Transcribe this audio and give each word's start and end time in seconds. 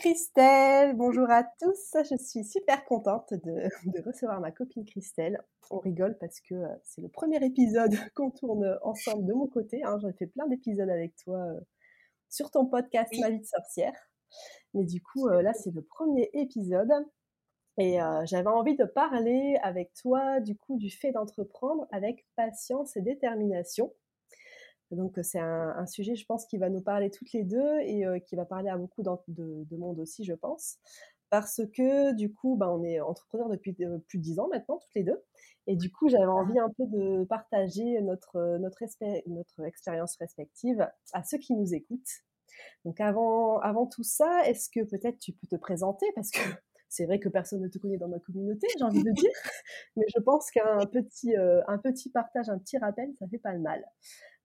Christelle, 0.00 0.96
bonjour 0.96 1.28
à 1.30 1.44
tous. 1.44 1.94
Je 2.10 2.16
suis 2.16 2.42
super 2.42 2.86
contente 2.86 3.34
de, 3.34 3.68
recevoir 4.02 4.40
ma 4.40 4.50
copine 4.50 4.86
Christelle. 4.86 5.38
On 5.70 5.78
rigole 5.78 6.16
parce 6.18 6.40
que 6.40 6.54
euh, 6.54 6.68
c'est 6.84 7.02
le 7.02 7.08
premier 7.08 7.44
épisode 7.44 7.92
qu'on 8.14 8.30
tourne 8.30 8.78
ensemble 8.80 9.26
de 9.26 9.34
mon 9.34 9.46
côté. 9.46 9.82
Hein. 9.84 9.98
J'en 10.00 10.08
ai 10.08 10.14
fait 10.14 10.26
plein 10.26 10.46
d'épisodes 10.46 10.88
avec 10.88 11.16
toi 11.16 11.36
euh, 11.36 11.60
sur 12.30 12.50
ton 12.50 12.64
podcast 12.64 13.12
Ma 13.20 13.28
vie 13.28 13.40
de 13.40 13.44
sorcière. 13.44 13.92
Mais 14.72 14.84
du 14.84 15.02
coup, 15.02 15.28
euh, 15.28 15.42
là, 15.42 15.52
c'est 15.52 15.74
le 15.74 15.82
premier 15.82 16.30
épisode. 16.32 16.90
Et 17.76 17.98
j'avais 18.24 18.48
envie 18.48 18.76
de 18.76 18.84
parler 18.84 19.58
avec 19.62 19.94
toi 19.94 20.40
du 20.40 20.54
coup 20.54 20.76
du 20.76 20.90
fait 20.90 21.12
d'entreprendre 21.12 21.86
avec 21.92 22.26
patience 22.36 22.94
et 22.96 23.00
détermination. 23.00 23.94
Donc 24.90 25.18
c'est 25.22 25.38
un, 25.38 25.86
sujet, 25.86 26.16
je 26.16 26.26
pense, 26.26 26.46
qui 26.46 26.58
va 26.58 26.68
nous 26.68 26.80
parler 26.80 27.10
toutes 27.10 27.32
les 27.32 27.44
deux 27.44 27.80
et 27.80 28.04
qui 28.26 28.36
va 28.36 28.44
parler 28.44 28.68
à 28.68 28.76
beaucoup 28.76 29.02
de, 29.02 29.76
monde 29.76 30.00
aussi, 30.00 30.24
je 30.24 30.34
pense. 30.34 30.78
Parce 31.30 31.60
que 31.72 32.12
du 32.14 32.32
coup, 32.32 32.56
ben, 32.56 32.68
on 32.68 32.82
est 32.82 33.00
entrepreneurs 33.00 33.48
depuis 33.48 33.72
plus 33.72 34.18
de 34.18 34.22
dix 34.22 34.40
ans 34.40 34.48
maintenant, 34.48 34.78
toutes 34.78 34.94
les 34.96 35.04
deux. 35.04 35.22
Et 35.68 35.76
du 35.76 35.92
coup, 35.92 36.08
j'avais 36.08 36.24
envie 36.24 36.58
un 36.58 36.70
peu 36.76 36.86
de 36.86 37.24
partager 37.24 38.00
notre, 38.02 38.58
notre, 38.58 38.84
notre 39.28 39.60
expérience 39.64 40.16
respective 40.16 40.88
à 41.12 41.22
ceux 41.22 41.38
qui 41.38 41.54
nous 41.54 41.72
écoutent. 41.72 42.24
Donc 42.84 43.00
avant, 43.00 43.58
avant 43.60 43.86
tout 43.86 44.02
ça, 44.02 44.42
est-ce 44.46 44.68
que 44.68 44.82
peut-être 44.82 45.18
tu 45.18 45.32
peux 45.32 45.46
te 45.46 45.56
présenter? 45.56 46.06
Parce 46.16 46.30
que 46.30 46.40
c'est 46.88 47.06
vrai 47.06 47.20
que 47.20 47.28
personne 47.28 47.60
ne 47.60 47.68
te 47.68 47.78
connaît 47.78 47.98
dans 47.98 48.08
ma 48.08 48.18
communauté, 48.18 48.66
j'ai 48.76 48.84
envie 48.84 49.04
de 49.04 49.12
dire, 49.12 49.30
mais 49.96 50.04
je 50.14 50.20
pense 50.20 50.50
qu'un 50.50 50.84
petit, 50.86 51.36
un 51.36 51.78
petit 51.78 52.10
partage, 52.10 52.48
un 52.48 52.58
petit 52.58 52.78
rappel, 52.78 53.10
ça 53.18 53.28
fait 53.28 53.38
pas 53.38 53.52
le 53.52 53.60
mal. 53.60 53.84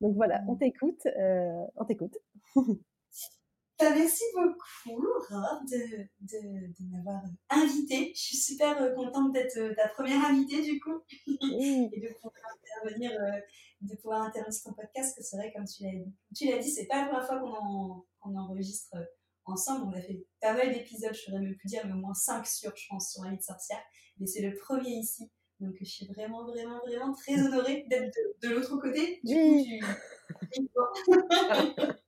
Donc 0.01 0.15
voilà, 0.15 0.43
on 0.47 0.55
t'écoute, 0.55 1.05
euh, 1.05 1.65
on 1.75 1.85
t'écoute. 1.85 2.17
Bah, 3.77 3.89
merci 3.93 4.23
beaucoup, 4.33 5.01
Laura, 5.01 5.59
de, 5.69 6.07
de, 6.21 6.67
de 6.79 6.91
m'avoir 6.91 7.21
invitée. 7.49 8.13
Je 8.15 8.21
suis 8.21 8.37
super 8.37 8.81
euh, 8.81 8.95
contente 8.95 9.33
d'être 9.33 9.57
euh, 9.57 9.75
ta 9.75 9.89
première 9.89 10.23
invitée, 10.23 10.61
du 10.61 10.79
coup, 10.79 11.01
et 11.27 11.99
de 11.99 12.13
pouvoir 12.13 12.33
intervenir, 12.55 13.11
de 13.81 13.95
pouvoir 13.97 14.21
intervenir 14.21 14.53
sur 14.53 14.69
ton 14.71 14.75
podcast, 14.75 15.17
que 15.17 15.21
c'est 15.21 15.35
vrai, 15.35 15.51
comme 15.53 15.65
tu 15.65 15.83
l'as 15.83 15.91
dit, 15.91 16.15
tu 16.33 16.45
l'as 16.49 16.59
dit, 16.59 16.71
c'est 16.71 16.85
pas 16.85 17.01
la 17.01 17.07
première 17.07 17.27
fois 17.27 18.05
qu'on 18.21 18.37
enregistre 18.37 18.95
ensemble. 19.43 19.87
On 19.87 19.97
a 19.97 20.01
fait 20.01 20.25
pas 20.39 20.53
mal 20.53 20.73
d'épisodes, 20.73 21.13
je 21.13 21.23
saurais 21.23 21.41
même 21.41 21.57
plus 21.57 21.67
dire, 21.67 21.85
mais 21.85 21.91
au 21.91 21.97
moins 21.97 22.13
5 22.13 22.47
sur, 22.47 22.73
je 22.77 22.85
pense, 22.89 23.11
sur 23.11 23.25
la 23.25 23.31
vie 23.31 23.37
de 23.37 23.43
sorcière. 23.43 23.83
Mais 24.19 24.27
c'est 24.27 24.41
le 24.41 24.55
premier 24.55 24.91
ici. 24.91 25.29
Donc, 25.59 25.75
je 25.79 25.85
suis 25.85 26.05
vraiment, 26.07 26.45
vraiment, 26.45 26.79
vraiment 26.85 27.13
très 27.13 27.39
honorée 27.41 27.85
d'être 27.89 28.17
de, 28.41 28.49
l'autre 28.49 28.77
côté. 28.77 29.19
Du 29.23 29.33
oui. 29.33 29.79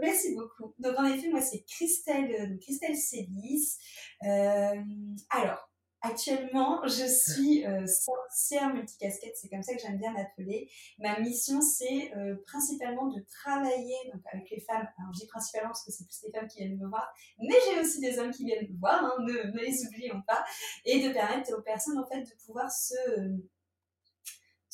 Merci 0.00 0.34
beaucoup. 0.34 0.74
Donc, 0.78 0.98
en 0.98 1.04
effet, 1.04 1.28
moi, 1.28 1.40
c'est 1.40 1.64
Christelle, 1.64 2.34
euh, 2.34 2.56
Christelle 2.58 2.96
Célis. 2.96 3.78
Euh, 4.24 4.82
alors, 5.30 5.70
Actuellement, 6.06 6.86
je 6.86 7.06
suis 7.06 7.64
euh, 7.64 7.86
sorcière 7.86 8.74
multicasquette, 8.74 9.34
c'est 9.40 9.48
comme 9.48 9.62
ça 9.62 9.74
que 9.74 9.80
j'aime 9.80 9.96
bien 9.96 10.12
m'appeler. 10.12 10.70
Ma 10.98 11.18
mission, 11.18 11.62
c'est 11.62 12.12
euh, 12.14 12.36
principalement 12.46 13.06
de 13.06 13.24
travailler 13.42 13.96
avec 14.30 14.50
les 14.50 14.60
femmes. 14.60 14.86
Alors, 14.98 15.14
je 15.14 15.20
dis 15.20 15.26
principalement 15.26 15.70
parce 15.70 15.82
que 15.82 15.92
c'est 15.92 16.04
plus 16.04 16.24
les 16.26 16.38
femmes 16.38 16.46
qui 16.46 16.58
viennent 16.58 16.78
me 16.78 16.88
voir, 16.88 17.10
mais 17.38 17.54
j'ai 17.66 17.80
aussi 17.80 18.00
des 18.00 18.18
hommes 18.18 18.32
qui 18.32 18.44
viennent 18.44 18.68
me 18.70 18.78
voir, 18.78 19.02
hein, 19.02 19.14
ne, 19.20 19.50
ne, 19.50 19.58
les 19.58 19.86
oublions 19.86 20.20
pas, 20.26 20.44
et 20.84 21.08
de 21.08 21.10
permettre 21.10 21.56
aux 21.56 21.62
personnes 21.62 21.98
en 21.98 22.06
fait 22.06 22.20
de 22.20 22.44
pouvoir 22.44 22.70
se 22.70 22.94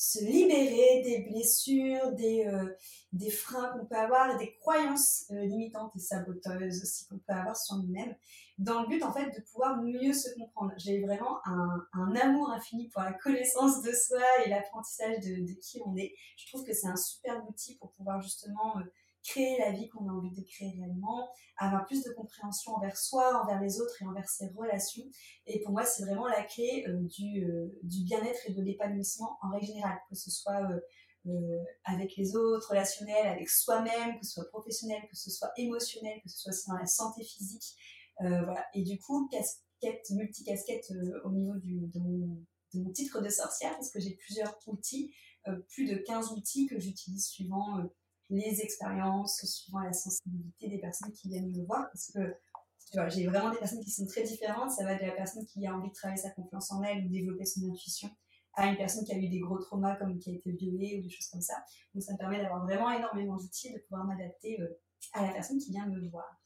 se 0.00 0.24
libérer 0.24 1.02
des 1.02 1.28
blessures, 1.30 2.12
des, 2.12 2.46
euh, 2.46 2.74
des 3.12 3.30
freins 3.30 3.68
qu'on 3.68 3.84
peut 3.84 3.98
avoir, 3.98 4.38
des 4.38 4.54
croyances 4.54 5.26
euh, 5.30 5.44
limitantes 5.44 5.94
et 5.94 5.98
saboteuses 5.98 6.82
aussi 6.82 7.06
qu'on 7.06 7.18
peut 7.18 7.34
avoir 7.34 7.54
sur 7.54 7.76
nous-mêmes, 7.76 8.16
dans 8.56 8.80
le 8.80 8.88
but 8.88 9.02
en 9.02 9.12
fait 9.12 9.26
de 9.26 9.42
pouvoir 9.42 9.82
mieux 9.82 10.14
se 10.14 10.32
comprendre. 10.38 10.72
J'ai 10.78 11.02
vraiment 11.02 11.46
un, 11.46 11.86
un, 11.92 12.16
amour 12.16 12.50
infini 12.50 12.88
pour 12.88 13.02
la 13.02 13.12
connaissance 13.12 13.82
de 13.82 13.92
soi 13.92 14.22
et 14.46 14.48
l'apprentissage 14.48 15.20
de, 15.20 15.52
qui 15.60 15.82
on 15.84 15.94
est. 15.96 16.14
Je 16.38 16.46
trouve 16.46 16.64
que 16.64 16.72
c'est 16.72 16.88
un 16.88 16.96
super 16.96 17.46
outil 17.46 17.76
pour 17.76 17.92
pouvoir 17.92 18.22
justement 18.22 18.78
euh, 18.78 18.84
créer 19.30 19.58
la 19.58 19.70
vie 19.70 19.88
qu'on 19.88 20.08
a 20.08 20.12
envie 20.12 20.32
de 20.32 20.42
créer 20.42 20.70
réellement, 20.70 21.28
avoir 21.56 21.86
plus 21.86 22.02
de 22.02 22.10
compréhension 22.12 22.72
envers 22.72 22.96
soi, 22.96 23.42
envers 23.42 23.60
les 23.60 23.80
autres 23.80 24.02
et 24.02 24.04
envers 24.04 24.28
ses 24.28 24.48
relations. 24.48 25.04
Et 25.46 25.60
pour 25.60 25.72
moi, 25.72 25.84
c'est 25.84 26.04
vraiment 26.04 26.26
la 26.26 26.42
clé 26.42 26.84
euh, 26.88 26.98
du, 27.02 27.44
euh, 27.44 27.78
du 27.82 28.02
bien-être 28.04 28.40
et 28.46 28.52
de 28.52 28.62
l'épanouissement 28.62 29.38
en 29.42 29.50
règle 29.50 29.66
générale, 29.66 29.98
que 30.08 30.16
ce 30.16 30.30
soit 30.30 30.68
euh, 31.26 31.62
avec 31.84 32.16
les 32.16 32.34
autres, 32.34 32.70
relationnel, 32.70 33.26
avec 33.26 33.48
soi-même, 33.48 34.18
que 34.18 34.26
ce 34.26 34.32
soit 34.32 34.48
professionnel, 34.48 35.00
que 35.08 35.16
ce 35.16 35.30
soit 35.30 35.52
émotionnel, 35.56 36.20
que 36.22 36.28
ce 36.28 36.50
soit 36.50 36.72
dans 36.72 36.78
la 36.78 36.86
santé 36.86 37.22
physique. 37.22 37.76
voilà. 38.18 38.66
Et 38.74 38.82
du 38.82 38.98
coup, 38.98 39.28
casquette, 39.28 40.10
multicasquette 40.10 40.92
au 41.24 41.30
niveau 41.30 41.54
du, 41.56 41.86
de 41.92 42.00
mon 42.80 42.90
titre 42.92 43.20
de 43.20 43.28
sorcière, 43.28 43.72
parce 43.72 43.90
que 43.90 44.00
j'ai 44.00 44.14
plusieurs 44.14 44.56
outils, 44.66 45.14
plus 45.68 45.86
de 45.86 45.96
15 45.96 46.32
outils 46.32 46.66
que 46.66 46.78
j'utilise 46.78 47.26
suivant 47.26 47.78
les 48.30 48.60
expériences, 48.62 49.44
suivant 49.44 49.80
la 49.80 49.92
sensibilité 49.92 50.68
des 50.68 50.78
personnes 50.78 51.12
qui 51.12 51.28
viennent 51.28 51.50
me 51.50 51.64
voir. 51.64 51.88
Parce 51.90 52.10
que 52.12 52.34
j'ai 53.08 53.26
vraiment 53.26 53.50
des 53.50 53.58
personnes 53.58 53.80
qui 53.80 53.90
sont 53.90 54.06
très 54.06 54.22
différentes. 54.22 54.70
Ça 54.70 54.84
va 54.84 54.94
de 54.94 55.02
la 55.02 55.12
personne 55.12 55.44
qui 55.44 55.66
a 55.66 55.74
envie 55.74 55.88
de 55.88 55.94
travailler 55.94 56.20
sa 56.20 56.30
confiance 56.30 56.70
en 56.72 56.82
elle 56.82 57.04
ou 57.04 57.08
développer 57.08 57.44
son 57.44 57.68
intuition 57.70 58.10
à 58.54 58.66
une 58.66 58.76
personne 58.76 59.04
qui 59.04 59.12
a 59.12 59.18
eu 59.18 59.28
des 59.28 59.38
gros 59.38 59.58
traumas 59.58 59.96
comme 59.96 60.18
qui 60.18 60.30
a 60.30 60.34
été 60.34 60.50
violée 60.52 60.98
ou 60.98 61.02
des 61.02 61.10
choses 61.10 61.28
comme 61.28 61.40
ça. 61.40 61.64
Donc 61.94 62.02
ça 62.02 62.12
me 62.12 62.18
permet 62.18 62.38
d'avoir 62.38 62.64
vraiment 62.64 62.90
énormément 62.90 63.36
d'outils 63.36 63.72
de 63.72 63.78
pouvoir 63.78 64.04
m'adapter 64.04 64.60
euh, 64.60 64.68
à 65.12 65.26
la 65.26 65.32
personne 65.32 65.58
qui 65.58 65.70
vient 65.70 65.86
me 65.86 66.08
voir. 66.08 66.39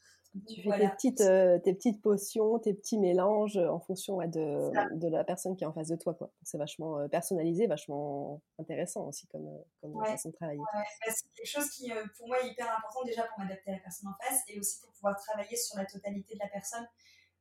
Tu 0.49 0.62
fais 0.62 0.78
tes, 0.78 0.89
petites, 0.89 1.21
euh, 1.21 1.59
tes 1.61 1.75
petites 1.75 2.03
potions, 2.03 2.59
tes 2.59 2.75
petits 2.75 2.99
mélanges 2.99 3.56
en 3.56 3.78
fonction 3.78 4.19
de, 4.19 4.97
de, 4.97 5.09
la 5.09 5.22
personne 5.22 5.55
qui 5.56 5.62
est 5.62 5.67
en 5.67 5.72
face 5.72 5.89
de 5.89 5.97
toi. 5.97 6.17
C'est 6.43 6.59
vachement 6.59 6.99
euh, 6.99 7.06
personnalisé, 7.06 7.69
vachement 7.69 8.43
intéressant 8.59 9.06
aussi 9.06 9.28
comme, 9.28 9.47
euh, 9.47 10.05
façon 10.05 10.31
de 10.31 10.34
travailler. 10.34 10.59
Bah, 10.59 10.83
c'est 11.09 11.33
quelque 11.37 11.47
chose 11.47 11.71
qui, 11.71 11.93
pour 12.17 12.27
moi, 12.27 12.43
est 12.43 12.49
hyper 12.49 12.67
important 12.67 13.05
déjà 13.05 13.23
pour 13.23 13.39
m'adapter 13.39 13.71
à 13.71 13.75
la 13.75 13.81
personne 13.81 14.09
en 14.09 14.25
face 14.25 14.41
et 14.49 14.59
aussi 14.59 14.81
pour 14.81 14.91
pouvoir 14.91 15.17
travailler 15.17 15.56
sur 15.56 15.78
la 15.78 15.84
totalité 15.84 16.34
de 16.34 16.41
la 16.41 16.49
personne, 16.49 16.87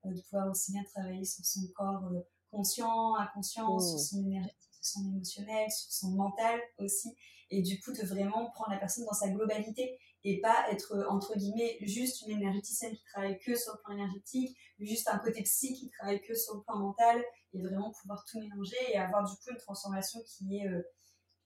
de 0.05 0.21
pouvoir 0.21 0.49
aussi 0.51 0.71
bien 0.71 0.83
travailler 0.83 1.25
sur 1.25 1.43
son 1.43 1.61
corps 1.75 2.11
conscient, 2.51 3.15
inconscient, 3.15 3.79
sur 3.79 3.95
mmh. 3.95 3.99
son 3.99 4.25
énergétique, 4.27 4.73
sur 4.81 4.85
son 4.85 5.07
émotionnel, 5.07 5.71
sur 5.71 5.91
son 5.91 6.11
mental 6.11 6.61
aussi. 6.77 7.15
Et 7.49 7.63
du 7.63 7.79
coup, 7.79 7.91
de 7.91 8.05
vraiment 8.05 8.51
prendre 8.51 8.71
la 8.71 8.77
personne 8.77 9.05
dans 9.05 9.13
sa 9.13 9.29
globalité 9.29 9.97
et 10.23 10.39
pas 10.41 10.66
être 10.72 10.94
euh, 10.94 11.07
entre 11.09 11.38
guillemets 11.38 11.78
juste 11.81 12.22
une 12.22 12.38
énergéticienne 12.38 12.95
qui 12.95 13.03
travaille 13.06 13.38
que 13.39 13.56
sur 13.56 13.73
le 13.73 13.79
plan 13.84 13.94
énergétique, 13.94 14.57
juste 14.79 15.07
un 15.09 15.19
côté 15.19 15.44
psy 15.44 15.73
qui 15.73 15.89
travaille 15.89 16.22
que 16.22 16.34
sur 16.34 16.56
le 16.56 16.61
plan 16.61 16.78
mental 16.78 17.23
et 17.53 17.61
vraiment 17.61 17.91
pouvoir 18.01 18.23
tout 18.29 18.39
mélanger 18.39 18.78
et 18.89 18.97
avoir 18.97 19.23
du 19.23 19.35
coup 19.35 19.51
une 19.51 19.57
transformation 19.57 20.19
qui 20.25 20.57
est, 20.57 20.67
euh, 20.67 20.81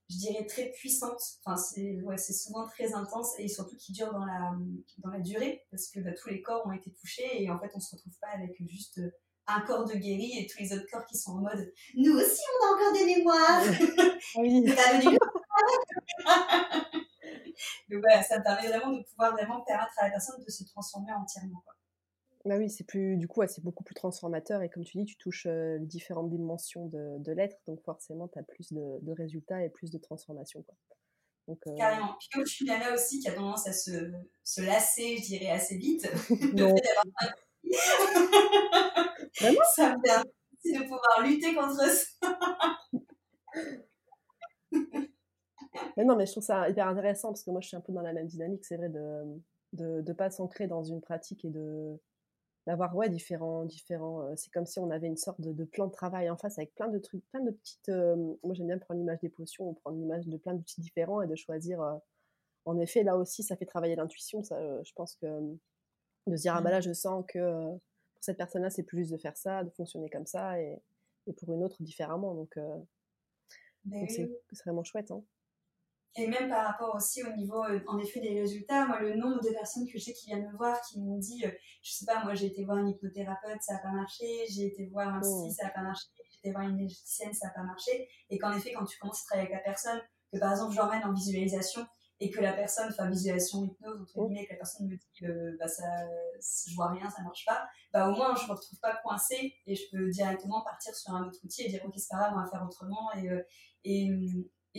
je 0.10 0.18
dirais, 0.18 0.46
très 0.46 0.72
puissante. 0.72 1.20
Enfin, 1.44 1.58
c'est 1.58 2.02
ouais, 2.04 2.18
souvent 2.18 2.66
très 2.68 2.94
intense 2.94 3.34
et 3.40 3.48
surtout 3.48 3.76
qui 3.78 3.94
dure 3.94 4.12
dans 4.12 4.26
la, 4.26 4.52
dans 5.00 5.10
la 5.10 5.20
durée 5.20 5.66
parce 5.72 5.90
que 5.90 6.00
bah, 6.00 6.12
tous 6.14 6.30
les 6.30 6.42
corps 6.42 6.66
ont 6.66 6.72
été 6.72 6.92
touchés 6.92 7.44
et 7.44 7.50
en 7.50 7.60
fait 7.60 7.72
on 7.74 7.80
se 7.80 7.96
retrouve 7.96 8.14
pas 8.22 8.30
avec 8.36 8.56
juste 8.68 9.02
un 9.48 9.62
corps 9.62 9.86
de 9.86 9.94
guéri 9.94 10.38
et 10.38 10.46
tous 10.46 10.60
les 10.60 10.74
autres 10.74 10.86
corps 10.92 11.06
qui 11.06 11.18
sont 11.18 11.32
en 11.32 11.42
mode 11.42 11.74
nous 11.96 12.14
aussi 12.14 12.42
on 12.54 12.66
a 12.66 12.70
encore 12.76 12.94
des 12.94 13.06
mémoires. 13.06 13.64
Oui. 14.36 14.66
Voilà, 17.90 18.22
ça 18.24 18.42
permet 18.42 18.68
vraiment 18.68 18.92
de 18.98 19.04
pouvoir 19.04 19.32
vraiment 19.32 19.62
permettre 19.62 19.94
à 19.98 20.06
la 20.06 20.12
personne 20.12 20.44
de 20.44 20.50
se 20.50 20.64
transformer 20.66 21.14
entièrement. 21.14 21.62
Quoi. 21.66 21.74
Bah 22.46 22.56
oui, 22.58 22.70
c'est 22.70 22.86
plus, 22.86 23.18
du 23.18 23.28
coup, 23.28 23.42
c'est 23.48 23.64
beaucoup 23.64 23.84
plus 23.84 23.96
transformateur 23.96 24.62
et 24.62 24.70
comme 24.70 24.86
tu 24.86 24.98
dis, 24.98 25.06
tu 25.06 25.18
touches 25.18 25.48
euh, 25.48 25.78
différentes 25.80 26.30
dimensions 26.30 26.86
de, 26.86 27.18
de 27.20 27.32
l'être, 27.34 27.58
donc 27.66 27.84
forcément, 27.84 28.28
tu 28.30 28.40
as 28.40 28.44
plus 28.44 28.72
de, 28.72 29.00
de, 29.02 29.12
résultats 29.12 29.64
et 29.64 29.70
plus 29.70 29.92
de 29.92 29.98
transformation. 29.98 30.64
Quoi. 30.64 30.76
Donc, 31.48 31.60
euh... 31.68 31.76
Carrément. 31.76 32.16
Puis 32.20 32.30
comme 32.34 32.44
tu 32.46 32.66
là 32.66 32.94
aussi 32.94 33.20
qui 33.20 33.28
a 33.28 33.34
tendance 33.34 33.68
à 33.68 33.74
se, 33.74 34.12
se 34.44 34.62
lasser, 34.62 35.18
je 35.18 35.24
dirais, 35.24 35.50
assez 35.50 35.78
vite, 35.78 36.10
non. 36.54 36.74
Vraiment 39.40 39.62
ça 39.76 39.96
me 39.96 40.02
permet 40.02 40.32
de 40.64 40.84
pouvoir 40.84 41.22
lutter 41.24 41.54
contre 41.54 41.76
ça. 41.76 42.06
Mais 45.98 46.04
non, 46.06 46.16
mais 46.16 46.26
je 46.26 46.32
trouve 46.32 46.44
ça 46.44 46.70
hyper 46.70 46.88
intéressant 46.88 47.30
parce 47.30 47.44
que 47.44 47.52
moi, 47.52 47.62
je 47.62 47.68
suis 47.68 47.78
un 47.78 47.82
peu 47.82 47.94
dans 47.94 48.02
la 48.02 48.14
même 48.14 48.28
dynamique, 48.28 48.66
c'est 48.66 48.78
vrai, 48.78 48.90
de, 48.90 49.42
de 49.74 50.02
ne 50.02 50.14
pas 50.14 50.30
s'ancrer 50.30 50.68
dans 50.68 50.84
une 50.84 51.02
pratique 51.02 51.46
et 51.46 51.50
de 51.50 52.00
d'avoir 52.66 52.94
ouais 52.98 53.10
différents 53.10 53.64
différents 53.64 54.36
c'est 54.36 54.52
comme 54.52 54.66
si 54.66 54.78
on 54.78 54.92
avait 54.92 55.08
une 55.08 55.16
sorte 55.16 55.40
de, 55.40 55.64
plan 55.64 55.88
de 55.88 55.92
travail 55.92 56.30
en 56.30 56.36
face 56.36 56.58
avec 56.58 56.76
plein 56.76 56.90
de 56.90 57.00
trucs 57.00 57.26
plein 57.30 57.40
de 57.40 57.52
petites 57.52 57.90
moi 58.44 58.54
j'aime 58.54 58.68
bien 58.68 58.78
prendre 58.78 59.00
l'image 59.00 59.20
des 59.22 59.30
potions 59.30 59.74
prendre 59.76 59.98
l'image 59.98 60.28
de 60.28 60.36
plein 60.36 60.54
d'outils 60.54 60.82
différents 60.82 61.22
et 61.22 61.28
de 61.28 61.36
choisir 61.36 61.80
en 62.66 62.78
effet 62.80 63.04
là 63.04 63.16
aussi 63.16 63.42
ça 63.42 63.56
fait 63.56 63.66
travailler 63.66 63.96
l'intuition 63.96 64.44
ça 64.44 64.84
je 64.84 64.92
pense 64.94 65.16
que 65.16 65.28
de 66.28 66.36
se 66.36 66.42
dire 66.42 66.56
ah 66.56 66.62
bah 66.62 66.72
là 66.72 66.80
mmh. 66.80 66.84
je 66.84 66.94
sens 66.94 67.24
que 67.26 67.40
pour 67.70 68.24
cette 68.24 68.38
personne 68.38 68.64
là 68.64 68.70
c'est 68.70 68.84
plus 68.84 69.00
juste 69.00 69.14
de 69.14 69.18
faire 69.18 69.38
ça 69.38 69.64
de 69.64 69.70
fonctionner 69.70 70.10
comme 70.10 70.26
ça 70.26 70.60
et, 70.62 70.78
et 71.28 71.34
pour 71.34 71.54
une 71.54 71.64
autre 71.64 71.82
différemment 71.82 72.36
donc, 72.36 72.60
c'est 74.10 74.30
vraiment 74.66 74.84
chouette 74.84 75.12
hein. 75.12 75.24
Et 76.20 76.26
même 76.28 76.50
par 76.50 76.66
rapport 76.66 76.96
aussi 76.96 77.24
au 77.24 77.32
niveau, 77.34 77.64
euh, 77.64 77.80
en 77.88 78.00
effet, 78.00 78.20
des 78.20 78.42
résultats, 78.42 78.88
moi, 78.88 79.00
le 79.00 79.16
nombre 79.16 79.40
de 79.44 79.52
personnes 79.52 79.86
que 79.86 80.00
je 80.00 80.06
sais 80.06 80.14
qui 80.14 80.26
viennent 80.26 80.52
me 80.52 80.58
voir, 80.58 80.82
qui 80.82 81.00
m'ont 81.00 81.20
dit, 81.20 81.46
euh, 81.46 81.52
je 81.84 81.92
sais 81.92 82.06
pas, 82.06 82.24
moi, 82.24 82.34
j'ai 82.34 82.48
été 82.48 82.66
voir 82.66 82.80
un 82.80 82.88
hypnothérapeute, 82.88 83.62
ça 83.62 83.74
n'a 83.74 83.80
pas 83.80 83.92
marché, 83.92 84.26
j'ai 84.50 84.66
été 84.66 84.88
voir 84.88 85.14
un 85.14 85.20
psy, 85.22 85.48
mmh. 85.48 85.52
ça 85.52 85.66
n'a 85.66 85.70
pas 85.70 85.84
marché, 85.84 86.08
j'ai 86.18 86.40
été 86.40 86.52
voir 86.52 86.64
une 86.68 86.76
énergéticienne, 86.80 87.32
ça 87.34 87.48
n'a 87.48 87.54
pas 87.54 87.62
marché. 87.62 88.10
Et 88.32 88.40
qu'en 88.40 88.52
effet, 88.52 88.74
quand 88.74 88.86
tu 88.86 88.98
commences 88.98 89.22
à 89.22 89.26
travailler 89.26 89.48
avec 89.48 89.64
la 89.64 89.72
personne, 89.72 90.02
que 90.34 90.40
par 90.40 90.52
exemple, 90.54 90.74
je 90.74 90.78
l'emmène 90.80 91.04
en 91.04 91.14
visualisation 91.14 91.86
et 92.20 92.32
que 92.32 92.42
la 92.42 92.54
personne, 92.54 92.88
enfin, 92.90 93.12
visualisation 93.12 93.66
hypnose, 93.66 94.02
entre 94.02 94.20
mmh. 94.20 94.28
guillemets, 94.28 94.46
que 94.48 94.54
la 94.54 94.58
personne 94.58 94.88
me 94.88 94.96
dit, 94.96 95.26
euh, 95.26 95.56
bah, 95.60 95.68
ça, 95.68 95.84
je 96.68 96.74
vois 96.74 96.90
rien, 96.90 97.08
ça 97.12 97.22
marche 97.22 97.46
pas, 97.46 97.68
bah, 97.94 98.10
au 98.10 98.16
moins, 98.16 98.36
je 98.36 98.48
me 98.48 98.54
retrouve 98.54 98.80
pas 98.80 98.96
coincée 99.04 99.54
et 99.68 99.76
je 99.76 99.84
peux 99.92 100.10
directement 100.10 100.64
partir 100.64 100.96
sur 100.96 101.14
un 101.14 101.28
autre 101.28 101.38
outil 101.44 101.62
et 101.62 101.70
dire, 101.70 101.86
ok, 101.86 101.94
c'est 101.96 102.10
pas 102.10 102.18
grave, 102.18 102.34
on 102.36 102.42
va 102.42 102.50
faire 102.50 102.66
autrement. 102.66 103.14
Et, 103.14 103.30
et, 103.84 104.10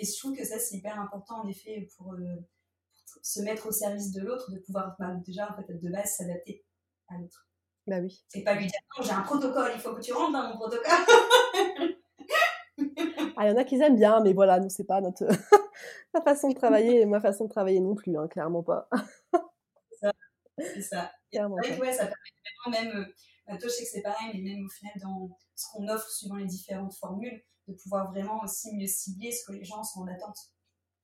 et 0.01 0.05
je 0.05 0.17
trouve 0.17 0.37
que 0.37 0.45
ça, 0.45 0.59
c'est 0.59 0.77
hyper 0.77 1.01
important, 1.01 1.43
en 1.43 1.49
effet, 1.49 1.89
pour, 1.97 2.15
euh, 2.15 2.37
se 3.23 3.41
mettre 3.41 3.67
au 3.67 3.73
service 3.73 4.13
de 4.13 4.23
l'autre, 4.23 4.51
de 4.53 4.59
pouvoir 4.59 4.97
bah, 4.99 5.15
déjà, 5.27 5.51
en 5.51 5.57
fait, 5.57 5.73
de 5.73 5.91
base, 5.91 6.17
s'adapter 6.17 6.65
à 7.09 7.19
l'autre. 7.19 7.49
Bah 7.87 8.01
oui. 8.01 8.23
Et 8.35 8.45
pas 8.45 8.55
lui 8.55 8.67
dire, 8.67 8.81
non, 8.97 9.05
j'ai 9.05 9.13
un 9.13 9.23
protocole, 9.23 9.73
il 9.75 9.81
faut 9.81 9.95
que 9.95 10.01
tu 10.01 10.13
rentres 10.13 10.33
dans 10.33 10.49
mon 10.49 10.57
protocole. 10.57 10.85
ah, 13.37 13.47
il 13.47 13.49
y 13.49 13.53
en 13.53 13.57
a 13.57 13.65
qui 13.65 13.81
aiment 13.81 13.97
bien, 13.97 14.21
mais 14.21 14.35
voilà, 14.35 14.61
nous, 14.61 14.69
c'est 14.69 14.85
pas 14.85 15.01
notre 15.01 15.27
façon 16.25 16.51
de 16.51 16.55
travailler, 16.55 17.01
et 17.01 17.07
ma 17.07 17.21
façon 17.21 17.45
de 17.45 17.51
travailler 17.51 17.81
non 17.81 17.95
plus, 17.95 18.17
hein, 18.19 18.29
clairement 18.29 18.63
pas. 18.63 18.89
c'est 19.33 20.07
ça. 20.07 20.13
C'est 20.59 20.83
ça. 20.83 21.13
ouais, 21.49 21.93
ça 21.93 22.07
permet 22.07 22.15
vraiment 22.67 22.71
même, 22.71 22.97
euh, 23.01 23.05
bah, 23.47 23.57
toi, 23.57 23.69
je 23.69 23.75
sais 23.75 23.85
que 23.85 23.91
c'est 23.91 24.03
pareil, 24.03 24.31
mais 24.35 24.51
même 24.51 24.67
au 24.67 24.69
final, 24.69 24.93
dans 25.01 25.39
ce 25.55 25.67
qu'on 25.73 25.89
offre 25.89 26.11
suivant 26.11 26.37
les 26.37 26.47
différentes 26.47 26.95
formules, 26.95 27.43
de 27.69 27.75
pouvoir 27.75 28.11
vraiment 28.11 28.43
aussi 28.43 28.75
mieux 28.75 28.87
cibler 28.87 29.31
ce 29.31 29.45
que 29.45 29.53
les 29.53 29.65
gens 29.65 29.85
sont 29.85 30.01
en 30.01 30.09
attente. 30.09 30.39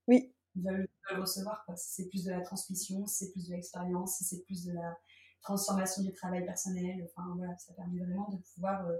Oui. 0.09 0.35
Veulent, 0.57 0.89
recevoir. 1.11 1.65
Si 1.77 2.03
c'est 2.03 2.09
plus 2.09 2.25
de 2.25 2.31
la 2.31 2.41
transmission, 2.41 3.07
si 3.07 3.27
c'est 3.27 3.33
plus 3.33 3.49
de 3.49 3.55
l'expérience, 3.55 4.17
si 4.19 4.25
c'est 4.25 4.43
plus 4.45 4.65
de 4.65 4.73
la 4.73 4.97
transformation 5.43 6.03
du 6.03 6.13
travail 6.13 6.45
personnel. 6.45 7.05
Enfin 7.05 7.35
voilà, 7.37 7.57
ça 7.59 7.75
permet 7.75 8.03
vraiment 8.03 8.29
de 8.31 8.39
pouvoir, 8.55 8.87
euh, 8.87 8.97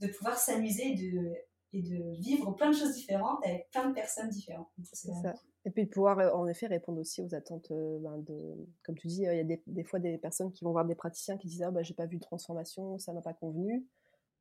de 0.00 0.08
pouvoir 0.08 0.36
s'amuser 0.36 0.94
de, 0.94 1.34
et 1.72 1.82
de 1.82 2.20
vivre 2.20 2.52
plein 2.52 2.70
de 2.70 2.76
choses 2.76 2.94
différentes 2.94 3.44
avec 3.44 3.70
plein 3.70 3.88
de 3.88 3.94
personnes 3.94 4.28
différentes. 4.28 4.68
C'est 4.82 5.12
ça. 5.12 5.34
Et 5.64 5.70
puis 5.70 5.84
de 5.84 5.90
pouvoir 5.90 6.18
euh, 6.18 6.30
en 6.32 6.46
effet 6.46 6.66
répondre 6.66 7.00
aussi 7.00 7.22
aux 7.22 7.34
attentes 7.34 7.70
euh, 7.70 7.98
ben, 8.00 8.18
de, 8.18 8.66
comme 8.84 8.96
tu 8.96 9.06
dis, 9.06 9.22
il 9.22 9.24
y 9.24 9.28
a 9.28 9.44
des, 9.44 9.62
des, 9.66 9.84
fois 9.84 9.98
des 9.98 10.18
personnes 10.18 10.52
qui 10.52 10.64
vont 10.64 10.72
voir 10.72 10.84
des 10.84 10.94
praticiens 10.94 11.36
qui 11.36 11.48
disent 11.48 11.62
ah 11.62 11.70
bah 11.70 11.82
j'ai 11.82 11.94
pas 11.94 12.06
vu 12.06 12.16
de 12.16 12.22
transformation, 12.22 12.98
ça 12.98 13.12
m'a 13.12 13.22
pas 13.22 13.34
convenu 13.34 13.86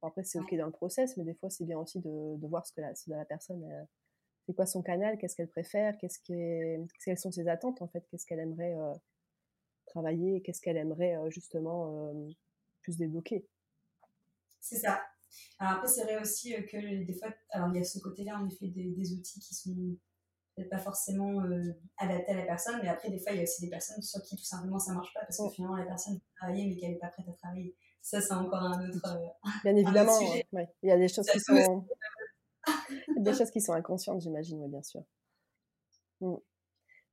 après, 0.02 0.24
c'est 0.24 0.40
OK 0.40 0.54
dans 0.56 0.66
le 0.66 0.72
process, 0.72 1.18
mais 1.18 1.24
des 1.24 1.34
fois, 1.34 1.50
c'est 1.50 1.66
bien 1.66 1.80
aussi 1.80 2.00
de, 2.00 2.38
de 2.38 2.48
voir 2.48 2.66
ce 2.66 2.74
que 2.74 2.82
la, 2.82 2.94
la 3.08 3.26
personne, 3.26 3.64
euh, 3.64 3.84
c'est 4.46 4.54
quoi 4.54 4.66
son 4.66 4.82
canal, 4.82 5.18
qu'est-ce 5.18 5.36
qu'elle 5.36 5.50
préfère, 5.50 5.98
qu'est-ce 5.98 6.20
quelles 6.24 7.18
sont 7.18 7.32
ses 7.32 7.48
attentes, 7.48 7.82
en 7.82 7.88
fait, 7.88 8.06
qu'est-ce 8.10 8.26
qu'elle 8.26 8.40
aimerait 8.40 8.76
euh, 8.76 8.94
travailler, 9.88 10.42
qu'est-ce 10.42 10.62
qu'elle 10.62 10.78
aimerait 10.78 11.16
euh, 11.16 11.30
justement 11.30 12.14
plus 12.82 12.98
débloquer. 12.98 13.46
C'est 14.60 14.78
ça. 14.78 15.02
Alors 15.60 15.78
après, 15.78 15.88
c'est 15.88 16.04
vrai 16.04 16.22
aussi 16.22 16.54
que 16.68 17.04
des 17.04 17.14
fois, 17.14 17.30
alors 17.50 17.70
il 17.74 17.78
y 17.78 17.82
a 17.82 17.84
ce 17.84 18.00
côté-là, 18.00 18.40
en 18.40 18.48
effet, 18.48 18.68
des, 18.68 18.92
des 18.92 19.14
outils 19.14 19.40
qui 19.40 19.56
sont 19.56 19.76
peut-être 20.56 20.70
pas 20.70 20.80
forcément 20.80 21.42
adaptés 21.98 22.32
à 22.32 22.38
la 22.38 22.46
personne, 22.46 22.80
mais 22.82 22.88
après, 22.88 23.10
des 23.10 23.20
fois, 23.20 23.32
il 23.32 23.38
y 23.38 23.40
a 23.40 23.44
aussi 23.44 23.62
des 23.62 23.70
personnes 23.70 24.02
sur 24.02 24.22
qui 24.22 24.38
tout 24.38 24.44
simplement 24.44 24.80
ça 24.80 24.94
marche 24.94 25.14
pas 25.14 25.22
parce 25.22 25.38
que 25.38 25.50
finalement, 25.50 25.76
la 25.76 25.86
personne 25.86 26.16
veut 26.16 26.22
travailler, 26.36 26.68
mais 26.68 26.76
qu'elle 26.78 26.92
n'est 26.92 27.00
pas 27.00 27.10
prête 27.10 27.28
à 27.28 27.34
travailler 27.34 27.76
ça 28.02 28.22
c'est 28.22 28.34
encore 28.34 28.62
un 28.62 28.90
autre. 28.90 29.18
Euh, 29.18 29.50
Bien 29.64 29.76
évidemment, 29.76 30.20
il 30.22 30.90
y 30.90 30.92
a 30.92 30.98
des 30.98 31.08
choses 31.08 31.28
qui 31.28 31.40
sont 31.40 31.86
des 33.18 33.34
choses 33.34 33.52
qui 33.52 33.62
sont 33.62 33.74
inconscientes, 33.74 34.22
j'imagine, 34.22 34.62
oui, 34.62 34.70
bien 34.70 34.84
sûr. 34.84 35.04
Mmh. 36.22 36.36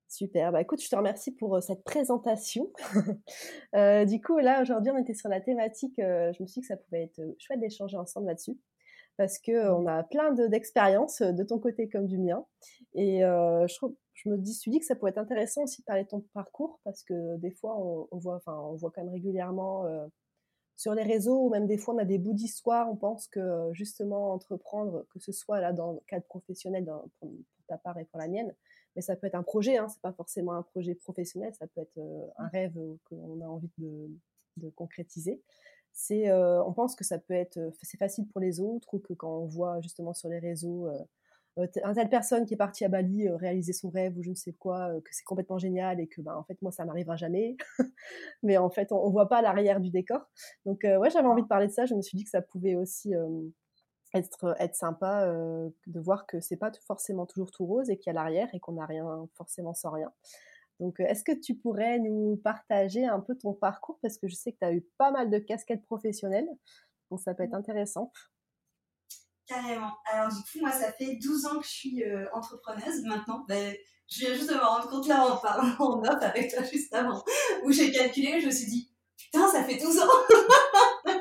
Super. 0.09 0.53
Bah, 0.53 0.61
écoute, 0.61 0.81
je 0.81 0.89
te 0.89 0.95
remercie 0.95 1.33
pour 1.33 1.57
euh, 1.57 1.61
cette 1.61 1.85
présentation. 1.85 2.71
Euh, 3.75 4.05
du 4.05 4.21
coup, 4.21 4.39
là, 4.39 4.63
aujourd'hui, 4.63 4.93
on 4.93 4.99
était 4.99 5.15
sur 5.15 5.29
la 5.29 5.41
thématique. 5.41 5.95
je 5.99 6.41
me 6.41 6.47
suis 6.47 6.61
dit 6.61 6.61
que 6.61 6.67
ça 6.69 6.77
pouvait 6.77 7.03
être 7.03 7.21
chouette 7.39 7.59
d'échanger 7.59 7.97
ensemble 7.97 8.29
là-dessus. 8.29 8.57
Parce 9.17 9.41
que 9.41 9.69
on 9.73 9.89
a 9.89 10.05
plein 10.05 10.33
d'expériences 10.33 11.23
de, 11.23 11.43
ton 11.43 11.59
côté 11.59 11.89
comme 11.89 12.07
du 12.07 12.19
mien. 12.19 12.47
Et 12.95 13.23
je, 13.23 13.87
je, 14.13 14.29
me 14.29 14.45
suis 14.45 14.71
dit 14.71 14.79
que 14.79 14.87
ça 14.87 14.95
pourrait 14.95 15.11
être 15.11 15.19
intéressant 15.19 15.65
aussi 15.65 15.83
de 15.83 15.87
parler 15.87 16.05
de 16.05 16.09
ton 16.09 16.21
parcours. 16.35 16.79
Parce 16.85 17.03
que 17.03 17.37
des 17.39 17.51
fois, 17.51 17.77
on, 17.77 18.07
on 18.13 18.19
voit, 18.19 18.37
enfin, 18.37 18.57
on 18.57 18.77
voit 18.77 18.93
quand 18.95 19.03
même 19.03 19.13
régulièrement 19.13 19.85
sur 20.77 20.95
les 20.95 21.03
réseaux, 21.03 21.47
ou 21.47 21.51
même 21.51 21.67
des 21.67 21.79
fois 21.79 21.95
on 21.95 21.99
a 21.99 22.05
des 22.05 22.19
bouts 22.19 22.33
d'histoire, 22.33 22.91
on 22.91 22.97
pense 22.97 23.29
que 23.29 23.71
justement 23.73 24.33
entreprendre, 24.33 25.07
que 25.11 25.19
ce 25.19 25.33
soit 25.33 25.61
là 25.61 25.73
dans 25.73 25.93
le 25.93 26.01
cadre 26.07 26.27
professionnel 26.27 26.87
pour, 27.21 27.33
ta 27.69 27.79
part 27.79 27.99
et 27.99 28.05
pour 28.05 28.19
la 28.19 28.29
mienne, 28.29 28.55
mais 28.97 29.03
ça 29.03 29.17
peut 29.17 29.27
être 29.27 29.35
un 29.35 29.43
projet, 29.43 29.79
hein, 29.79 29.89
c'est 29.89 30.01
pas 30.03 30.13
forcément 30.13 30.53
un 30.53 30.63
projet 30.63 30.95
professionnel, 30.95 31.55
ça 31.55 31.67
peut 31.67 31.81
être 31.81 31.99
euh, 31.99 32.27
un 32.39 32.49
rêve 32.49 32.79
qu'on 33.05 33.41
a 33.41 33.47
envie 33.47 33.71
de, 33.79 34.11
de 34.57 34.69
concrétiser. 34.71 35.41
C'est, 35.93 36.29
euh, 36.29 36.63
on 36.65 36.73
pense 36.73 36.97
que 36.97 37.05
ça 37.05 37.19
peut 37.19 37.35
être, 37.35 37.71
c'est 37.83 37.97
facile 37.97 38.27
pour 38.29 38.41
les 38.41 38.61
autres 38.61 38.93
ou 38.93 38.99
que 38.99 39.13
quand 39.13 39.39
on 39.39 39.47
voit 39.47 39.81
justement 39.81 40.13
sur 40.13 40.29
les 40.29 40.41
réseaux 40.41 40.89
euh, 41.59 41.67
un 41.85 41.95
telle 41.95 42.09
personne 42.09 42.47
qui 42.47 42.55
est 42.55 42.57
partie 42.57 42.85
à 42.85 42.89
Bali 42.89 43.29
euh, 43.29 43.37
réaliser 43.37 43.73
son 43.73 43.89
rêve 43.89 44.19
ou 44.19 44.23
je 44.23 44.31
ne 44.31 44.35
sais 44.35 44.53
quoi, 44.53 44.89
euh, 44.89 45.01
que 45.01 45.11
c'est 45.13 45.23
complètement 45.23 45.59
génial 45.59 46.01
et 46.01 46.09
que 46.09 46.21
ben, 46.21 46.35
en 46.35 46.43
fait 46.43 46.61
moi 46.63 46.73
ça 46.73 46.85
m'arrivera 46.85 47.17
jamais. 47.17 47.57
Mais 48.43 48.57
en 48.57 48.71
fait 48.71 48.91
on, 48.91 49.07
ne 49.07 49.13
voit 49.13 49.29
pas 49.29 49.41
l'arrière 49.41 49.81
du 49.81 49.91
décor. 49.91 50.29
Donc 50.67 50.81
ouais 50.85 51.11
j'avais 51.11 51.29
envie 51.29 51.43
de 51.43 51.49
parler 51.49 51.69
de 51.69 51.73
ça. 51.73 51.87
Je 51.87 51.95
me 51.95 52.03
suis 52.03 52.17
dit 52.17 52.25
que 52.25 52.31
ça 52.31 52.43
pouvait 52.43 52.75
aussi 52.75 53.13
être, 54.15 54.57
être 54.59 54.75
sympa 54.75 55.27
de 55.29 56.01
voir 56.01 56.27
que 56.27 56.41
c'est 56.41 56.57
pas 56.57 56.73
forcément 56.87 57.27
toujours 57.27 57.51
tout 57.51 57.67
rose 57.67 57.91
et 57.91 57.99
qu'il 57.99 58.13
y 58.13 58.17
a 58.17 58.21
l'arrière 58.21 58.49
et 58.53 58.61
qu'on 58.61 58.73
n'a 58.73 58.87
rien 58.87 59.29
forcément 59.35 59.75
sans 59.75 59.91
rien. 59.91 60.13
Donc, 60.81 60.99
est-ce 60.99 61.23
que 61.23 61.33
tu 61.33 61.55
pourrais 61.55 62.01
nous 62.01 62.37
partager 62.43 63.07
un 63.07 63.21
peu 63.21 63.37
ton 63.37 63.53
parcours? 63.53 63.99
Parce 64.03 64.19
que 64.19 64.27
je 64.27 64.35
sais 64.35 64.53
que 64.53 64.59
tu 64.59 64.65
as 64.65 64.73
eu 64.73 64.85
pas 64.99 65.13
mal 65.13 65.31
de 65.31 65.39
casquettes 65.39 65.85
professionnelles, 65.85 66.49
donc 67.11 67.21
ça 67.21 67.33
peut 67.35 67.45
être 67.45 67.55
intéressant. 67.55 68.11
Carrément. 69.47 69.93
Alors 70.11 70.29
du 70.29 70.37
coup, 70.37 70.61
moi, 70.61 70.71
ça 70.73 70.93
fait 70.93 71.17
12 71.17 71.47
ans 71.47 71.59
que 71.59 71.65
je 71.65 71.71
suis 71.71 72.05
euh, 72.05 72.27
entrepreneuse 72.33 73.03
maintenant. 73.05 73.45
Ben, 73.47 73.75
je 74.09 74.21
viens 74.21 74.35
juste 74.35 74.49
de 74.49 74.55
me 74.55 74.61
rendre 74.61 74.89
compte 74.89 75.07
là 75.07 75.27
en 75.27 75.37
parlant 75.37 75.75
en 75.79 76.03
off 76.03 76.23
avec 76.23 76.53
toi 76.53 76.63
juste 76.63 76.95
avant, 76.95 77.23
où 77.65 77.73
j'ai 77.73 77.91
calculé, 77.91 78.41
je 78.41 78.47
me 78.47 78.51
suis 78.51 78.67
dit, 78.67 78.91
putain, 79.17 79.49
ça 79.49 79.65
fait 79.65 79.77
12 79.77 79.99
ans 80.01 80.05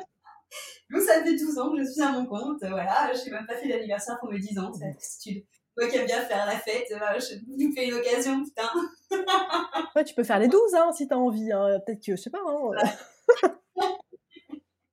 Donc 0.89 1.01
ça 1.01 1.23
fait 1.23 1.35
12 1.35 1.57
ans 1.57 1.71
que 1.71 1.79
je 1.83 1.91
suis 1.91 2.01
à 2.01 2.11
mon 2.11 2.25
compte, 2.25 2.59
voilà, 2.59 3.11
je 3.13 3.25
n'ai 3.25 3.31
même 3.31 3.47
pas 3.47 3.55
fait 3.55 3.67
l'anniversaire 3.67 4.19
pour 4.19 4.29
mes 4.29 4.39
10 4.39 4.59
ans, 4.59 4.71
c'est. 4.73 5.45
Moi 5.75 5.89
qui 5.89 5.97
aime 5.97 6.05
bien 6.05 6.21
faire 6.21 6.45
la 6.45 6.59
fête, 6.59 6.85
je 6.89 7.35
nous 7.47 7.73
fais 7.73 7.87
une 7.87 7.95
occasion, 7.95 8.43
putain. 8.43 8.69
ouais, 9.95 10.03
tu 10.03 10.13
peux 10.13 10.23
faire 10.23 10.37
les 10.37 10.47
12 10.47 10.75
hein, 10.75 10.91
si 10.91 11.07
tu 11.07 11.13
as 11.15 11.17
envie, 11.17 11.51
hein. 11.51 11.79
peut-être 11.83 12.05
que, 12.05 12.15
je 12.15 12.21
sais 12.21 12.29
pas. 12.29 12.41
Hein. 12.45 13.49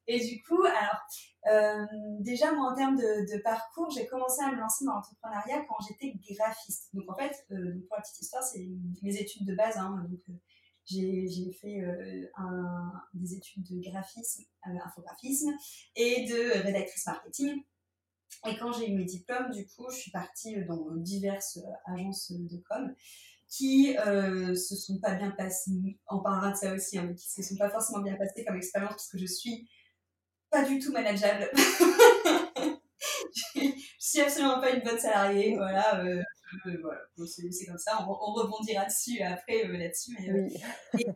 Et 0.07 0.21
du 0.21 0.41
coup, 0.45 0.63
alors, 0.63 1.01
euh, 1.49 1.87
déjà, 2.21 2.53
moi, 2.53 2.73
en 2.73 2.75
termes 2.75 2.97
de, 2.97 3.43
parcours, 3.43 3.91
j'ai 3.91 4.07
commencé 4.07 4.43
à 4.43 4.51
me 4.51 4.59
lancer 4.59 4.85
dans 4.85 4.95
l'entrepreneuriat 4.95 5.65
quand 5.69 5.77
j'étais 5.87 6.15
graphiste. 6.35 6.89
Donc, 6.95 7.05
en 7.09 7.15
fait, 7.15 7.47
euh, 7.53 7.85
pour 7.89 7.97
la 7.97 8.03
petite 8.03 8.21
histoire, 8.21 8.43
c'est 8.43 8.67
mes 9.03 9.17
études 9.17 9.47
de 9.47 9.55
base. 9.55 9.77
Hein, 9.77 10.07
donc, 10.09 10.21
euh, 10.29 10.33
j'ai 10.87 11.53
fait 11.61 11.83
un, 12.37 12.93
des 13.15 13.35
études 13.35 13.65
de 13.65 13.91
graphisme, 13.91 14.45
infographisme 14.63 15.53
et 15.97 16.27
de 16.27 16.63
rédactrice 16.63 17.07
marketing. 17.07 17.65
Et 18.47 18.57
quand 18.57 18.73
j'ai 18.73 18.91
eu 18.91 18.95
mes 18.95 19.05
diplômes, 19.05 19.51
du 19.51 19.67
coup, 19.67 19.91
je 19.91 19.97
suis 19.97 20.11
partie 20.13 20.65
dans 20.65 20.95
diverses 20.95 21.59
agences 21.87 22.31
de 22.31 22.63
com 22.69 22.95
qui 23.49 23.97
se 23.97 24.77
sont 24.77 25.01
pas 25.01 25.17
bien 25.17 25.33
passées, 25.33 25.99
on 26.09 26.21
parlera 26.21 26.53
de 26.53 26.57
ça 26.57 26.73
aussi, 26.73 26.99
hein, 26.99 27.07
mais 27.09 27.17
qui 27.17 27.29
se 27.29 27.43
sont 27.43 27.57
pas 27.57 27.69
forcément 27.69 28.03
bien 28.03 28.15
passées 28.15 28.45
comme 28.45 28.57
expérience 28.57 28.93
parce 28.93 29.09
que 29.09 29.19
je 29.19 29.27
suis 29.27 29.69
pas 30.57 30.65
du 30.65 30.79
tout 30.79 30.93
manageable. 30.93 31.51
je 33.55 33.61
suis 33.99 34.21
absolument 34.21 34.61
pas 34.61 34.71
une 34.71 34.83
bonne 34.83 34.99
salariée, 34.99 35.55
voilà. 35.57 36.03
Euh, 36.03 36.23
voilà. 36.81 37.01
c'est 37.27 37.67
comme 37.67 37.77
ça, 37.77 38.07
on, 38.09 38.13
rebondira 38.33 38.87
dessus 38.87 39.21
après 39.21 39.67
euh, 39.67 39.77
là-dessus. 39.77 40.17
Mais, 40.19 40.31
euh, 40.31 41.13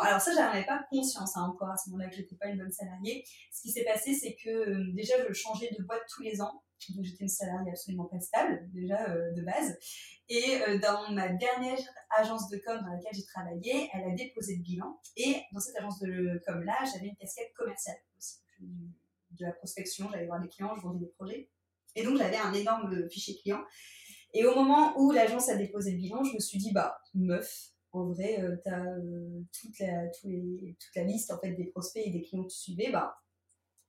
alors 0.00 0.20
ça, 0.20 0.32
j'en 0.32 0.50
avais 0.50 0.64
pas 0.64 0.84
conscience 0.90 1.36
hein, 1.36 1.50
encore 1.52 1.70
à 1.70 1.76
ce 1.76 1.90
moment-là 1.90 2.08
que 2.10 2.16
j'étais 2.16 2.36
pas 2.36 2.46
une 2.46 2.58
bonne 2.58 2.70
salariée. 2.70 3.24
Ce 3.52 3.62
qui 3.62 3.70
s'est 3.70 3.84
passé, 3.84 4.14
c'est 4.14 4.36
que 4.36 4.92
déjà, 4.94 5.14
je 5.26 5.32
changeais 5.32 5.70
de 5.76 5.82
boîte 5.82 6.02
tous 6.08 6.22
les 6.22 6.40
ans. 6.40 6.62
Donc 6.90 7.04
j'étais 7.04 7.22
une 7.22 7.28
salariée 7.28 7.70
absolument 7.70 8.04
pas 8.04 8.20
stable, 8.20 8.68
déjà 8.72 9.08
de 9.08 9.42
base. 9.42 9.78
Et 10.28 10.58
dans 10.82 11.10
ma 11.12 11.28
dernière 11.28 11.78
agence 12.18 12.48
de 12.48 12.58
com 12.58 12.78
dans 12.78 12.92
laquelle 12.92 13.14
j'ai 13.14 13.24
travaillé, 13.24 13.88
elle 13.92 14.12
a 14.12 14.14
déposé 14.14 14.56
le 14.56 14.62
bilan. 14.62 15.00
Et 15.16 15.42
dans 15.52 15.60
cette 15.60 15.76
agence 15.76 16.00
de 16.00 16.42
com 16.46 16.62
là, 16.62 16.76
j'avais 16.92 17.06
une 17.06 17.16
casquette 17.16 17.52
commerciale 17.56 17.96
aussi. 18.18 18.43
De 19.30 19.44
la 19.44 19.52
prospection, 19.52 20.08
j'allais 20.10 20.26
voir 20.26 20.40
des 20.40 20.48
clients, 20.48 20.76
je 20.76 20.82
vendais 20.82 21.06
des 21.06 21.12
projets. 21.12 21.48
Et 21.96 22.04
donc 22.04 22.16
j'avais 22.18 22.36
un 22.36 22.52
énorme 22.52 23.08
fichier 23.10 23.36
client. 23.36 23.62
Et 24.32 24.44
au 24.44 24.54
moment 24.54 24.98
où 25.00 25.12
l'agence 25.12 25.48
a 25.48 25.56
déposé 25.56 25.92
le 25.92 25.98
bilan, 25.98 26.24
je 26.24 26.34
me 26.34 26.40
suis 26.40 26.58
dit, 26.58 26.72
bah, 26.72 26.98
meuf, 27.14 27.70
en 27.92 28.06
vrai, 28.06 28.40
tu 28.62 28.68
as 28.68 28.84
toute, 29.60 29.78
la, 29.78 30.08
toute 30.08 30.94
la 30.96 31.04
liste 31.04 31.32
en 31.32 31.38
fait, 31.38 31.52
des 31.52 31.66
prospects 31.66 32.02
et 32.04 32.10
des 32.10 32.22
clients 32.22 32.44
que 32.44 32.52
tu 32.52 32.58
suivais, 32.58 32.90
bah, 32.90 33.16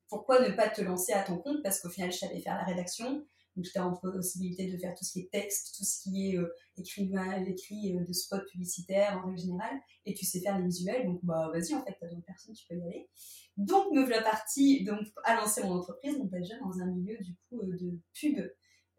pourquoi 0.08 0.48
ne 0.48 0.54
pas 0.56 0.70
te 0.70 0.82
lancer 0.82 1.14
à 1.14 1.24
ton 1.24 1.38
compte? 1.38 1.64
Parce 1.64 1.80
qu'au 1.80 1.90
final, 1.90 2.12
je 2.12 2.18
savais 2.18 2.40
faire 2.40 2.56
la 2.56 2.64
rédaction, 2.64 3.26
donc 3.56 3.66
j'étais 3.66 3.80
en 3.80 3.96
possibilité 3.96 4.72
de 4.72 4.78
faire 4.78 4.94
tout 4.96 5.04
ce 5.04 5.14
qui 5.14 5.20
est 5.22 5.32
texte, 5.32 5.76
tout 5.78 5.84
ce 5.84 6.02
qui 6.02 6.32
est 6.32 6.38
euh, 6.38 6.54
écrivain, 6.78 7.44
écrit 7.46 7.96
euh, 7.96 8.04
de 8.04 8.14
spot 8.14 8.46
publicitaire 8.52 9.18
en 9.18 9.28
règle 9.28 9.40
générale, 9.40 9.80
et 10.06 10.14
tu 10.14 10.26
sais 10.26 10.42
faire 10.42 10.58
les 10.58 10.66
visuels, 10.66 11.06
donc 11.06 11.20
bah 11.24 11.50
vas-y 11.54 11.74
en 11.74 11.84
fait, 11.84 11.96
t'as 12.00 12.08
d'autres 12.08 12.26
personnes, 12.26 12.54
tu 12.54 12.66
peux 12.68 12.76
y 12.76 12.84
aller. 12.84 13.10
Donc 13.58 13.92
me 13.92 14.04
voilà 14.04 14.22
partie 14.22 14.84
donc 14.84 15.08
à 15.24 15.36
lancer 15.36 15.64
mon 15.64 15.76
entreprise, 15.76 16.18
donc 16.18 16.30
déjà 16.32 16.56
dans 16.60 16.80
un 16.80 16.88
milieu 16.88 17.18
du 17.18 17.36
coup 17.50 17.62
euh, 17.62 17.78
de 17.80 18.00
pub, 18.14 18.38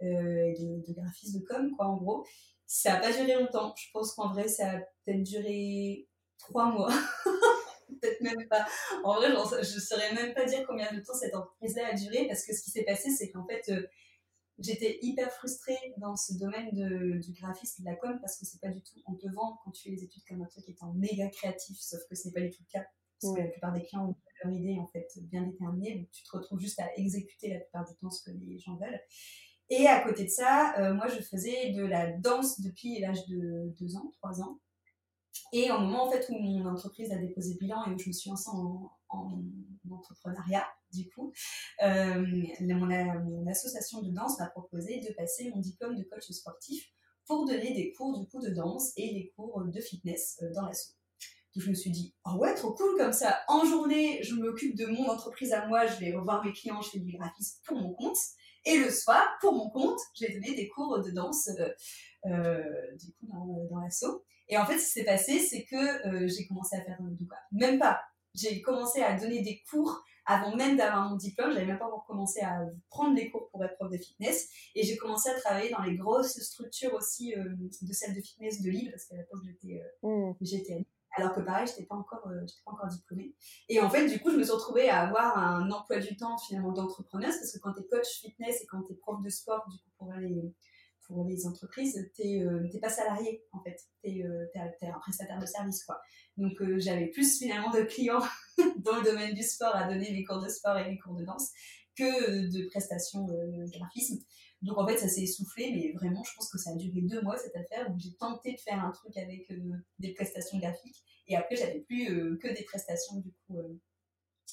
de, 0.00 0.86
de 0.86 0.92
graphisme 0.92 1.40
de 1.40 1.44
com 1.44 1.70
quoi 1.76 1.86
en 1.86 1.96
gros. 1.96 2.26
Ça 2.66 2.94
n'a 2.94 3.00
pas 3.00 3.12
duré 3.12 3.34
longtemps. 3.34 3.72
Je 3.76 3.88
pense 3.92 4.12
qu'en 4.14 4.32
vrai 4.32 4.48
ça 4.48 4.72
a 4.72 4.78
peut-être 5.04 5.22
duré 5.22 6.08
trois 6.38 6.70
mois. 6.70 6.92
peut-être 8.00 8.20
même 8.20 8.48
pas. 8.48 8.66
En 9.04 9.14
vrai, 9.14 9.28
je 9.30 9.75
ne 9.75 9.80
saurais 9.80 10.12
même 10.12 10.34
pas 10.34 10.44
dire 10.44 10.64
combien 10.66 10.92
de 10.92 11.00
temps 11.00 11.14
cette 11.14 11.34
entreprise-là 11.34 11.88
a 11.92 11.94
duré 11.94 12.26
parce 12.26 12.44
que 12.44 12.54
ce 12.54 12.62
qui 12.62 12.70
s'est 12.70 12.84
passé, 12.84 13.10
c'est 13.10 13.30
qu'en 13.30 13.46
fait, 13.46 13.62
euh, 13.70 13.86
j'étais 14.58 14.98
hyper 15.02 15.30
frustrée 15.32 15.94
dans 15.98 16.16
ce 16.16 16.34
domaine 16.34 16.70
de, 16.72 17.18
du 17.18 17.32
graphisme 17.32 17.82
de 17.82 17.90
la 17.90 17.96
com 17.96 18.18
parce 18.20 18.38
que 18.38 18.46
c'est 18.46 18.60
pas 18.60 18.68
du 18.68 18.80
tout. 18.80 19.00
On 19.06 19.14
te 19.14 19.26
vend 19.28 19.58
quand 19.64 19.70
tu 19.70 19.84
fais 19.84 19.90
les 19.90 20.04
études 20.04 20.25
comme 20.28 20.42
un 20.42 20.46
truc 20.46 20.68
étant 20.68 20.92
méga 20.94 21.28
créatif, 21.28 21.76
sauf 21.78 22.00
que 22.08 22.14
ce 22.14 22.28
n'est 22.28 22.34
pas 22.34 22.40
du 22.40 22.50
tout 22.50 22.62
le 22.62 22.72
cas. 22.72 22.86
Parce 23.20 23.34
que 23.34 23.40
la 23.40 23.48
plupart 23.48 23.72
des 23.72 23.82
clients 23.82 24.08
ont 24.08 24.16
leur 24.44 24.52
idée 24.52 24.78
en 24.78 24.86
fait 24.86 25.08
bien 25.22 25.42
déterminée, 25.42 25.96
donc 25.96 26.10
tu 26.10 26.22
te 26.22 26.36
retrouves 26.36 26.60
juste 26.60 26.78
à 26.80 26.94
exécuter 26.96 27.54
la 27.54 27.60
plupart 27.60 27.86
du 27.86 27.96
temps 27.96 28.10
ce 28.10 28.22
que 28.22 28.36
les 28.36 28.58
gens 28.58 28.76
veulent. 28.76 29.00
Et 29.68 29.86
à 29.86 30.00
côté 30.00 30.25
de 30.25 30.30
ça, 30.30 30.78
euh, 30.78 30.94
moi 30.94 31.08
je 31.08 31.20
faisais 31.22 31.72
de 31.72 31.82
la 31.82 32.12
danse 32.12 32.60
depuis 32.60 33.00
l'âge 33.00 33.26
de 33.26 33.75
2 33.80 33.96
ans, 33.96 34.10
3 34.18 34.42
ans. 34.42 34.60
Et 35.52 35.70
au 35.70 35.78
moment 35.78 36.06
en 36.06 36.10
fait 36.10 36.28
où 36.28 36.38
mon 36.38 36.66
entreprise 36.66 37.10
a 37.10 37.16
déposé 37.16 37.56
bilan 37.58 37.84
et 37.86 37.94
où 37.94 37.98
je 37.98 38.08
me 38.08 38.12
suis 38.12 38.30
lancée 38.30 38.50
en, 38.50 38.90
entrepreneuriat, 39.10 40.66
du 40.92 41.08
coup, 41.10 41.32
euh, 41.82 42.25
mon, 42.60 43.46
association 43.48 44.02
de 44.02 44.10
danse 44.10 44.38
m'a 44.38 44.46
proposé 44.46 45.00
de 45.00 45.12
passer 45.14 45.50
mon 45.50 45.60
diplôme 45.60 45.96
de 45.96 46.04
coach 46.04 46.30
sportif 46.30 46.90
pour 47.26 47.46
donner 47.46 47.75
des 47.75 47.92
cours 47.92 48.18
du 48.18 48.26
coup 48.28 48.40
de 48.40 48.50
danse 48.50 48.92
et 48.96 49.12
des 49.12 49.32
cours 49.36 49.62
de 49.64 49.80
fitness 49.80 50.38
euh, 50.42 50.52
dans 50.54 50.66
l'assaut. 50.66 50.94
Donc 51.54 51.64
je 51.64 51.70
me 51.70 51.75
suis 51.75 51.90
dit, 51.90 52.14
oh 52.25 52.36
ouais, 52.36 52.54
trop 52.54 52.72
cool 52.72 52.96
comme 52.98 53.12
ça. 53.12 53.40
En 53.48 53.64
journée, 53.64 54.22
je 54.22 54.34
m'occupe 54.34 54.76
de 54.76 54.86
mon 54.86 55.08
entreprise 55.08 55.52
à 55.52 55.66
moi, 55.66 55.86
je 55.86 55.98
vais 55.98 56.14
revoir 56.14 56.44
mes 56.44 56.52
clients, 56.52 56.82
je 56.82 56.90
fais 56.90 56.98
du 56.98 57.16
graphisme 57.16 57.60
pour 57.66 57.78
mon 57.78 57.94
compte. 57.94 58.18
Et 58.64 58.78
le 58.78 58.90
soir, 58.90 59.25
pour 59.40 59.54
mon 59.54 59.70
compte, 59.70 60.00
j'ai 60.14 60.32
donné 60.32 60.54
des 60.54 60.68
cours 60.68 61.00
de 61.00 61.10
danse 61.12 61.48
euh, 62.26 62.62
du 62.98 63.12
coup 63.12 63.26
dans, 63.26 63.66
dans 63.70 63.78
l'assaut. 63.80 64.25
Et 64.48 64.58
en 64.58 64.66
fait, 64.66 64.78
ce 64.78 64.86
qui 64.86 64.90
s'est 64.92 65.04
passé, 65.04 65.38
c'est 65.38 65.64
que 65.64 66.28
j'ai 66.28 66.46
commencé 66.46 66.76
à 66.76 66.84
faire 66.84 66.98
quoi? 66.98 67.38
Même 67.52 67.78
pas. 67.78 68.00
J'ai 68.37 68.61
commencé 68.61 69.02
à 69.02 69.19
donner 69.19 69.43
des 69.43 69.62
cours 69.69 70.05
avant 70.26 70.55
même 70.57 70.76
d'avoir 70.76 71.09
mon 71.09 71.16
diplôme. 71.16 71.52
J'avais 71.52 71.66
même 71.66 71.78
pas 71.78 71.87
encore 71.87 72.05
commencé 72.07 72.40
à 72.40 72.61
prendre 72.90 73.14
des 73.14 73.31
cours 73.31 73.49
pour 73.50 73.64
être 73.64 73.76
prof 73.76 73.90
de 73.90 73.97
fitness. 73.97 74.50
Et 74.75 74.83
j'ai 74.83 74.97
commencé 74.97 75.31
à 75.31 75.35
travailler 75.40 75.71
dans 75.71 75.83
les 75.83 75.97
grosses 75.97 76.38
structures 76.40 76.93
aussi 76.95 77.35
euh, 77.35 77.45
de 77.83 77.93
salles 77.93 78.14
de 78.14 78.21
fitness 78.21 78.61
de 78.61 78.71
Lille, 78.71 78.90
parce 78.90 79.07
qu'à 79.07 79.16
l'époque, 79.16 79.40
j'étais 79.45 79.83
euh, 80.05 80.33
mmh. 80.33 80.85
Alors 81.19 81.33
que 81.33 81.40
pareil, 81.40 81.66
j'étais 81.66 81.85
pas 81.85 81.95
encore, 81.95 82.28
j'étais 82.43 82.61
pas 82.64 82.73
encore 82.73 82.88
diplômée. 82.88 83.35
Et 83.71 83.81
en 83.81 83.88
fait, 83.88 84.07
du 84.07 84.21
coup, 84.21 84.31
je 84.31 84.37
me 84.37 84.43
suis 84.43 84.52
retrouvée 84.52 84.90
à 84.90 85.00
avoir 85.00 85.38
un 85.38 85.71
emploi 85.71 85.99
du 85.99 86.14
temps 86.14 86.37
finalement 86.37 86.73
d'entrepreneuse, 86.73 87.37
parce 87.37 87.52
que 87.52 87.59
quand 87.59 87.73
tu 87.73 87.81
es 87.81 87.87
coach 87.87 88.21
fitness 88.21 88.61
et 88.61 88.66
quand 88.66 88.83
tu 88.83 88.93
es 88.93 88.97
prof 88.97 89.23
de 89.23 89.31
sport, 89.31 89.64
du 89.71 89.78
coup, 89.78 89.88
pour 89.97 90.12
aller 90.12 90.43
pour 91.06 91.25
les 91.25 91.46
entreprises, 91.46 92.10
tu 92.14 92.22
n'es 92.22 92.44
euh, 92.44 92.80
pas 92.80 92.88
salarié 92.88 93.44
en 93.52 93.62
fait, 93.62 93.76
tu 94.02 94.10
es, 94.10 94.25
euh, 94.25 94.46
un 94.56 94.98
prestataire 95.00 95.38
de 95.38 95.46
service 95.46 95.84
quoi. 95.84 96.00
Donc 96.36 96.60
euh, 96.60 96.78
j'avais 96.78 97.06
plus 97.06 97.38
finalement 97.38 97.70
de 97.70 97.82
clients 97.82 98.22
dans 98.78 98.96
le 98.96 99.04
domaine 99.04 99.34
du 99.34 99.42
sport 99.42 99.75
à 99.75 99.88
donner 99.88 100.10
mes 100.12 100.25
cours 100.25 100.42
de 100.42 100.48
sport 100.48 100.76
et 100.78 100.88
mes 100.88 100.98
cours 100.98 101.14
de 101.14 101.25
danse 101.25 101.50
que 101.96 102.50
de 102.50 102.66
prestations 102.66 103.25
de 103.25 103.78
graphisme. 103.78 104.18
Donc 104.62 104.78
en 104.78 104.86
fait 104.86 104.98
ça 104.98 105.08
s'est 105.08 105.22
essoufflé, 105.22 105.72
mais 105.72 105.92
vraiment 105.92 106.22
je 106.25 106.34
pense 106.34 106.50
que 106.50 106.58
ça 106.58 106.70
a 106.70 106.75
duré 106.75 107.00
deux 107.02 107.22
mois 107.22 107.36
cette 107.36 107.56
affaire 107.56 107.90
où 107.90 107.98
j'ai 107.98 108.14
tenté 108.16 108.52
de 108.52 108.60
faire 108.60 108.84
un 108.84 108.90
truc 108.90 109.16
avec 109.16 109.50
des 109.98 110.12
prestations 110.12 110.58
graphiques 110.58 111.02
et 111.28 111.36
après 111.36 111.56
j'avais 111.56 111.80
plus 111.80 112.38
que 112.38 112.48
des 112.48 112.64
prestations 112.64 113.16
du 113.16 113.30
coup 113.46 113.58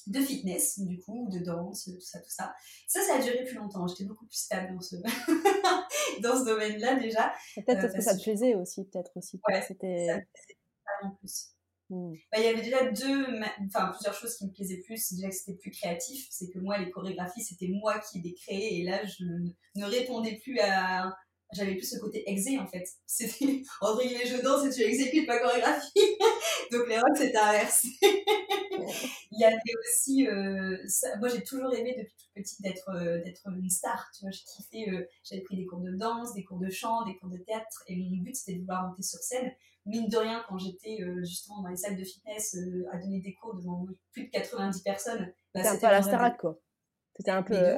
de 0.06 0.20
fitness, 0.20 0.80
du 0.80 0.98
coup, 0.98 1.28
de 1.30 1.38
danse, 1.38 1.84
tout 1.84 2.00
ça, 2.00 2.20
tout 2.20 2.30
ça. 2.30 2.54
Ça, 2.86 3.00
ça 3.02 3.16
a 3.16 3.22
duré 3.22 3.44
plus 3.44 3.56
longtemps. 3.56 3.86
J'étais 3.86 4.04
beaucoup 4.04 4.26
plus 4.26 4.36
stable 4.36 4.74
dans 4.74 4.80
ce, 4.80 4.96
dans 6.22 6.38
ce 6.38 6.44
domaine-là 6.44 6.96
déjà. 6.96 7.32
Peut-être 7.54 7.80
parce, 7.80 7.94
que 7.94 8.02
ça 8.02 8.16
te 8.16 8.22
plaisait 8.22 8.54
aussi, 8.54 8.84
peut-être 8.84 9.12
aussi. 9.16 9.40
Ouais, 9.48 9.62
c'était. 9.62 10.26
en 11.02 11.10
plus. 11.10 11.54
Hmm. 11.90 12.14
Bah, 12.32 12.38
il 12.38 12.44
y 12.44 12.48
avait 12.48 12.62
déjà 12.62 12.90
deux, 12.90 13.26
enfin 13.66 13.90
plusieurs 13.92 14.14
choses 14.14 14.36
qui 14.36 14.46
me 14.46 14.52
plaisaient 14.52 14.80
plus. 14.86 15.12
Déjà 15.12 15.28
que 15.28 15.34
c'était 15.34 15.58
plus 15.58 15.70
créatif, 15.70 16.26
c'est 16.30 16.48
que 16.48 16.58
moi 16.58 16.78
les 16.78 16.90
chorégraphies 16.90 17.42
c'était 17.42 17.68
moi 17.68 17.98
qui 17.98 18.20
les 18.22 18.32
créais 18.34 18.76
et 18.76 18.84
là 18.84 19.04
je 19.04 19.24
ne 19.74 19.84
répondais 19.84 20.38
plus 20.42 20.58
à, 20.60 21.14
j'avais 21.54 21.74
plus 21.74 21.88
ce 21.88 21.98
côté 21.98 22.28
exé 22.30 22.58
en 22.58 22.66
fait. 22.66 22.84
C'était 23.06 23.62
entre 23.80 24.02
guillemets 24.02 24.26
je 24.26 24.42
danse 24.42 24.66
et 24.66 24.70
tu 24.70 24.82
exécutes 24.82 25.26
ma 25.26 25.38
chorégraphie. 25.38 25.90
Donc 26.72 26.88
les 26.88 26.98
rôles 26.98 27.16
s'étaient 27.16 27.36
inversés. 27.36 27.88
Il 29.30 29.40
y 29.40 29.44
avait 29.44 29.56
aussi, 29.82 30.26
euh, 30.26 30.76
moi 31.18 31.28
j'ai 31.28 31.42
toujours 31.42 31.74
aimé 31.74 31.94
depuis 31.96 32.14
toute 32.16 32.32
petite 32.34 32.62
d'être 32.62 32.90
euh, 32.90 33.22
d'être 33.22 33.42
une 33.48 33.70
star. 33.70 34.10
Tu 34.16 34.24
vois, 34.24 34.30
je 34.30 34.40
kiffais. 34.44 34.90
Euh, 34.90 35.08
j'avais 35.22 35.42
pris 35.42 35.56
des 35.56 35.66
cours 35.66 35.80
de 35.80 35.92
danse, 35.92 36.34
des 36.34 36.44
cours 36.44 36.58
de 36.58 36.70
chant, 36.70 37.04
des 37.04 37.16
cours 37.16 37.30
de 37.30 37.38
théâtre 37.38 37.84
et 37.88 37.96
mon 37.96 38.16
but 38.16 38.34
c'était 38.34 38.54
de 38.54 38.60
vouloir 38.60 38.88
monter 38.88 39.02
sur 39.02 39.20
scène. 39.20 39.52
Mine 39.86 40.08
de 40.08 40.16
rien, 40.16 40.42
quand 40.48 40.56
j'étais 40.56 40.98
justement 41.20 41.60
dans 41.60 41.68
les 41.68 41.76
salles 41.76 41.96
de 41.96 42.04
fitness 42.04 42.56
à 42.90 42.96
donner 42.96 43.20
des 43.20 43.34
cours 43.34 43.54
devant 43.54 43.86
plus 44.12 44.24
de 44.24 44.30
90 44.30 44.80
personnes, 44.80 45.30
bah, 45.54 45.62
c'était 45.62 45.84
un 45.84 45.88
peu 45.90 45.94
la 45.94 46.02
star 46.02 46.36
quoi. 46.38 46.58
C'était 47.14 47.30
un 47.30 47.42
peu. 47.42 47.76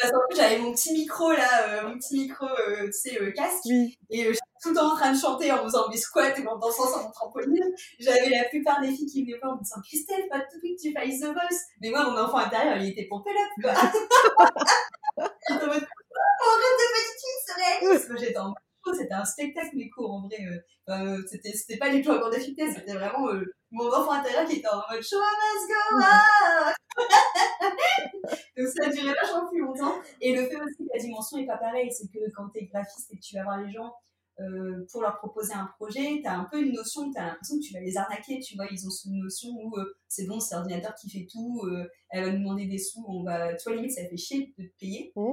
Parce 0.00 0.12
qu'en 0.12 0.20
plus, 0.28 0.36
j'avais 0.36 0.58
mon 0.58 0.72
petit 0.72 0.92
micro 0.92 1.30
là, 1.32 1.68
euh, 1.68 1.88
mon 1.88 1.98
petit 1.98 2.14
micro, 2.14 2.46
euh, 2.46 2.86
tu 2.86 2.92
sais, 2.92 3.20
euh, 3.20 3.32
casque. 3.32 3.66
Et 3.66 3.92
j'étais 4.10 4.38
tout 4.62 4.70
le 4.70 4.74
temps 4.74 4.92
en 4.92 4.96
train 4.96 5.12
de 5.12 5.18
chanter 5.18 5.52
en 5.52 5.62
faisant 5.64 5.88
mes 5.88 5.96
squats 5.96 6.38
et 6.38 6.46
en 6.46 6.58
dansant 6.58 6.88
sur 6.88 7.02
mon 7.02 7.10
trampoline. 7.10 7.74
J'avais 7.98 8.30
la 8.30 8.44
plupart 8.44 8.80
des 8.80 8.92
filles 8.92 9.06
qui 9.06 9.24
venaient 9.24 9.38
voir 9.42 9.54
en 9.54 9.56
me 9.58 9.62
disant 9.62 9.80
Christelle, 9.84 10.28
pas 10.30 10.40
tout 10.40 10.58
que 10.60 10.80
tu 10.80 10.92
fasses 10.92 11.20
The 11.20 11.32
Voice. 11.32 11.60
Mais 11.82 11.90
moi, 11.90 12.04
mon 12.04 12.16
enfant 12.16 12.38
intérieur, 12.38 12.78
il 12.78 12.90
était 12.90 13.08
pompé 13.08 13.30
là, 13.32 13.72
quoi. 13.72 15.26
J'étais 15.48 15.64
en 15.64 15.66
mode, 15.66 15.86
oh, 16.42 16.56
de 16.56 16.86
petite 16.94 17.20
fille, 17.20 18.08
Moi, 18.08 18.16
j'étais 18.18 18.38
en 18.38 18.54
c'était 18.94 19.14
un 19.14 19.24
spectacle, 19.24 19.76
mes 19.76 19.90
cours, 19.90 20.12
en 20.12 20.26
vrai. 20.26 20.38
Euh, 20.88 21.22
c'était, 21.28 21.52
c'était 21.52 21.78
pas 21.78 21.90
du 21.90 22.02
tout 22.02 22.10
un 22.12 22.18
cours 22.18 22.30
de 22.30 22.36
fitness, 22.36 22.74
c'était 22.76 22.94
vraiment 22.94 23.28
mon 23.70 23.86
enfant 23.86 24.12
intérieur 24.12 24.46
qui 24.46 24.56
était 24.56 24.68
en 24.68 24.82
mode 24.90 25.02
show 25.02 25.16
must 25.18 25.68
go 25.68 25.96
Donc 28.56 28.68
ça 28.68 28.86
a 28.86 28.90
duré 28.90 29.14
vachement 29.14 29.48
plus 29.48 29.60
longtemps. 29.60 29.94
Et 30.20 30.34
le 30.34 30.42
fait 30.46 30.56
aussi 30.56 30.76
que 30.78 30.92
la 30.92 31.00
dimension 31.00 31.38
est 31.38 31.46
pas 31.46 31.56
pareille, 31.56 31.90
c'est 31.92 32.08
que 32.08 32.18
quand 32.34 32.48
tu 32.50 32.60
es 32.60 32.66
graphiste 32.66 33.12
et 33.12 33.16
que 33.16 33.22
tu 33.22 33.36
vas 33.36 33.44
voir 33.44 33.58
les 33.58 33.72
gens 33.72 33.94
euh, 34.40 34.86
pour 34.90 35.02
leur 35.02 35.18
proposer 35.18 35.52
un 35.54 35.66
projet, 35.78 36.20
tu 36.22 36.26
as 36.26 36.38
un 36.38 36.44
peu 36.50 36.62
une 36.62 36.72
notion, 36.72 37.10
tu 37.12 37.18
as 37.18 37.26
l'impression 37.26 37.56
que 37.56 37.62
tu 37.62 37.72
vas 37.74 37.80
les 37.80 37.96
arnaquer, 37.96 38.40
tu 38.40 38.56
vois, 38.56 38.66
ils 38.70 38.86
ont 38.86 38.90
une 39.06 39.22
notion 39.22 39.50
où 39.50 39.76
euh, 39.76 39.94
c'est 40.08 40.26
bon, 40.26 40.40
c'est 40.40 40.54
l'ordinateur 40.54 40.94
qui 40.94 41.10
fait 41.10 41.26
tout, 41.30 41.60
euh, 41.66 41.86
elle 42.08 42.24
va 42.24 42.32
nous 42.32 42.38
demander 42.38 42.66
des 42.66 42.78
sous, 42.78 43.04
on 43.06 43.22
va, 43.22 43.54
tu 43.54 43.68
vois, 43.68 43.76
limite, 43.76 43.92
ça 43.92 44.02
fait 44.06 44.16
chier 44.16 44.54
de 44.58 44.64
te 44.64 44.72
payer. 44.78 45.12
Mmh 45.16 45.32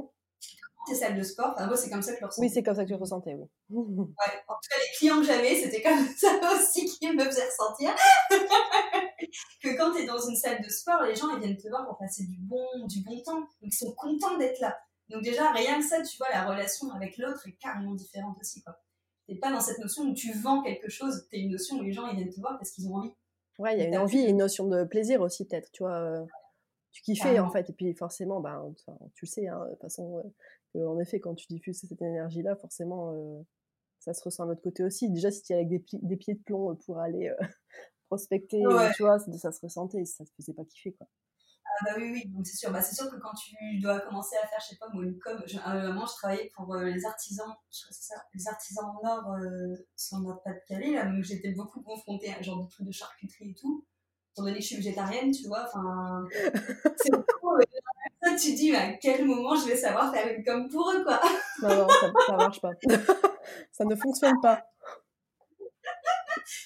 tes 0.88 0.96
salles 0.96 1.18
de 1.18 1.24
sport. 1.24 1.54
Enfin, 1.54 1.68
moi, 1.68 1.78
c'est 1.78 1.90
comme 1.90 2.02
ça 2.02 2.12
que 2.12 2.18
je 2.18 2.22
le 2.22 2.28
ressentais. 2.28 2.48
Oui, 2.48 2.54
c'est 2.54 2.64
comme 2.64 2.76
ça 2.76 2.84
que 2.84 2.88
tu 2.88 2.94
le 2.94 3.00
ressentais, 3.00 3.36
oui. 3.36 3.46
ouais, 3.70 4.44
en 4.48 4.54
tout 4.54 4.70
cas, 4.70 4.78
les 4.80 4.98
clients 4.98 5.18
que 5.18 5.26
j'avais, 5.26 5.56
c'était 5.56 5.82
comme 5.82 6.08
ça 6.18 6.40
aussi 6.54 6.86
qui 6.86 7.12
me 7.12 7.24
faisait 7.24 7.46
ressentir. 7.46 7.96
que 9.62 9.78
quand 9.78 9.94
tu 9.94 10.02
es 10.02 10.06
dans 10.06 10.20
une 10.20 10.36
salle 10.36 10.62
de 10.62 10.70
sport, 10.70 11.04
les 11.04 11.16
gens, 11.16 11.30
ils 11.36 11.40
viennent 11.40 11.58
te 11.58 11.68
voir 11.68 11.86
pour 11.86 11.98
passer 11.98 12.24
du 12.24 12.38
bon, 12.40 12.66
du 12.88 13.04
bon 13.04 13.22
temps. 13.22 13.40
Donc, 13.40 13.50
ils 13.62 13.74
sont 13.74 13.94
contents 13.94 14.38
d'être 14.38 14.60
là. 14.60 14.78
Donc, 15.10 15.24
déjà, 15.24 15.52
rien 15.52 15.80
que 15.80 15.86
ça, 15.86 16.02
tu 16.02 16.18
vois, 16.18 16.30
la 16.32 16.46
relation 16.46 16.92
avec 16.92 17.18
l'autre 17.18 17.48
est 17.48 17.58
carrément 17.62 17.94
différente 17.94 18.38
aussi, 18.40 18.62
quoi. 18.64 18.78
T'es 19.28 19.36
pas 19.36 19.52
dans 19.52 19.60
cette 19.60 19.80
notion 19.80 20.04
où 20.04 20.14
tu 20.14 20.32
vends 20.32 20.64
quelque 20.64 20.90
chose, 20.90 21.28
t'es 21.30 21.40
une 21.40 21.52
notion 21.52 21.78
où 21.78 21.84
les 21.84 21.92
gens, 21.92 22.08
ils 22.08 22.16
viennent 22.16 22.34
te 22.34 22.40
voir 22.40 22.58
parce 22.58 22.72
qu'ils 22.72 22.88
ont 22.88 22.96
envie. 22.96 23.12
Ouais, 23.60 23.76
il 23.76 23.80
y 23.80 23.82
a 23.82 23.88
une 23.88 23.98
envie 23.98 24.20
et 24.20 24.30
une 24.30 24.38
notion 24.38 24.68
de 24.68 24.86
plaisir 24.86 25.20
aussi, 25.20 25.46
peut-être, 25.46 25.70
tu 25.72 25.84
vois. 25.84 26.26
Tu 26.98 27.04
kiffais, 27.04 27.38
en 27.38 27.52
fait. 27.52 27.70
Et 27.70 27.74
puis, 27.74 27.94
forcément, 27.94 28.40
ben, 28.42 28.74
tu 29.14 29.26
le 29.26 29.28
sais, 29.28 29.48
hein, 29.48 29.64
de 29.66 29.72
toute 29.74 29.82
façon, 29.82 30.24
euh, 30.76 30.88
en 30.88 31.00
effet, 31.00 31.20
quand 31.20 31.36
tu 31.36 31.46
diffuses 31.48 31.80
cette 31.80 32.02
énergie-là, 32.02 32.56
forcément, 32.56 33.14
euh, 33.14 33.44
ça 34.00 34.14
se 34.14 34.24
ressent 34.24 34.46
de 34.46 34.50
l'autre 34.50 34.64
côté 34.64 34.84
aussi. 34.84 35.12
Déjà, 35.12 35.30
si 35.30 35.44
tu 35.44 35.54
es 35.54 35.58
avec 35.58 35.70
des, 35.70 35.84
des, 35.94 36.18
pieds 36.18 36.34
de 36.34 36.42
plomb 36.42 36.72
euh, 36.72 36.76
pour 36.86 37.00
aller 37.00 37.30
euh, 37.30 37.36
prospecter, 38.10 38.64
tu 38.96 39.04
vois, 39.04 39.20
ça, 39.20 39.52
se 39.52 39.62
ressentait, 39.62 40.06
ça 40.06 40.26
te 40.26 40.32
faisait 40.38 40.54
pas 40.54 40.66
kiffer, 40.66 40.94
quoi. 40.94 41.08
Ah 41.80 41.86
bah 41.86 41.92
oui, 41.98 42.24
oui, 42.34 42.42
c'est 42.44 42.56
sûr. 42.56 42.72
Bah, 42.72 42.82
c'est 42.82 42.96
sûr 42.96 43.12
que 43.12 43.18
quand 43.18 43.34
tu 43.34 43.80
dois 43.80 44.00
commencer 44.00 44.36
à 44.42 44.48
faire, 44.48 44.58
je 44.60 44.70
sais 44.70 44.78
pas 44.78 44.88
moi, 44.92 45.04
une 45.04 45.20
com, 45.20 45.40
je, 45.46 45.60
à 45.60 45.72
un 45.74 45.88
moment, 45.90 46.08
je 46.08 46.14
travaillais 46.14 46.50
pour 46.56 46.76
les 46.76 47.06
artisans, 47.06 47.54
je 47.72 47.82
crois 47.82 47.90
que 47.90 47.96
c'est 47.96 48.14
ça, 48.14 48.16
les 48.34 48.48
artisans 48.48 48.86
en 48.86 49.08
or 49.08 49.38
sur 49.96 50.18
notre 50.20 50.42
Pas-de-Calais, 50.42 50.94
là, 50.94 51.06
donc 51.06 51.24
j'étais 51.24 51.52
beaucoup 51.52 51.84
confrontée 51.84 52.34
à 52.34 52.42
genre 52.42 52.64
de 52.64 52.70
trucs 52.70 52.88
de 52.88 52.92
charcuterie 52.92 53.52
et 53.52 53.54
tout. 53.54 53.86
Étant 54.38 54.44
donné 54.44 54.58
que 54.58 54.62
je 54.62 54.68
suis 54.68 54.76
végétarienne, 54.76 55.32
tu 55.32 55.48
vois, 55.48 55.66
enfin, 55.66 56.24
c'est. 56.96 57.12
Euh, 58.26 58.36
tu 58.36 58.54
dis, 58.54 58.76
à 58.76 58.94
quel 58.94 59.26
moment 59.26 59.56
je 59.56 59.68
vais 59.68 59.76
savoir 59.76 60.14
faire 60.14 60.28
une 60.28 60.44
com 60.44 60.68
pour 60.70 60.92
eux, 60.92 61.04
quoi? 61.04 61.20
Non, 61.62 61.70
non, 61.70 61.88
ça, 61.88 62.12
ça 62.26 62.36
marche 62.36 62.62
pas. 62.62 62.72
ça 63.72 63.86
ne 63.86 63.96
fonctionne 63.96 64.40
pas. 64.42 64.64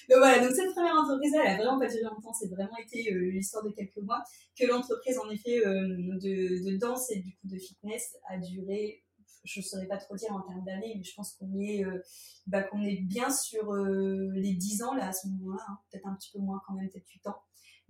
donc 0.08 0.18
voilà, 0.18 0.40
donc 0.40 0.54
cette 0.54 0.72
première 0.72 0.96
entreprise, 0.96 1.32
elle 1.34 1.46
a 1.46 1.56
vraiment 1.56 1.78
pas 1.78 1.86
duré 1.86 2.02
longtemps, 2.02 2.32
c'est 2.32 2.48
vraiment 2.48 2.76
été 2.76 3.12
euh, 3.12 3.30
l'histoire 3.30 3.64
de 3.64 3.70
quelques 3.70 3.98
mois, 3.98 4.22
que 4.58 4.66
l'entreprise 4.66 5.18
en 5.18 5.30
effet 5.30 5.64
euh, 5.66 5.86
de, 6.20 6.70
de, 6.70 6.76
danse 6.76 7.10
et 7.10 7.20
du 7.20 7.32
coup 7.36 7.46
de 7.48 7.58
fitness 7.58 8.18
a 8.28 8.38
duré, 8.38 9.02
je 9.44 9.60
ne 9.60 9.64
saurais 9.64 9.86
pas 9.86 9.98
trop 9.98 10.16
dire 10.16 10.32
en 10.32 10.40
termes 10.42 10.64
d'années, 10.64 10.94
mais 10.96 11.04
je 11.04 11.14
pense 11.14 11.36
qu'on 11.36 11.58
est, 11.58 11.84
euh, 11.84 12.02
bah, 12.46 12.62
qu'on 12.62 12.82
est 12.82 13.00
bien 13.02 13.30
sur 13.30 13.74
les 13.74 14.54
10 14.54 14.82
ans 14.82 14.94
là 14.94 15.08
à 15.08 15.12
ce 15.12 15.28
moment-là, 15.28 15.64
hein. 15.68 15.78
peut-être 15.90 16.06
un 16.06 16.14
petit 16.14 16.32
peu 16.32 16.38
moins 16.38 16.60
quand 16.66 16.74
même, 16.74 16.90
peut-être 16.90 17.08
8 17.08 17.26
ans. 17.28 17.42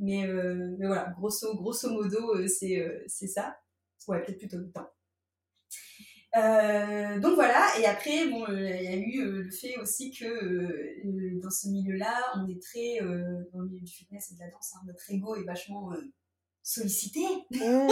Mais, 0.02 0.26
mais 0.78 0.86
voilà, 0.86 1.14
grosso, 1.16 1.54
grosso 1.56 1.88
modo, 1.90 2.46
c'est 2.48 3.04
c'est 3.06 3.28
ça. 3.28 3.56
Ouais, 4.08 4.22
peut-être 4.22 4.38
plutôt 4.38 4.58
8 4.58 4.76
ans. 4.78 4.90
Euh, 6.34 7.20
donc 7.20 7.34
voilà, 7.34 7.68
et 7.78 7.84
après, 7.84 8.26
bon, 8.28 8.48
euh, 8.48 8.76
il 8.80 8.84
y 8.84 8.88
a 8.88 8.96
eu 8.96 9.20
euh, 9.20 9.42
le 9.42 9.50
fait 9.50 9.76
aussi 9.76 10.10
que 10.12 10.24
euh, 10.24 11.40
dans 11.42 11.50
ce 11.50 11.68
milieu-là, 11.68 12.32
on 12.36 12.48
est 12.48 12.62
très, 12.62 13.00
dans 13.52 13.60
le 13.60 13.68
milieu 13.68 13.82
du 13.82 13.92
fitness 13.92 14.30
et 14.30 14.34
de 14.36 14.40
la 14.40 14.50
danse, 14.50 14.72
hein, 14.74 14.80
notre 14.86 15.10
ego 15.10 15.36
est 15.36 15.44
vachement 15.44 15.92
sollicité. 16.62 17.20
Mmh. 17.50 17.88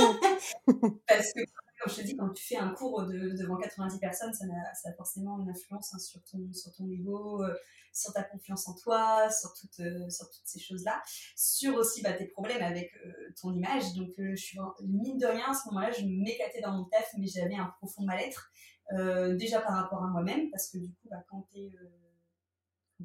Parce 1.07 1.33
que 1.35 1.41
comme 1.81 1.93
je 1.93 2.01
te 2.01 2.07
dis, 2.07 2.17
quand 2.17 2.29
tu 2.31 2.45
fais 2.45 2.57
un 2.57 2.71
cours 2.71 3.07
de, 3.07 3.31
devant 3.31 3.57
90 3.57 3.99
personnes, 3.99 4.35
ça 4.35 4.45
a, 4.45 4.75
ça 4.75 4.91
a, 4.91 4.93
forcément 4.93 5.39
une 5.41 5.49
influence 5.49 5.95
hein, 5.95 5.99
sur, 5.99 6.23
ton, 6.25 6.53
sur 6.53 6.73
ton 6.75 6.85
niveau, 6.85 7.43
euh, 7.43 7.55
sur 7.93 8.13
ta 8.13 8.23
confiance 8.23 8.69
en 8.69 8.75
toi, 8.75 9.31
sur, 9.31 9.51
euh, 9.81 10.11
sur 10.11 10.31
toutes 10.31 10.47
ces 10.47 10.61
choses-là, 10.61 11.03
sur 11.37 11.75
aussi 11.77 12.03
bah, 12.03 12.13
tes 12.13 12.27
problèmes 12.27 12.63
avec 12.63 12.93
euh, 13.05 13.13
ton 13.41 13.53
image. 13.53 13.95
Donc, 13.95 14.11
je 14.19 14.37
suis 14.37 14.59
mine 14.85 15.19
de 15.19 15.27
rien, 15.27 15.51
à 15.51 15.55
ce 15.55 15.69
moment-là, 15.69 15.91
je 15.91 16.05
m'éclatais 16.05 16.61
dans 16.61 16.73
mon 16.73 16.85
taf, 16.85 17.09
mais 17.19 17.27
j'avais 17.27 17.57
un 17.57 17.73
profond 17.79 18.03
mal-être, 18.03 18.51
déjà 19.39 19.61
par 19.61 19.75
rapport 19.75 20.03
à 20.05 20.09
moi-même, 20.09 20.51
parce 20.51 20.69
que 20.69 20.79
du 20.79 20.89
coup, 20.89 21.09
bah, 21.11 21.25
quand 21.29 21.47
tu 21.53 21.61
es 21.61 21.73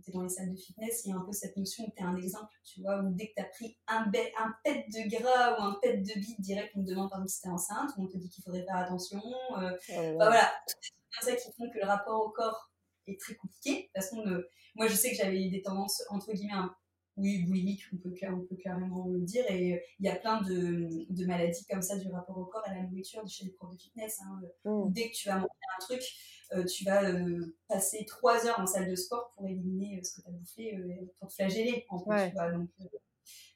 tu 0.04 0.10
es 0.10 0.14
dans 0.14 0.24
les 0.24 0.30
salles 0.30 0.52
de 0.52 0.58
fitness, 0.58 1.04
il 1.06 1.10
y 1.10 1.14
a 1.14 1.18
un 1.18 1.22
peu 1.22 1.32
cette 1.32 1.56
notion 1.58 1.86
où 1.86 1.92
tu 1.96 2.04
es 2.04 2.06
un 2.06 2.16
exemple, 2.16 2.54
tu 2.64 2.82
vois, 2.82 3.02
où 3.02 3.14
dès 3.14 3.30
que 3.30 3.34
tu 3.36 3.42
as 3.42 3.46
pris 3.46 3.78
un, 3.88 4.06
un 4.06 4.56
pet 4.64 4.86
de 4.88 5.10
gras 5.10 5.60
ou 5.60 5.64
un 5.64 5.78
pet 5.82 5.98
de 5.98 6.20
bite 6.20 6.42
direct, 6.42 6.72
on 6.75 6.84
te 6.84 6.90
demande 6.90 7.10
par 7.10 7.20
exemple 7.20 7.32
si 7.32 7.42
tu 7.42 7.48
es 7.48 7.52
enceinte, 7.52 7.90
ou 7.98 8.04
on 8.04 8.08
te 8.08 8.18
dit 8.18 8.30
qu'il 8.30 8.44
faudrait 8.44 8.64
faire 8.64 8.78
attention. 8.78 9.22
Euh, 9.58 9.72
oh 9.90 10.18
bah 10.18 10.28
voilà, 10.28 10.54
c'est 10.68 11.32
ça 11.32 11.36
qui 11.36 11.52
font 11.58 11.70
que 11.70 11.80
le 11.80 11.86
rapport 11.86 12.25
au 12.25 12.30
corps 12.30 12.72
est 13.08 13.20
très 13.20 13.36
compliqué. 13.36 13.90
Parce 13.94 14.10
que 14.10 14.50
moi, 14.75 14.88
je 14.88 14.96
sais 14.96 15.12
que 15.12 15.18
j'avais 15.18 15.50
des 15.50 15.62
tendances, 15.62 16.04
entre 16.10 16.34
guillemets, 16.34 16.54
un 16.54 16.75
oui, 17.18 17.44
boulimique, 17.46 17.82
on 17.94 17.98
peut, 17.98 18.14
on 18.24 18.42
peut 18.42 18.58
carrément 18.62 19.08
le 19.08 19.22
dire. 19.22 19.46
Et 19.50 19.74
euh, 19.74 19.80
il 20.00 20.06
y 20.06 20.10
a 20.10 20.16
plein 20.16 20.42
de, 20.42 20.90
de, 21.10 21.25
maladies 21.25 21.66
comme 21.70 21.82
ça 21.82 21.98
du 21.98 22.10
rapport 22.10 22.38
au 22.38 22.46
corps 22.46 22.64
et 22.68 22.72
à 22.72 22.75
la 22.75 22.84
nourriture 22.84 23.25
chez 23.28 23.46
les 23.46 23.52
profs 23.52 23.74
de 23.74 23.82
fitness. 23.82 24.20
Hein, 24.22 24.42
mmh. 24.66 24.92
Dès 24.92 25.10
que 25.10 25.16
tu 25.16 25.30
vas 25.30 25.36
manger 25.36 25.48
un 25.78 25.82
truc, 25.82 26.02
euh, 26.02 26.35
tu 26.68 26.86
vas 26.86 27.04
euh, 27.04 27.56
passer 27.68 28.06
trois 28.06 28.46
heures 28.46 28.60
en 28.60 28.66
salle 28.66 28.90
de 28.90 28.96
sport 28.96 29.34
pour 29.36 29.48
éliminer 29.48 30.02
ce 30.04 30.16
que 30.16 30.22
tu 30.22 30.28
as 30.28 30.32
bouffé, 30.32 30.78
pour 31.20 31.30
te 31.30 31.34
flageller. 31.34 31.86
En 31.90 32.00
tu 32.00 32.06
vois, 32.06 32.52
donc, 32.52 32.70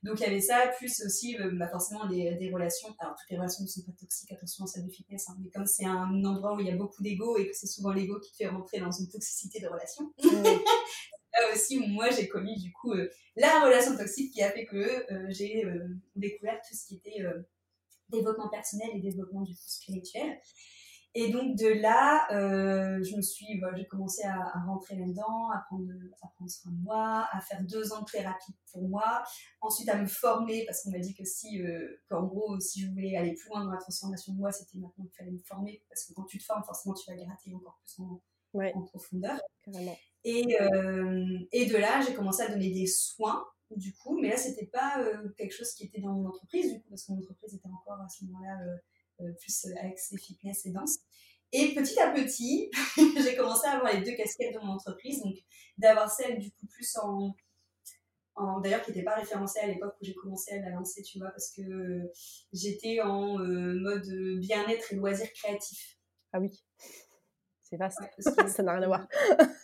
donc 0.03 0.19
il 0.19 0.23
y 0.23 0.25
avait 0.25 0.41
ça, 0.41 0.71
plus 0.77 1.03
aussi 1.05 1.37
bah, 1.53 1.67
forcément 1.67 2.05
les, 2.07 2.35
des 2.35 2.51
relations. 2.51 2.95
Alors 2.99 3.15
toutes 3.15 3.29
les 3.29 3.37
relations 3.37 3.63
ne 3.63 3.67
sont 3.67 3.81
pas 3.81 3.91
toxiques, 3.99 4.31
attention 4.31 4.63
en 4.63 4.67
salle 4.67 4.85
de 4.85 4.91
fitness, 4.91 5.29
hein, 5.29 5.37
mais 5.39 5.49
comme 5.49 5.65
c'est 5.65 5.85
un 5.85 6.23
endroit 6.23 6.55
où 6.55 6.59
il 6.59 6.67
y 6.67 6.71
a 6.71 6.75
beaucoup 6.75 7.03
d'ego 7.03 7.37
et 7.37 7.47
que 7.47 7.55
c'est 7.55 7.67
souvent 7.67 7.91
l'ego 7.91 8.19
qui 8.19 8.31
te 8.31 8.37
fait 8.37 8.47
rentrer 8.47 8.79
dans 8.79 8.91
une 8.91 9.09
toxicité 9.09 9.59
de 9.59 9.67
relation, 9.67 10.13
mmh. 10.23 10.43
là 11.39 11.53
aussi 11.53 11.79
moi 11.87 12.09
j'ai 12.09 12.27
commis 12.27 12.57
du 12.57 12.71
coup 12.71 12.93
euh, 12.93 13.09
la 13.35 13.63
relation 13.63 13.95
toxique 13.95 14.33
qui 14.33 14.41
a 14.41 14.51
fait 14.51 14.65
que 14.65 15.11
euh, 15.11 15.27
j'ai 15.29 15.65
euh, 15.65 15.87
découvert 16.15 16.59
tout 16.67 16.75
ce 16.75 16.85
qui 16.85 16.95
était 16.95 17.23
développement 18.09 18.49
personnel 18.49 18.89
et 18.93 18.99
développement 18.99 19.41
du 19.41 19.53
coup 19.53 19.67
spirituel. 19.67 20.39
Et 21.15 21.31
donc 21.31 21.57
de 21.57 21.67
là, 21.81 22.27
je 22.29 23.15
me 23.15 23.21
suis, 23.21 23.61
j'ai 23.75 23.87
commencé 23.87 24.23
à, 24.23 24.53
rentrer 24.65 24.95
là-dedans, 24.95 25.49
à 25.49 25.63
prendre, 25.67 25.89
à 26.21 26.27
prendre 26.27 26.49
soin 26.49 26.71
de 26.71 26.83
moi, 26.83 27.27
à 27.31 27.41
faire 27.41 27.63
deux 27.63 27.91
ans 27.93 28.01
de 28.01 28.05
thérapie 28.05 28.53
pour 28.71 28.87
moi, 28.87 29.23
ensuite 29.61 29.89
à 29.89 29.97
me 29.99 30.05
former 30.05 30.65
parce 30.65 30.83
qu'on 30.83 30.91
m'a 30.91 30.99
dit 30.99 31.15
que 31.15 31.25
si, 31.25 31.61
qu'en 32.09 32.23
gros, 32.23 32.59
si 32.59 32.81
je 32.81 32.91
voulais 32.91 33.15
aller 33.15 33.33
plus 33.33 33.49
loin 33.49 33.65
dans 33.65 33.71
la 33.71 33.79
transformation 33.79 34.33
de 34.33 34.37
moi, 34.37 34.51
c'était 34.51 34.77
maintenant 34.77 35.05
qu'il 35.05 35.17
fallait 35.17 35.31
me 35.31 35.39
former 35.39 35.83
parce 35.89 36.05
que 36.05 36.13
quand 36.13 36.25
tu 36.25 36.37
te 36.37 36.43
formes, 36.43 36.63
forcément, 36.63 36.93
tu 36.93 37.09
vas 37.09 37.17
gratter 37.17 37.53
encore 37.55 37.79
plus 37.83 38.03
en, 38.03 38.21
en 38.53 38.81
profondeur. 38.83 39.39
Et, 40.23 40.59
euh, 40.61 41.39
et 41.51 41.65
de 41.65 41.77
là, 41.77 42.01
j'ai 42.05 42.13
commencé 42.13 42.41
à 42.41 42.49
donner 42.49 42.71
des 42.71 42.87
soins, 42.87 43.45
du 43.75 43.93
coup, 43.93 44.19
mais 44.19 44.29
là, 44.29 44.37
c'était 44.37 44.65
pas 44.65 44.99
euh, 44.99 45.29
quelque 45.37 45.53
chose 45.53 45.71
qui 45.73 45.85
était 45.85 46.01
dans 46.01 46.13
mon 46.13 46.27
entreprise, 46.27 46.73
du 46.73 46.81
coup, 46.81 46.89
parce 46.89 47.05
que 47.05 47.11
mon 47.11 47.19
entreprise 47.19 47.53
était 47.53 47.67
encore 47.67 48.01
à 48.01 48.09
ce 48.09 48.25
moment-là 48.25 48.59
euh, 48.65 48.77
plus 49.39 49.67
accès 49.81 50.17
fitness 50.17 50.65
et 50.65 50.71
danse. 50.71 50.99
Et 51.51 51.73
petit 51.73 51.99
à 51.99 52.11
petit, 52.11 52.69
j'ai 52.97 53.35
commencé 53.35 53.67
à 53.67 53.77
avoir 53.77 53.93
les 53.93 54.01
deux 54.01 54.15
casquettes 54.15 54.53
de 54.53 54.59
mon 54.59 54.73
entreprise, 54.73 55.21
donc 55.23 55.35
d'avoir 55.77 56.11
celle 56.11 56.39
du 56.39 56.51
coup 56.51 56.67
plus 56.67 56.95
en, 56.97 57.33
d'ailleurs 58.61 58.83
qui 58.83 58.91
n'était 58.91 59.03
pas 59.03 59.15
référencée 59.15 59.59
à 59.59 59.67
l'époque 59.67 59.95
où 59.99 60.05
j'ai 60.05 60.13
commencé 60.13 60.51
à 60.53 60.61
la 60.61 60.69
lancer, 60.69 61.01
tu 61.01 61.17
vois, 61.17 61.29
parce 61.29 61.51
que 61.51 62.11
j'étais 62.53 63.01
en 63.01 63.37
mode 63.39 64.07
bien-être 64.39 64.93
et 64.93 64.95
loisirs 64.95 65.33
créatifs. 65.33 65.97
Ah 66.31 66.39
oui. 66.39 66.63
C'est 67.69 67.77
vaste. 67.77 67.99
ça 68.49 68.63
n'a 68.63 68.73
rien 68.73 68.83
à 68.83 68.87
voir. 68.87 69.07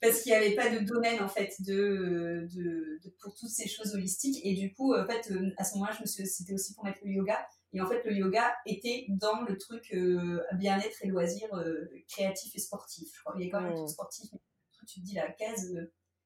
Parce 0.00 0.22
qu'il 0.22 0.32
n'y 0.32 0.38
avait 0.38 0.54
pas 0.54 0.70
de 0.70 0.78
domaine 0.78 1.20
en 1.22 1.28
fait 1.28 1.60
de, 1.60 2.48
de, 2.54 3.00
pour 3.20 3.34
toutes 3.34 3.50
ces 3.50 3.68
choses 3.68 3.94
holistiques 3.94 4.40
et 4.44 4.54
du 4.54 4.72
coup 4.72 4.94
en 4.94 5.06
fait 5.06 5.30
euh, 5.30 5.50
à 5.58 5.64
ce 5.64 5.74
moment-là 5.74 5.92
je 5.94 6.00
me 6.00 6.06
suis 6.06 6.26
c'était 6.26 6.54
aussi 6.54 6.72
pour 6.72 6.84
mettre 6.84 7.00
le 7.04 7.10
yoga 7.10 7.46
et 7.72 7.80
en 7.80 7.86
fait 7.86 8.02
le 8.04 8.12
yoga 8.12 8.54
était 8.66 9.06
dans 9.08 9.42
le 9.42 9.56
truc 9.56 9.92
euh, 9.94 10.42
bien-être 10.54 11.04
et 11.04 11.08
loisirs 11.08 11.54
euh, 11.54 11.88
créatif 12.08 12.54
et 12.54 12.58
sportif. 12.58 13.08
Je 13.14 13.20
crois 13.20 13.34
il 13.38 13.46
y 13.46 13.48
a 13.48 13.50
quand 13.52 13.60
même 13.60 13.72
un 13.72 13.74
truc 13.74 13.88
mmh. 13.88 13.92
sportif 13.92 14.30
mais 14.32 14.40
tu 14.88 15.00
te 15.00 15.04
dis 15.04 15.14
la 15.14 15.30
case 15.30 15.72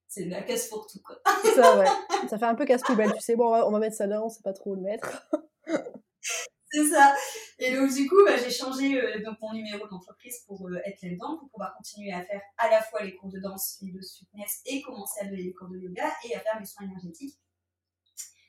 c'est 0.08 0.26
la 0.26 0.42
case 0.42 0.68
pour 0.68 0.86
tout 0.86 1.00
quoi. 1.04 1.16
ça 1.54 1.78
ouais. 1.78 2.28
Ça 2.28 2.38
fait 2.38 2.46
un 2.46 2.54
peu 2.54 2.64
casse 2.64 2.82
poubelle 2.82 3.12
tu 3.12 3.20
sais 3.20 3.36
bon 3.36 3.48
on 3.48 3.50
va, 3.50 3.66
on 3.66 3.70
va 3.70 3.78
mettre 3.78 3.96
ça 3.96 4.06
là 4.06 4.22
on 4.22 4.28
sait 4.28 4.42
pas 4.42 4.52
trop 4.52 4.72
où 4.72 4.74
le 4.76 4.82
mettre. 4.82 5.28
c'est 6.74 6.88
ça. 6.88 7.14
Et 7.58 7.74
donc, 7.74 7.92
du 7.92 8.08
coup, 8.08 8.24
bah, 8.24 8.36
j'ai 8.36 8.50
changé 8.50 9.00
euh, 9.00 9.22
donc, 9.24 9.36
mon 9.40 9.52
numéro 9.52 9.86
d'entreprise 9.86 10.40
pour 10.46 10.68
euh, 10.68 10.80
être 10.84 11.02
là-dedans, 11.02 11.38
pour 11.38 11.48
pouvoir 11.50 11.74
continuer 11.76 12.12
à 12.12 12.24
faire 12.24 12.40
à 12.58 12.68
la 12.68 12.82
fois 12.82 13.02
les 13.02 13.14
cours 13.14 13.30
de 13.30 13.38
danse, 13.38 13.78
les 13.82 13.92
de 13.92 14.00
fitness 14.00 14.60
et 14.66 14.82
commencer 14.82 15.20
à 15.20 15.24
donner 15.26 15.42
les 15.42 15.52
cours 15.52 15.68
de 15.68 15.78
yoga 15.78 16.12
et 16.24 16.34
à 16.34 16.40
faire 16.40 16.58
mes 16.58 16.66
soins 16.66 16.86
énergétiques. 16.86 17.38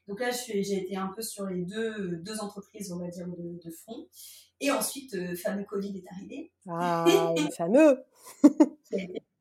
Donc 0.07 0.19
là, 0.19 0.29
j'ai 0.31 0.77
été 0.77 0.95
un 0.95 1.11
peu 1.15 1.21
sur 1.21 1.47
les 1.47 1.63
deux, 1.63 2.17
deux 2.17 2.39
entreprises, 2.39 2.91
on 2.91 2.99
va 2.99 3.07
dire, 3.07 3.27
de, 3.27 3.59
de 3.63 3.71
front. 3.71 4.07
Et 4.59 4.71
ensuite, 4.71 5.13
le 5.13 5.31
euh, 5.31 5.35
fameux 5.35 5.63
Covid 5.65 5.97
est 5.97 6.07
arrivé. 6.13 6.51
Ah, 6.67 7.05
le 7.35 7.51
fameux 7.55 8.03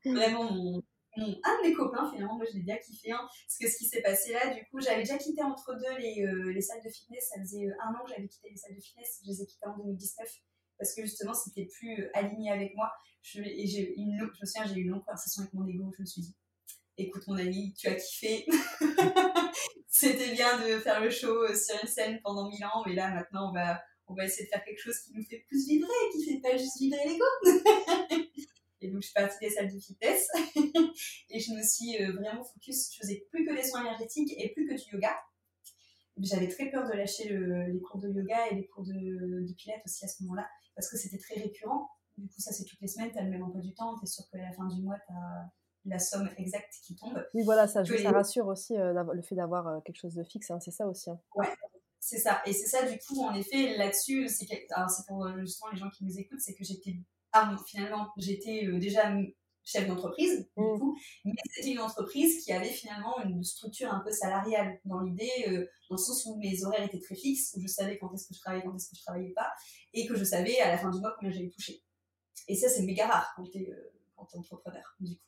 Vraiment 0.04 0.50
mon, 0.52 0.82
un 1.16 1.22
de 1.62 1.68
mes 1.68 1.72
copains, 1.72 2.10
finalement, 2.10 2.36
moi 2.36 2.44
je 2.50 2.56
l'ai 2.56 2.62
bien 2.62 2.76
kiffé. 2.78 3.12
Hein, 3.12 3.20
parce 3.20 3.58
que 3.60 3.68
ce 3.68 3.78
qui 3.78 3.84
s'est 3.84 4.02
passé 4.02 4.32
là, 4.32 4.52
du 4.52 4.64
coup, 4.66 4.80
j'avais 4.80 5.02
déjà 5.02 5.16
quitté 5.16 5.42
entre 5.42 5.74
deux 5.74 5.98
les, 5.98 6.26
euh, 6.26 6.52
les 6.52 6.60
salles 6.60 6.82
de 6.84 6.90
fitness. 6.90 7.30
Ça 7.32 7.40
faisait 7.40 7.66
euh, 7.66 7.74
un 7.84 7.92
an 7.94 8.04
que 8.04 8.10
j'avais 8.10 8.26
quitté 8.26 8.50
les 8.50 8.56
salles 8.56 8.74
de 8.74 8.80
fitness. 8.80 9.20
Je 9.22 9.30
les 9.30 9.42
ai 9.42 9.46
quittées 9.46 9.66
en 9.66 9.76
2019 9.76 10.28
parce 10.78 10.94
que 10.94 11.02
justement, 11.02 11.34
c'était 11.34 11.66
plus 11.66 12.10
aligné 12.14 12.50
avec 12.50 12.74
moi. 12.74 12.90
Je, 13.22 13.40
et 13.40 13.66
j'ai 13.66 13.94
une, 13.96 14.18
je 14.18 14.40
me 14.40 14.46
souviens, 14.46 14.66
j'ai 14.66 14.80
eu 14.80 14.84
une 14.84 14.90
longue 14.90 15.04
conversation 15.04 15.42
avec 15.42 15.54
mon 15.54 15.66
ego. 15.66 15.92
Je 15.96 16.02
me 16.02 16.06
suis 16.06 16.22
dit, 16.22 16.34
écoute, 16.98 17.26
mon 17.26 17.36
ami, 17.36 17.74
tu 17.74 17.88
as 17.88 17.94
kiffé. 17.94 18.46
c'était 19.88 20.32
bien 20.32 20.58
de 20.58 20.78
faire 20.80 21.00
le 21.00 21.10
show 21.10 21.46
sur 21.54 21.76
une 21.80 21.88
scène 21.88 22.20
pendant 22.22 22.48
mille 22.48 22.64
ans, 22.64 22.82
mais 22.86 22.94
là, 22.94 23.10
maintenant, 23.10 23.50
on 23.50 23.52
va, 23.52 23.80
on 24.06 24.14
va 24.14 24.24
essayer 24.24 24.44
de 24.44 24.50
faire 24.50 24.64
quelque 24.64 24.80
chose 24.80 24.98
qui 24.98 25.12
nous 25.14 25.22
fait 25.22 25.44
plus 25.48 25.66
vibrer, 25.66 25.92
qui 26.12 26.24
fait 26.24 26.40
pas 26.40 26.56
juste 26.56 26.78
vibrer 26.78 27.08
l'ego. 27.08 27.24
Et 28.80 28.90
donc, 28.90 29.00
je 29.00 29.06
suis 29.06 29.14
partie 29.14 29.38
des 29.40 29.50
salles 29.50 29.72
de 29.72 29.78
fitness 29.78 30.28
et 31.30 31.40
je 31.40 31.52
me 31.52 31.62
suis 31.62 32.02
euh, 32.02 32.12
vraiment 32.12 32.44
focus. 32.44 32.92
Je 32.92 32.98
faisais 32.98 33.24
plus 33.30 33.46
que 33.46 33.54
des 33.54 33.62
soins 33.62 33.80
énergétiques 33.80 34.34
et 34.36 34.52
plus 34.52 34.66
que 34.66 34.74
du 34.74 34.92
yoga. 34.92 35.16
J'avais 36.18 36.48
très 36.48 36.70
peur 36.70 36.86
de 36.86 36.92
lâcher 36.92 37.30
les 37.30 37.80
cours 37.80 37.98
de 37.98 38.08
yoga 38.10 38.50
et 38.50 38.56
les 38.56 38.66
cours 38.66 38.84
de, 38.84 38.92
de 38.92 39.54
pilates 39.54 39.80
aussi 39.86 40.04
à 40.04 40.08
ce 40.08 40.22
moment-là 40.24 40.46
parce 40.74 40.90
que 40.90 40.98
c'était 40.98 41.16
très 41.16 41.40
récurrent. 41.40 41.88
Du 42.18 42.28
coup, 42.28 42.40
ça, 42.40 42.52
c'est 42.52 42.64
toutes 42.64 42.80
les 42.82 42.88
semaines, 42.88 43.10
tu 43.10 43.18
as 43.18 43.22
le 43.22 43.30
même 43.30 43.42
emploi 43.42 43.62
du 43.62 43.72
temps, 43.74 43.96
tu 43.98 44.04
es 44.04 44.06
sûr 44.06 44.24
qu'à 44.30 44.38
la 44.38 44.52
fin 44.52 44.66
du 44.66 44.82
mois, 44.82 44.96
tu 45.06 45.12
as 45.14 45.50
la 45.84 45.98
somme 45.98 46.30
exacte 46.38 46.74
qui 46.82 46.94
tombe. 46.94 47.24
Oui, 47.34 47.42
voilà, 47.44 47.66
ça, 47.66 47.84
ça 47.84 48.10
rassure 48.10 48.46
aussi 48.46 48.76
euh, 48.76 49.04
le 49.12 49.22
fait 49.22 49.34
d'avoir 49.34 49.68
euh, 49.68 49.80
quelque 49.80 49.98
chose 49.98 50.14
de 50.14 50.24
fixe, 50.24 50.50
hein, 50.50 50.60
c'est 50.60 50.70
ça 50.70 50.86
aussi. 50.86 51.10
Hein. 51.10 51.20
Ouais, 51.34 51.48
c'est 52.00 52.18
ça. 52.18 52.40
Et 52.46 52.52
c'est 52.52 52.66
ça, 52.68 52.88
du 52.88 52.98
coup, 52.98 53.22
en 53.22 53.34
effet, 53.34 53.76
là-dessus, 53.76 54.28
c'est 54.28 54.46
pour 55.06 55.26
justement 55.38 55.70
les 55.72 55.78
gens 55.78 55.90
qui 55.90 56.04
nous 56.04 56.18
écoutent, 56.18 56.40
c'est 56.40 56.54
que 56.54 56.64
j'étais 56.64 56.96
ah, 57.36 57.52
finalement, 57.66 58.12
j'étais 58.16 58.64
euh, 58.64 58.78
déjà 58.78 59.12
chef 59.64 59.88
d'entreprise, 59.88 60.46
du 60.56 60.62
Mm. 60.62 60.78
coup, 60.78 60.96
mais 61.24 61.32
c'était 61.52 61.72
une 61.72 61.80
entreprise 61.80 62.44
qui 62.44 62.52
avait 62.52 62.68
finalement 62.70 63.20
une 63.24 63.42
structure 63.42 63.92
un 63.92 64.00
peu 64.00 64.12
salariale 64.12 64.78
dans 64.84 65.00
l'idée, 65.00 65.32
euh, 65.48 65.66
dans 65.90 65.96
le 65.96 66.00
sens 66.00 66.24
où 66.26 66.36
mes 66.36 66.64
horaires 66.64 66.84
étaient 66.84 67.00
très 67.00 67.16
fixes, 67.16 67.52
où 67.56 67.60
je 67.60 67.66
savais 67.66 67.98
quand 67.98 68.14
est-ce 68.14 68.28
que 68.28 68.34
je 68.34 68.40
travaillais, 68.40 68.62
quand 68.62 68.76
est-ce 68.76 68.88
que 68.88 68.96
je 68.96 69.02
travaillais 69.02 69.32
pas, 69.32 69.52
et 69.92 70.06
que 70.06 70.14
je 70.14 70.22
savais 70.22 70.60
à 70.60 70.68
la 70.68 70.78
fin 70.78 70.90
du 70.90 71.00
mois 71.00 71.12
combien 71.18 71.32
j'allais 71.32 71.50
toucher. 71.50 71.82
Et 72.46 72.54
ça, 72.54 72.68
c'est 72.68 72.82
méga 72.82 73.08
rare 73.08 73.32
quand 73.34 73.44
es, 74.18 74.36
entrepreneur, 74.36 74.96
du 75.00 75.16
coup. 75.16 75.22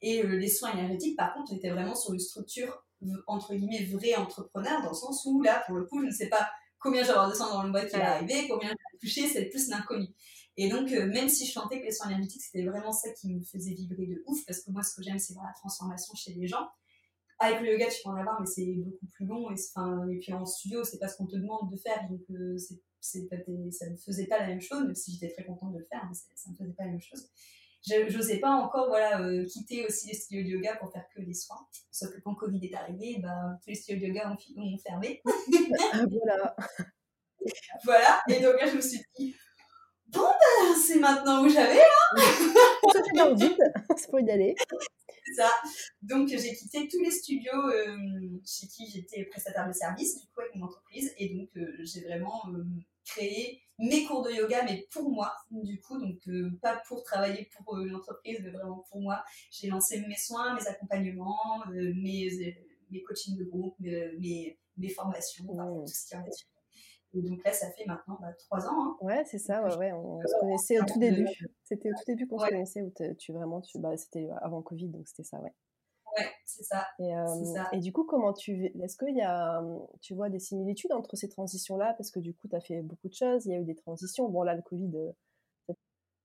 Et 0.00 0.22
euh, 0.22 0.36
les 0.36 0.48
soins 0.48 0.72
énergétiques, 0.72 1.16
par 1.16 1.32
contre, 1.34 1.52
on 1.52 1.56
était 1.56 1.70
vraiment 1.70 1.94
sur 1.94 2.12
une 2.12 2.20
structure, 2.20 2.84
entre 3.26 3.54
guillemets, 3.54 3.84
vrai 3.84 4.14
entrepreneur, 4.14 4.82
dans 4.82 4.90
le 4.90 4.94
sens 4.94 5.24
où 5.26 5.42
là, 5.42 5.62
pour 5.66 5.76
le 5.76 5.84
coup, 5.84 6.00
je 6.00 6.06
ne 6.06 6.12
sais 6.12 6.28
pas 6.28 6.50
combien 6.78 7.02
je 7.02 7.06
vais 7.06 7.12
avoir 7.12 7.30
de 7.30 7.34
soins 7.34 7.50
dans 7.50 7.62
le 7.62 7.70
mois 7.70 7.84
qui 7.84 7.96
va 7.96 8.16
arriver, 8.16 8.48
combien 8.48 8.68
je 8.68 8.74
vais 8.74 8.98
toucher, 9.00 9.28
c'est 9.28 9.46
plus 9.46 9.68
l'inconnu. 9.68 10.08
Et 10.56 10.68
donc, 10.68 10.90
euh, 10.92 11.06
même 11.06 11.28
si 11.28 11.46
je 11.46 11.52
sentais 11.52 11.80
que 11.80 11.86
les 11.86 11.92
soins 11.92 12.08
énergétiques, 12.08 12.42
c'était 12.42 12.66
vraiment 12.66 12.92
ça 12.92 13.10
qui 13.12 13.32
me 13.32 13.42
faisait 13.42 13.72
vibrer 13.72 14.06
de 14.06 14.22
ouf, 14.26 14.44
parce 14.44 14.60
que 14.60 14.70
moi, 14.70 14.82
ce 14.82 14.94
que 14.94 15.02
j'aime, 15.02 15.18
c'est 15.18 15.32
voir 15.32 15.46
la 15.46 15.54
transformation 15.54 16.14
chez 16.14 16.34
les 16.34 16.46
gens. 16.46 16.68
Avec 17.38 17.60
le 17.60 17.72
yoga, 17.72 17.86
tu 17.86 18.02
peux 18.02 18.10
en 18.10 18.16
avoir, 18.16 18.40
mais 18.40 18.46
c'est 18.46 18.66
beaucoup 18.66 19.06
plus 19.06 19.26
long. 19.26 19.50
Et, 19.50 20.18
puis 20.20 20.32
en 20.32 20.44
studio, 20.44 20.84
c'est 20.84 20.98
pas 20.98 21.08
ce 21.08 21.16
qu'on 21.16 21.26
te 21.26 21.36
demande 21.36 21.70
de 21.70 21.76
faire, 21.76 22.06
donc 22.08 22.20
euh, 22.30 22.56
c'est, 22.58 22.80
c'est 23.00 23.28
ça 23.70 23.90
ne 23.90 23.96
faisait 23.96 24.26
pas 24.26 24.38
la 24.38 24.46
même 24.46 24.60
chose, 24.60 24.84
même 24.84 24.94
si 24.94 25.12
j'étais 25.12 25.32
très 25.32 25.44
contente 25.44 25.72
de 25.72 25.78
le 25.78 25.86
faire, 25.86 26.06
mais 26.08 26.14
ça 26.14 26.50
ne 26.50 26.56
faisait 26.56 26.74
pas 26.74 26.84
la 26.84 26.90
même 26.90 27.00
chose. 27.00 27.28
Je 27.84 28.16
n'osais 28.16 28.38
pas 28.38 28.50
encore 28.50 28.88
voilà, 28.88 29.20
euh, 29.20 29.44
quitter 29.46 29.84
aussi 29.84 30.08
les 30.08 30.14
studios 30.14 30.44
de 30.44 30.48
yoga 30.48 30.76
pour 30.76 30.92
faire 30.92 31.04
que 31.14 31.20
des 31.20 31.34
soins. 31.34 31.66
Sauf 31.90 32.10
que 32.10 32.20
quand 32.20 32.34
Covid 32.34 32.64
est 32.64 32.74
arrivé, 32.74 33.18
bah, 33.20 33.58
tous 33.62 33.70
les 33.70 33.74
studios 33.74 34.00
de 34.00 34.06
yoga 34.06 34.30
ont, 34.30 34.78
fermé. 34.78 35.20
Ah, 35.92 36.04
voilà. 36.08 36.56
voilà, 37.84 38.22
et 38.28 38.40
donc 38.40 38.60
là, 38.60 38.66
je 38.68 38.76
me 38.76 38.80
suis 38.80 39.00
dit, 39.18 39.34
bon, 40.06 40.20
ben, 40.20 40.76
c'est 40.80 41.00
maintenant 41.00 41.44
où 41.44 41.48
j'avais 41.48 41.80
On 42.84 42.88
se 42.90 42.98
fait 42.98 43.16
dans 43.16 43.30
le 43.30 43.36
vide, 43.36 43.72
c'est 43.96 44.10
pour 44.10 44.20
y 44.20 44.30
aller. 44.30 44.54
ça. 45.36 45.50
Donc, 46.02 46.28
j'ai 46.28 46.54
quitté 46.54 46.86
tous 46.86 47.02
les 47.02 47.10
studios 47.10 47.68
euh, 47.68 47.96
chez 48.46 48.68
qui 48.68 48.88
j'étais 48.90 49.24
prestataire 49.24 49.66
de 49.66 49.72
service, 49.72 50.20
du 50.20 50.26
coup, 50.28 50.40
avec 50.40 50.54
mon 50.54 50.66
entreprise. 50.66 51.01
Et 51.22 51.28
donc, 51.36 51.48
euh, 51.56 51.66
j'ai 51.84 52.00
vraiment 52.02 52.42
euh, 52.48 52.64
créé 53.04 53.62
mes 53.78 54.04
cours 54.04 54.22
de 54.24 54.30
yoga, 54.32 54.64
mais 54.64 54.86
pour 54.92 55.10
moi, 55.10 55.32
du 55.50 55.78
coup. 55.80 55.98
Donc, 55.98 56.18
euh, 56.28 56.50
pas 56.60 56.82
pour 56.88 57.02
travailler 57.04 57.48
pour 57.56 57.76
euh, 57.76 57.84
l'entreprise, 57.84 58.40
mais 58.42 58.50
vraiment 58.50 58.84
pour 58.90 59.00
moi. 59.00 59.22
J'ai 59.50 59.68
lancé 59.68 60.00
mes 60.06 60.16
soins, 60.16 60.54
mes 60.54 60.66
accompagnements, 60.66 61.62
euh, 61.70 61.92
mes, 61.94 62.56
mes 62.90 63.02
coachings 63.02 63.36
de 63.38 63.44
groupe, 63.44 63.76
mes, 63.80 64.58
formations, 64.96 65.44
enfin, 65.50 65.66
Mmh. 65.70 65.84
tout 65.84 65.92
ce 65.92 66.06
qui 66.08 66.16
en 66.16 66.24
est. 66.24 66.46
Et 67.14 67.20
donc 67.22 67.44
là, 67.44 67.52
ça 67.52 67.70
fait 67.72 67.84
maintenant 67.86 68.18
bah, 68.20 68.32
trois 68.38 68.66
ans. 68.66 68.84
hein. 68.84 68.96
Ouais, 69.02 69.22
c'est 69.26 69.38
ça, 69.38 69.62
ouais, 69.62 69.76
ouais. 69.76 69.92
On 69.92 70.18
se 70.20 70.40
connaissait 70.40 70.80
au 70.80 70.84
tout 70.84 70.98
début. 70.98 71.28
C'était 71.62 71.90
au 71.90 71.94
tout 71.94 72.04
début 72.06 72.26
qu'on 72.26 72.38
se 72.38 72.46
connaissait, 72.48 72.82
où 72.82 72.90
tu 73.18 73.32
vraiment, 73.32 73.60
tu, 73.60 73.78
bah, 73.78 73.96
c'était 73.96 74.28
avant 74.40 74.62
Covid, 74.62 74.88
donc 74.88 75.06
c'était 75.08 75.22
ça, 75.24 75.38
ouais. 75.40 75.52
Ouais, 76.16 76.30
c'est 76.44 76.62
ça. 76.64 76.86
Et, 76.98 77.14
euh, 77.14 77.26
C'est 77.38 77.54
ça. 77.54 77.68
et 77.72 77.78
du 77.78 77.92
coup, 77.92 78.04
comment 78.04 78.32
tu, 78.32 78.66
est-ce 78.82 78.96
qu'il 78.98 79.16
y 79.16 79.22
a, 79.22 79.60
hum, 79.60 79.86
tu 80.00 80.14
vois 80.14 80.28
des 80.28 80.38
similitudes 80.38 80.92
entre 80.92 81.16
ces 81.16 81.28
transitions-là? 81.28 81.94
Parce 81.94 82.10
que 82.10 82.20
du 82.20 82.34
coup, 82.34 82.48
tu 82.48 82.56
as 82.56 82.60
fait 82.60 82.82
beaucoup 82.82 83.08
de 83.08 83.14
choses, 83.14 83.46
il 83.46 83.52
y 83.52 83.54
a 83.54 83.58
eu 83.58 83.64
des 83.64 83.74
transitions. 83.76 84.28
Bon, 84.28 84.42
là, 84.42 84.54
le 84.54 84.62
Covid, 84.62 84.90
euh, 84.96 85.12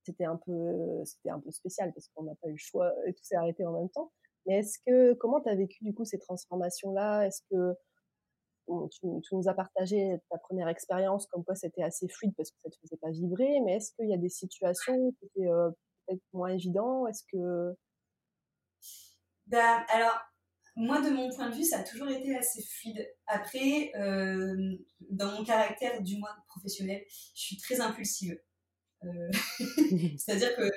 c'était 0.04 0.24
un 0.24 0.36
peu, 0.36 1.04
c'était 1.04 1.30
un 1.30 1.40
peu 1.40 1.50
spécial 1.50 1.92
parce 1.94 2.08
qu'on 2.14 2.24
n'a 2.24 2.34
pas 2.36 2.48
eu 2.48 2.52
le 2.52 2.56
choix 2.58 2.92
et 3.06 3.12
tout 3.12 3.22
s'est 3.24 3.36
arrêté 3.36 3.64
en 3.66 3.72
même 3.72 3.90
temps. 3.90 4.10
Mais 4.46 4.58
est-ce 4.58 4.78
que, 4.86 5.14
comment 5.14 5.40
tu 5.40 5.48
as 5.50 5.54
vécu 5.54 5.84
du 5.84 5.94
coup 5.94 6.04
ces 6.04 6.18
transformations-là? 6.18 7.26
Est-ce 7.26 7.42
que 7.50 7.74
bon, 8.66 8.88
tu, 8.88 9.00
tu 9.22 9.34
nous 9.34 9.48
as 9.48 9.54
partagé 9.54 10.18
ta 10.30 10.38
première 10.38 10.68
expérience, 10.68 11.26
comme 11.26 11.44
quoi 11.44 11.54
c'était 11.54 11.82
assez 11.82 12.08
fluide 12.08 12.34
parce 12.36 12.50
que 12.50 12.58
ça 12.62 12.70
te 12.70 12.76
faisait 12.82 12.96
pas 12.96 13.10
vibrer, 13.10 13.60
mais 13.64 13.76
est-ce 13.76 13.92
qu'il 13.94 14.08
y 14.08 14.14
a 14.14 14.18
des 14.18 14.28
situations 14.30 15.12
qui 15.12 15.26
étaient 15.26 15.48
euh, 15.48 15.70
peut-être 16.06 16.22
moins 16.32 16.50
évidentes 16.50 17.08
Est-ce 17.08 17.24
que 17.32 17.74
Ben, 19.48 19.84
alors, 19.88 20.18
moi, 20.76 21.00
de 21.00 21.10
mon 21.10 21.30
point 21.30 21.48
de 21.50 21.54
vue, 21.56 21.64
ça 21.64 21.78
a 21.78 21.82
toujours 21.82 22.08
été 22.08 22.36
assez 22.36 22.62
fluide. 22.62 23.08
Après, 23.26 23.90
euh, 23.96 24.76
dans 25.10 25.32
mon 25.32 25.44
caractère, 25.44 26.00
du 26.02 26.18
moins 26.18 26.30
professionnel, 26.48 27.02
je 27.34 27.40
suis 27.40 27.56
très 27.56 27.80
impulsive. 27.80 28.38
Euh, 29.04 29.30
C'est-à-dire 30.18 30.54
que, 30.56 30.70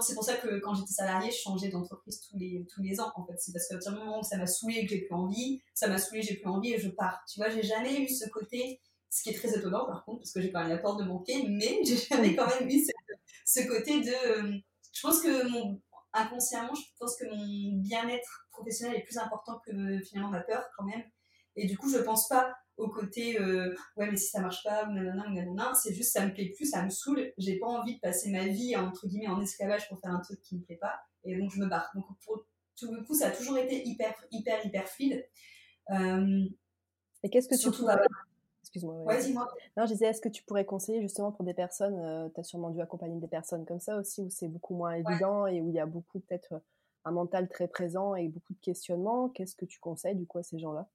c'est 0.00 0.14
pour 0.14 0.24
ça 0.24 0.36
que 0.36 0.58
quand 0.60 0.74
j'étais 0.74 0.92
salariée, 0.92 1.30
je 1.30 1.36
changeais 1.36 1.68
d'entreprise 1.68 2.20
tous 2.22 2.36
les, 2.38 2.66
tous 2.74 2.82
les 2.82 3.00
ans, 3.00 3.12
en 3.14 3.26
fait. 3.26 3.34
C'est 3.38 3.52
parce 3.52 3.68
qu'à 3.68 3.74
partir 3.74 3.92
du 3.92 3.98
moment 3.98 4.20
où 4.20 4.22
ça 4.22 4.38
m'a 4.38 4.46
saoulé, 4.46 4.84
que 4.84 4.90
j'ai 4.90 5.02
plus 5.02 5.14
envie, 5.14 5.62
ça 5.74 5.88
m'a 5.88 5.98
saoulé, 5.98 6.22
j'ai 6.22 6.36
plus 6.36 6.48
envie 6.50 6.72
et 6.72 6.80
je 6.80 6.88
pars. 6.88 7.22
Tu 7.30 7.38
vois, 7.38 7.50
j'ai 7.50 7.62
jamais 7.62 8.00
eu 8.00 8.08
ce 8.08 8.28
côté, 8.30 8.80
ce 9.10 9.22
qui 9.22 9.30
est 9.30 9.34
très 9.34 9.56
étonnant 9.56 9.86
par 9.86 10.04
contre, 10.04 10.20
parce 10.20 10.32
que 10.32 10.40
j'ai 10.40 10.50
quand 10.50 10.60
même 10.60 10.70
la 10.70 10.78
peur 10.78 10.96
de 10.96 11.04
manquer, 11.04 11.46
mais 11.48 11.80
j'ai 11.84 11.96
jamais 11.98 12.34
quand 12.34 12.48
même 12.48 12.68
eu 12.68 12.82
ce, 12.82 12.90
ce 13.44 13.68
côté 13.68 14.00
de. 14.00 14.10
euh, 14.10 14.58
je 14.92 15.00
pense 15.02 15.20
que 15.20 15.48
mon, 15.48 15.80
inconsciemment, 16.12 16.74
je 16.74 16.82
pense 16.98 17.16
que 17.16 17.24
mon 17.26 17.80
bien-être 17.80 18.48
professionnel 18.50 18.96
est 18.96 19.02
plus 19.02 19.18
important 19.18 19.60
que 19.64 20.00
finalement 20.04 20.30
ma 20.30 20.40
peur 20.40 20.64
quand 20.76 20.84
même. 20.84 21.02
Et 21.56 21.66
du 21.66 21.76
coup, 21.76 21.90
je 21.90 21.98
pense 21.98 22.28
pas 22.28 22.54
au 22.76 22.88
côté 22.88 23.38
euh, 23.38 23.74
ouais, 23.96 24.10
mais 24.10 24.16
si 24.16 24.28
ça 24.28 24.40
marche 24.40 24.62
pas, 24.64 24.86
ou 24.86 24.92
nanana, 24.92 25.26
ou 25.28 25.34
nanana, 25.34 25.72
c'est 25.74 25.94
juste 25.94 26.12
ça 26.12 26.24
me 26.24 26.32
plaît 26.32 26.52
plus, 26.56 26.66
ça 26.66 26.82
me 26.82 26.90
saoule. 26.90 27.32
J'ai 27.36 27.58
pas 27.58 27.66
envie 27.66 27.96
de 27.96 28.00
passer 28.00 28.30
ma 28.30 28.46
vie 28.46 28.76
entre 28.76 29.06
guillemets 29.06 29.28
en 29.28 29.40
esclavage 29.40 29.88
pour 29.88 30.00
faire 30.00 30.12
un 30.12 30.20
truc 30.20 30.40
qui 30.42 30.56
me 30.56 30.62
plaît 30.62 30.78
pas. 30.80 31.00
Et 31.24 31.36
donc, 31.36 31.50
je 31.52 31.60
me 31.60 31.66
barre. 31.66 31.90
Donc, 31.94 32.06
pour 32.24 32.46
tout 32.76 32.92
le 32.92 33.02
coup, 33.02 33.14
ça 33.14 33.28
a 33.28 33.30
toujours 33.30 33.58
été 33.58 33.86
hyper, 33.86 34.14
hyper, 34.30 34.64
hyper 34.64 34.88
fluide. 34.88 35.28
Euh, 35.90 36.44
et 37.22 37.28
qu'est-ce 37.28 37.48
que 37.48 37.54
tu 37.54 37.60
surtout, 37.60 37.82
pourrais... 37.82 37.98
bah, 38.74 38.78
Excuse-moi. 38.78 38.94
ouais, 38.94 39.04
ouais, 39.04 39.14
vas-y. 39.16 39.26
dis-moi. 39.26 39.48
Non, 39.76 39.86
je 39.86 39.92
disais, 39.92 40.06
est-ce 40.06 40.20
que 40.20 40.28
tu 40.28 40.42
pourrais 40.42 40.64
conseiller 40.64 41.00
justement 41.02 41.32
pour 41.32 41.44
des 41.44 41.54
personnes, 41.54 42.30
tu 42.34 42.40
as 42.40 42.42
sûrement 42.44 42.70
dû 42.70 42.80
accompagner 42.80 43.18
des 43.18 43.28
personnes 43.28 43.64
comme 43.64 43.80
ça 43.80 43.96
aussi, 43.96 44.22
où 44.22 44.30
c'est 44.30 44.48
beaucoup 44.48 44.74
moins 44.74 44.92
évident 44.92 45.46
et 45.46 45.60
où 45.60 45.68
il 45.68 45.74
y 45.74 45.80
a 45.80 45.86
beaucoup 45.86 46.20
peut-être 46.20 46.54
euh, 46.54 46.58
un 47.04 47.12
mental 47.12 47.48
très 47.48 47.68
présent 47.68 48.14
et 48.14 48.28
beaucoup 48.28 48.52
de 48.52 48.60
questionnements. 48.60 49.28
Qu'est-ce 49.28 49.56
que 49.56 49.64
tu 49.64 49.80
conseilles 49.80 50.16
du 50.16 50.26
coup 50.26 50.38
à 50.38 50.42
ces 50.42 50.58
gens-là? 50.58 50.88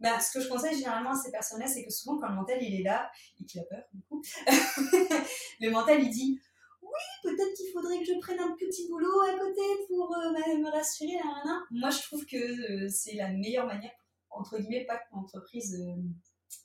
Bah, 0.00 0.18
ce 0.18 0.32
que 0.32 0.40
je 0.44 0.48
conseille 0.48 0.76
généralement 0.76 1.10
à 1.10 1.16
ces 1.16 1.30
personnes-là, 1.30 1.66
c'est 1.66 1.84
que 1.84 1.90
souvent 1.92 2.18
quand 2.18 2.28
le 2.28 2.34
mental 2.34 2.58
il 2.60 2.80
est 2.80 2.82
là 2.82 3.10
et 3.40 3.44
qu'il 3.44 3.60
a 3.60 3.64
peur, 3.64 3.84
du 3.92 4.02
coup, 4.02 4.20
le 5.60 5.70
mental 5.70 6.02
il 6.02 6.10
dit 6.10 6.40
oui, 6.82 6.90
peut-être 7.22 7.54
qu'il 7.54 7.70
faudrait 7.72 7.98
que 7.98 8.04
je 8.04 8.18
prenne 8.18 8.40
un 8.40 8.56
petit 8.56 8.88
boulot 8.88 9.20
à 9.20 9.38
côté 9.38 9.60
pour 9.86 10.12
euh, 10.16 10.30
me 10.32 10.62
me 10.64 10.70
rassurer. 10.70 11.18
Nan. 11.44 11.60
Moi, 11.70 11.90
je 11.90 12.02
trouve 12.02 12.26
que 12.26 12.36
euh, 12.36 12.88
c'est 12.88 13.14
la 13.14 13.28
meilleure 13.28 13.66
manière, 13.66 13.92
entre 14.30 14.58
guillemets, 14.58 14.84
pas 14.86 14.96
que 14.96 15.04
l'entreprise 15.12 15.80
euh, 15.80 16.02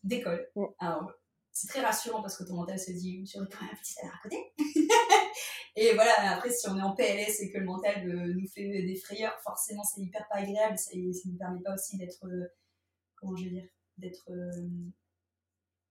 décolle. 0.04 0.48
Mm. 0.56 0.66
Alors, 0.80 1.12
c'est 1.52 1.68
très 1.68 1.82
rassurant 1.82 2.22
parce 2.22 2.38
que 2.38 2.44
ton 2.44 2.56
mental 2.56 2.78
se 2.78 2.92
dit 2.92 3.26
j'aurais 3.26 3.48
quand 3.50 3.62
même 3.62 3.74
un 3.74 3.78
petit 3.78 3.94
salaire 3.94 4.20
à 4.20 4.24
côté. 4.24 4.38
et 5.76 5.94
voilà, 5.94 6.36
après, 6.36 6.52
si 6.52 6.68
on 6.68 6.78
est 6.78 6.82
en 6.82 6.96
PLS 6.96 7.42
et 7.42 7.52
que 7.52 7.58
le 7.58 7.66
mental 7.66 8.10
euh, 8.10 8.34
nous 8.34 8.48
fait 8.48 8.84
des 8.84 8.96
frayeurs, 8.96 9.38
forcément, 9.42 9.84
c'est 9.84 10.02
hyper 10.02 10.28
pas 10.28 10.38
agréable. 10.38 10.78
Ça 10.78 10.92
ne 10.96 11.04
nous 11.04 11.38
permet 11.38 11.62
pas 11.62 11.74
aussi 11.74 11.98
d'être. 11.98 12.26
euh, 12.26 12.48
comment 13.16 13.36
je 13.36 13.46
vais 13.46 13.50
dire, 13.50 13.68
d'être 13.98 14.30
euh, 14.30 14.68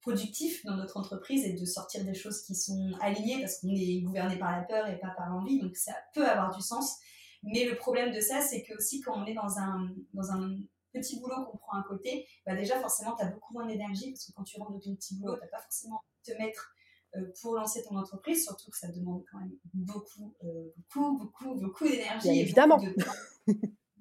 productif 0.01 0.65
dans 0.65 0.77
notre 0.77 0.97
entreprise 0.97 1.45
et 1.45 1.55
de 1.55 1.65
sortir 1.65 2.05
des 2.05 2.15
choses 2.15 2.43
qui 2.43 2.55
sont 2.55 2.93
alignées 3.01 3.41
parce 3.41 3.61
qu'on 3.61 3.75
est 3.75 4.03
gouverné 4.03 4.39
par 4.39 4.53
la 4.53 4.63
peur 4.63 4.87
et 4.89 4.99
pas 4.99 5.15
par 5.17 5.31
l'envie, 5.31 5.61
donc 5.61 5.77
ça 5.77 5.95
peut 6.13 6.27
avoir 6.27 6.55
du 6.55 6.63
sens. 6.63 6.99
Mais 7.43 7.65
le 7.65 7.77
problème 7.77 8.13
de 8.15 8.21
ça, 8.21 8.41
c'est 8.41 8.63
que 8.63 8.75
aussi 8.77 9.01
quand 9.01 9.23
on 9.23 9.27
est 9.27 9.35
dans 9.35 9.59
un, 9.59 9.91
dans 10.13 10.31
un 10.31 10.57
petit 10.95 11.21
boulot 11.21 11.45
qu'on 11.45 11.59
prend 11.59 11.79
à 11.79 11.83
côté, 11.83 12.27
bah 12.47 12.55
déjà 12.55 12.81
forcément 12.81 13.15
tu 13.17 13.25
as 13.25 13.31
beaucoup 13.31 13.53
moins 13.53 13.67
d'énergie 13.67 14.13
parce 14.13 14.27
que 14.27 14.33
quand 14.33 14.45
tu 14.45 14.59
rentres 14.59 14.73
de 14.73 14.81
ton 14.81 14.95
petit 14.95 15.17
boulot, 15.17 15.35
tu 15.35 15.49
pas 15.49 15.61
forcément 15.61 16.03
te 16.25 16.33
mettre 16.33 16.75
euh, 17.17 17.33
pour 17.41 17.55
lancer 17.55 17.83
ton 17.83 17.97
entreprise, 17.97 18.45
surtout 18.45 18.71
que 18.71 18.77
ça 18.77 18.89
demande 18.89 19.23
quand 19.31 19.39
même 19.39 19.57
beaucoup, 19.73 20.35
euh, 20.45 20.73
beaucoup, 20.77 21.19
beaucoup, 21.19 21.55
beaucoup 21.55 21.85
d'énergie. 21.85 22.29
Et 22.29 22.41
évidemment. 22.41 22.79
beaucoup 22.79 23.01
temps. 23.01 23.13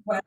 voilà. 0.04 0.22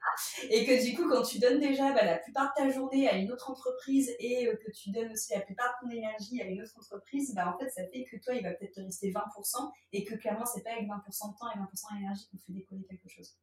Et 0.50 0.66
que 0.66 0.86
du 0.86 0.96
coup, 0.96 1.10
quand 1.10 1.24
tu 1.24 1.40
donnes 1.40 1.60
déjà 1.60 1.92
bah, 1.92 2.06
la 2.06 2.18
plupart 2.18 2.54
de 2.56 2.64
ta 2.64 2.70
journée 2.70 3.10
à 3.10 3.18
une 3.18 3.30
autre 3.32 3.52
entreprise 3.52 4.16
et 4.20 4.48
euh, 4.48 4.56
que 4.56 4.72
tu 4.72 4.92
donnes 4.92 5.12
aussi 5.12 5.34
la 5.34 5.42
plupart 5.42 5.78
de 5.82 5.88
ton 5.88 5.96
énergie 5.96 6.42
à 6.42 6.46
une 6.46 6.62
autre 6.62 6.78
entreprise, 6.78 7.34
bah, 7.36 7.54
en 7.54 7.60
fait, 7.60 7.70
ça 7.70 7.86
fait 7.88 8.06
que 8.06 8.16
toi, 8.24 8.34
il 8.36 8.44
va 8.44 8.54
peut-être 8.54 8.76
te 8.76 8.82
rester 8.82 9.12
20% 9.12 9.72
et 9.92 10.06
que 10.06 10.16
clairement, 10.16 10.46
c'est 10.46 10.64
pas 10.64 10.72
avec 10.72 10.88
20% 10.88 10.88
de 10.88 11.38
temps 11.38 11.52
et 11.54 11.58
20% 11.58 11.96
d'énergie 11.98 12.28
qu'on 12.32 12.38
fait 12.38 12.54
décoller 12.54 12.86
quelque 12.90 13.10
chose. 13.10 13.38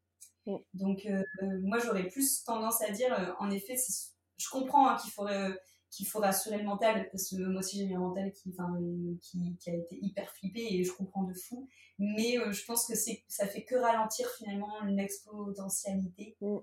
Mm. 0.46 0.56
Donc, 0.74 1.06
euh, 1.06 1.22
euh, 1.42 1.60
moi, 1.62 1.78
j'aurais 1.78 2.08
plus 2.08 2.44
tendance 2.44 2.82
à 2.82 2.90
dire, 2.90 3.12
euh, 3.18 3.32
en 3.38 3.50
effet, 3.50 3.76
je 4.36 4.48
comprends 4.48 4.88
hein, 4.88 4.96
qu'il 5.00 5.10
faudrait, 5.12 5.50
euh, 5.50 5.54
qu'il 5.90 6.06
faut 6.06 6.18
rassurer 6.18 6.58
le 6.58 6.64
mental, 6.64 7.08
parce 7.10 7.30
que 7.30 7.36
moi 7.36 7.60
aussi, 7.60 7.78
j'ai 7.78 7.84
eu 7.84 7.94
un 7.94 8.00
mental 8.00 8.32
qui, 8.32 8.52
enfin, 8.52 8.76
qui, 9.20 9.56
qui 9.58 9.70
a 9.70 9.74
été 9.74 9.98
hyper 10.02 10.28
flippé 10.30 10.66
et 10.74 10.84
je 10.84 10.92
comprends 10.92 11.24
de 11.24 11.34
fou. 11.34 11.68
Mais 11.98 12.38
euh, 12.38 12.52
je 12.52 12.64
pense 12.64 12.86
que 12.86 12.94
c'est, 12.94 13.24
ça 13.28 13.46
fait 13.46 13.64
que 13.64 13.76
ralentir 13.76 14.28
finalement 14.30 14.82
l'exponentialité. 14.84 16.36
Mm. 16.40 16.58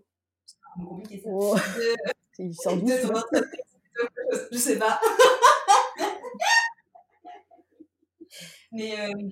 C'est 0.46 0.86
compliqué 0.86 1.22
ça. 1.22 1.30
Oh, 1.32 1.56
De, 1.56 1.96
il 2.40 2.56
ton 2.58 2.72
entreprise. 2.72 3.52
Je 4.52 4.58
sais 4.58 4.80
pas. 4.80 5.00
Mais 8.72 9.00
euh, 9.00 9.30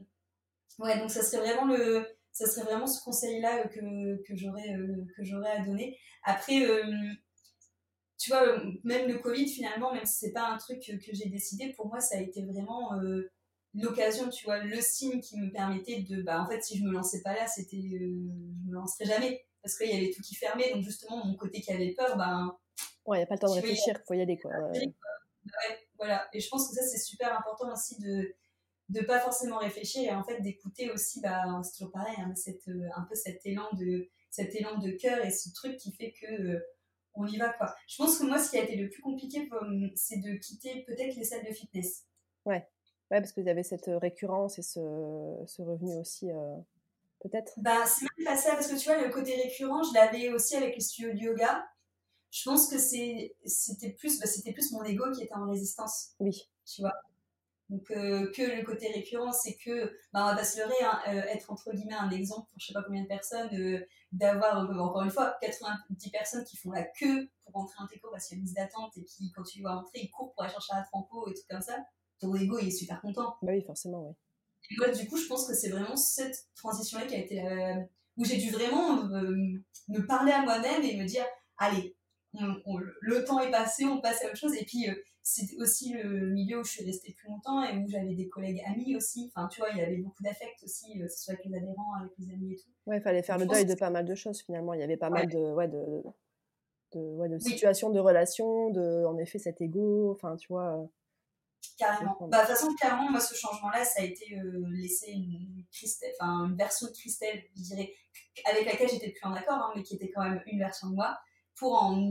ouais, 0.79 0.99
donc 0.99 1.09
ça 1.09 1.23
serait 1.23 1.53
vraiment 1.53 1.65
le, 1.65 2.05
ça 2.39 2.49
serait 2.49 2.65
vraiment 2.65 2.87
ce 2.87 3.03
conseil-là 3.03 3.59
euh, 3.59 3.67
que, 3.67 4.23
que 4.23 4.35
j'aurais 4.35 4.69
euh, 4.73 5.05
que 5.15 5.23
j'aurais 5.23 5.51
à 5.51 5.65
donner. 5.65 5.97
Après, 6.23 6.65
euh, 6.65 6.83
tu 8.17 8.31
vois, 8.31 8.61
même 8.83 9.07
le 9.07 9.19
Covid 9.19 9.47
finalement, 9.47 9.93
même 9.93 10.05
si 10.05 10.17
c'est 10.17 10.31
pas 10.31 10.47
un 10.47 10.57
truc 10.57 10.79
que, 10.79 11.13
j'ai 11.13 11.29
décidé, 11.29 11.73
pour 11.75 11.87
moi 11.87 11.99
ça 11.99 12.17
a 12.17 12.21
été 12.21 12.45
vraiment 12.45 12.93
euh, 12.95 13.29
l'occasion, 13.73 14.29
tu 14.29 14.45
vois, 14.45 14.59
le 14.59 14.79
signe 14.81 15.19
qui 15.19 15.37
me 15.37 15.51
permettait 15.51 16.01
de, 16.01 16.21
bah, 16.21 16.41
en 16.41 16.47
fait, 16.47 16.61
si 16.61 16.77
je 16.77 16.83
me 16.83 16.91
lançais 16.91 17.21
pas 17.21 17.33
là, 17.33 17.47
c'était, 17.47 17.77
euh, 17.77 18.29
je 18.63 18.69
me 18.69 18.73
lancerais 18.73 19.05
jamais. 19.05 19.45
Parce 19.61 19.77
qu'il 19.77 19.89
y 19.89 19.97
avait 19.97 20.11
tout 20.11 20.21
qui 20.21 20.35
fermait, 20.35 20.71
donc 20.71 20.83
justement, 20.83 21.25
mon 21.25 21.35
côté 21.35 21.59
qui 21.59 21.71
avait 21.71 21.93
peur, 21.93 22.15
ben. 22.17 22.57
Ouais, 23.05 23.17
il 23.17 23.19
n'y 23.19 23.23
a 23.23 23.27
pas 23.27 23.35
le 23.35 23.39
temps 23.39 23.53
de 23.53 23.59
réfléchir, 23.59 23.97
il 23.97 24.03
faut 24.07 24.13
y 24.13 24.21
aller, 24.21 24.37
quoi. 24.37 24.51
Ouais. 24.51 24.93
voilà. 25.97 26.29
Et 26.31 26.39
je 26.39 26.47
pense 26.49 26.69
que 26.69 26.75
ça, 26.75 26.81
c'est 26.83 26.97
super 26.97 27.37
important 27.37 27.71
aussi 27.73 27.99
de 27.99 28.33
de 28.89 29.01
pas 29.01 29.19
forcément 29.19 29.57
réfléchir 29.57 30.11
et 30.11 30.13
en 30.13 30.23
fait 30.23 30.41
d'écouter 30.41 30.91
aussi, 30.91 31.21
bah, 31.21 31.43
c'est 31.63 31.73
toujours 31.77 31.91
pareil, 31.91 32.15
hein, 32.17 32.33
cette, 32.35 32.67
euh, 32.67 32.89
un 32.95 33.03
peu 33.03 33.15
cet 33.15 33.45
élan 33.45 33.67
de 33.73 34.09
cet 34.29 34.55
élan 34.55 34.77
de 34.77 34.91
cœur 34.91 35.23
et 35.25 35.31
ce 35.31 35.51
truc 35.53 35.77
qui 35.77 35.91
fait 35.91 36.11
que 36.11 36.25
euh, 36.25 36.59
on 37.15 37.27
y 37.27 37.37
va, 37.37 37.49
quoi. 37.49 37.75
Je 37.87 37.97
pense 37.97 38.17
que 38.17 38.25
moi, 38.25 38.39
ce 38.39 38.51
qui 38.51 38.57
a 38.57 38.63
été 38.63 38.75
le 38.75 38.89
plus 38.89 39.01
compliqué, 39.01 39.49
c'est 39.95 40.17
de 40.17 40.35
quitter 40.35 40.83
peut-être 40.83 41.15
les 41.15 41.23
salles 41.23 41.45
de 41.45 41.51
fitness. 41.51 42.05
Ouais. 42.45 42.67
Ouais, 43.11 43.19
parce 43.19 43.31
que 43.31 43.41
vous 43.41 43.47
avez 43.47 43.63
cette 43.63 43.87
euh, 43.87 43.97
récurrence 43.97 44.59
et 44.59 44.61
ce, 44.61 44.79
ce 45.47 45.61
revenu 45.63 45.97
aussi, 45.97 46.29
euh, 46.31 46.55
peut-être 47.19 47.53
bah, 47.57 47.85
C'est 47.87 48.05
même 48.17 48.25
pas 48.25 48.37
ça, 48.37 48.51
parce 48.51 48.67
que 48.67 48.77
tu 48.77 48.85
vois, 48.85 49.03
le 49.03 49.11
côté 49.11 49.35
récurrent, 49.35 49.81
je 49.83 49.93
l'avais 49.95 50.29
aussi 50.29 50.55
avec 50.55 50.75
les 50.75 50.81
studios 50.81 51.13
de 51.13 51.17
yoga. 51.17 51.67
Je 52.31 52.47
pense 52.47 52.69
que 52.69 52.77
c'était 52.77 53.89
plus, 53.97 54.19
bah, 54.19 54.27
plus 54.53 54.71
mon 54.71 54.83
ego 54.83 55.11
qui 55.11 55.23
était 55.23 55.33
en 55.33 55.49
résistance. 55.49 56.11
Oui. 56.19 56.47
Tu 56.65 56.81
vois? 56.81 56.93
Donc 57.69 57.91
euh, 57.91 58.31
que 58.31 58.41
le 58.41 58.63
côté 58.63 58.91
récurrent, 58.91 59.31
c'est 59.31 59.55
que, 59.55 59.85
bah, 60.11 60.31
on 60.31 60.35
va 60.35 60.43
se 60.43 60.57
leurrer, 60.57 60.83
hein, 60.83 61.01
être 61.33 61.51
entre 61.51 61.71
guillemets 61.73 61.93
un 61.93 62.09
exemple 62.09 62.47
pour 62.49 62.59
je 62.59 62.67
sais 62.67 62.73
pas 62.73 62.83
combien 62.83 63.03
de 63.03 63.07
personnes, 63.07 63.49
d'avoir 64.11 64.69
encore 64.69 65.03
une 65.03 65.11
fois 65.11 65.37
90 65.41 66.09
personnes 66.09 66.43
qui 66.45 66.57
font 66.57 66.71
la 66.71 66.83
queue 66.83 67.29
pour 67.43 67.53
rentrer 67.53 67.75
en 67.79 67.87
tes 67.87 68.01
parce 68.11 68.27
qu'il 68.27 68.37
y 68.37 68.37
a 68.37 68.39
une 68.39 68.45
liste 68.45 68.55
d'attente 68.55 68.97
et 68.97 69.03
qui, 69.03 69.31
quand 69.31 69.43
tu 69.43 69.61
vas 69.61 69.75
rentrer, 69.75 69.99
ils 70.01 70.09
courent 70.09 70.33
pour 70.33 70.43
aller 70.43 70.51
chercher 70.51 70.73
la 70.73 70.83
franco 70.83 71.29
et 71.29 71.33
tout 71.33 71.43
comme 71.49 71.61
ça 71.61 71.77
ton 72.19 72.35
ego 72.35 72.59
il 72.59 72.67
est 72.67 72.71
super 72.71 73.01
content. 73.01 73.37
Bah 73.41 73.51
oui, 73.53 73.63
forcément, 73.63 74.07
oui. 74.07 74.13
Et 74.71 74.75
moi, 74.77 74.89
du 74.89 75.07
coup, 75.07 75.17
je 75.17 75.25
pense 75.27 75.47
que 75.47 75.53
c'est 75.55 75.69
vraiment 75.69 75.95
cette 75.95 76.47
transition-là 76.55 77.05
qui 77.05 77.15
a 77.15 77.19
été 77.19 77.35
la... 77.35 77.77
où 78.17 78.25
j'ai 78.25 78.37
dû 78.37 78.51
vraiment 78.51 79.03
me 79.03 80.05
parler 80.05 80.31
à 80.31 80.41
moi-même 80.41 80.83
et 80.83 80.97
me 80.97 81.05
dire, 81.05 81.25
allez, 81.57 81.88
le 83.01 83.23
temps 83.23 83.39
est 83.39 83.51
passé, 83.51 83.85
on 83.85 84.01
passe 84.01 84.23
à 84.23 84.27
autre 84.27 84.37
chose. 84.37 84.55
Et 84.55 84.65
puis, 84.65 84.89
euh, 84.89 84.93
c'est 85.23 85.55
aussi 85.57 85.93
le 85.93 86.31
milieu 86.31 86.59
où 86.59 86.63
je 86.63 86.71
suis 86.71 86.85
restée 86.85 87.13
plus 87.13 87.27
longtemps 87.27 87.63
et 87.63 87.77
où 87.77 87.87
j'avais 87.87 88.15
des 88.15 88.27
collègues 88.29 88.61
amis 88.65 88.95
aussi. 88.95 89.31
Enfin, 89.35 89.47
tu 89.47 89.61
vois, 89.61 89.69
il 89.71 89.77
y 89.77 89.81
avait 89.81 89.97
beaucoup 89.97 90.23
d'affect 90.23 90.63
aussi, 90.63 90.99
euh, 90.99 91.05
que 91.05 91.11
ce 91.11 91.23
soit 91.23 91.33
avec 91.33 91.45
les 91.45 91.55
adhérents, 91.55 91.93
avec 91.99 92.11
les 92.17 92.33
amis 92.33 92.53
et 92.53 92.55
tout. 92.55 92.69
Ouais, 92.87 92.97
il 92.97 93.01
fallait 93.01 93.21
faire 93.21 93.37
le 93.37 93.45
deuil 93.45 93.65
de 93.65 93.75
pas 93.75 93.89
mal 93.89 94.05
de 94.05 94.15
choses 94.15 94.41
finalement. 94.41 94.73
Il 94.73 94.79
y 94.79 94.83
avait 94.83 94.97
pas 94.97 95.09
mal 95.09 95.27
de, 95.27 95.37
ouais, 95.37 95.67
de, 95.67 96.03
de, 96.93 96.99
ouais, 96.99 97.29
de 97.29 97.37
situations, 97.37 97.89
de 97.91 97.99
relations, 97.99 98.69
de, 98.71 99.05
en 99.05 99.17
effet, 99.17 99.39
cet 99.39 99.61
ego. 99.61 100.11
Enfin, 100.11 100.35
tu 100.35 100.47
vois. 100.47 100.79
Euh, 100.79 100.85
Carrément. 101.77 102.17
Bah, 102.21 102.41
de 102.43 102.47
toute 102.47 102.55
façon, 102.55 102.73
clairement, 102.75 103.09
moi, 103.11 103.19
ce 103.19 103.35
changement-là, 103.35 103.83
ça 103.83 104.01
a 104.01 104.05
été 104.05 104.37
euh, 104.37 104.63
laisser 104.71 105.11
une, 105.11 105.63
Christelle, 105.71 106.13
une 106.19 106.55
version 106.55 106.87
de 106.87 106.91
Christelle, 106.91 107.43
je 107.55 107.61
dirais, 107.61 107.93
avec 108.45 108.65
laquelle 108.65 108.89
j'étais 108.89 109.11
plus 109.11 109.29
en 109.29 109.33
accord, 109.33 109.57
hein, 109.57 109.73
mais 109.75 109.83
qui 109.83 109.95
était 109.95 110.09
quand 110.09 110.23
même 110.23 110.41
une 110.47 110.59
version 110.59 110.89
de 110.89 110.95
moi, 110.95 111.17
pour 111.59 111.73
en 111.73 112.01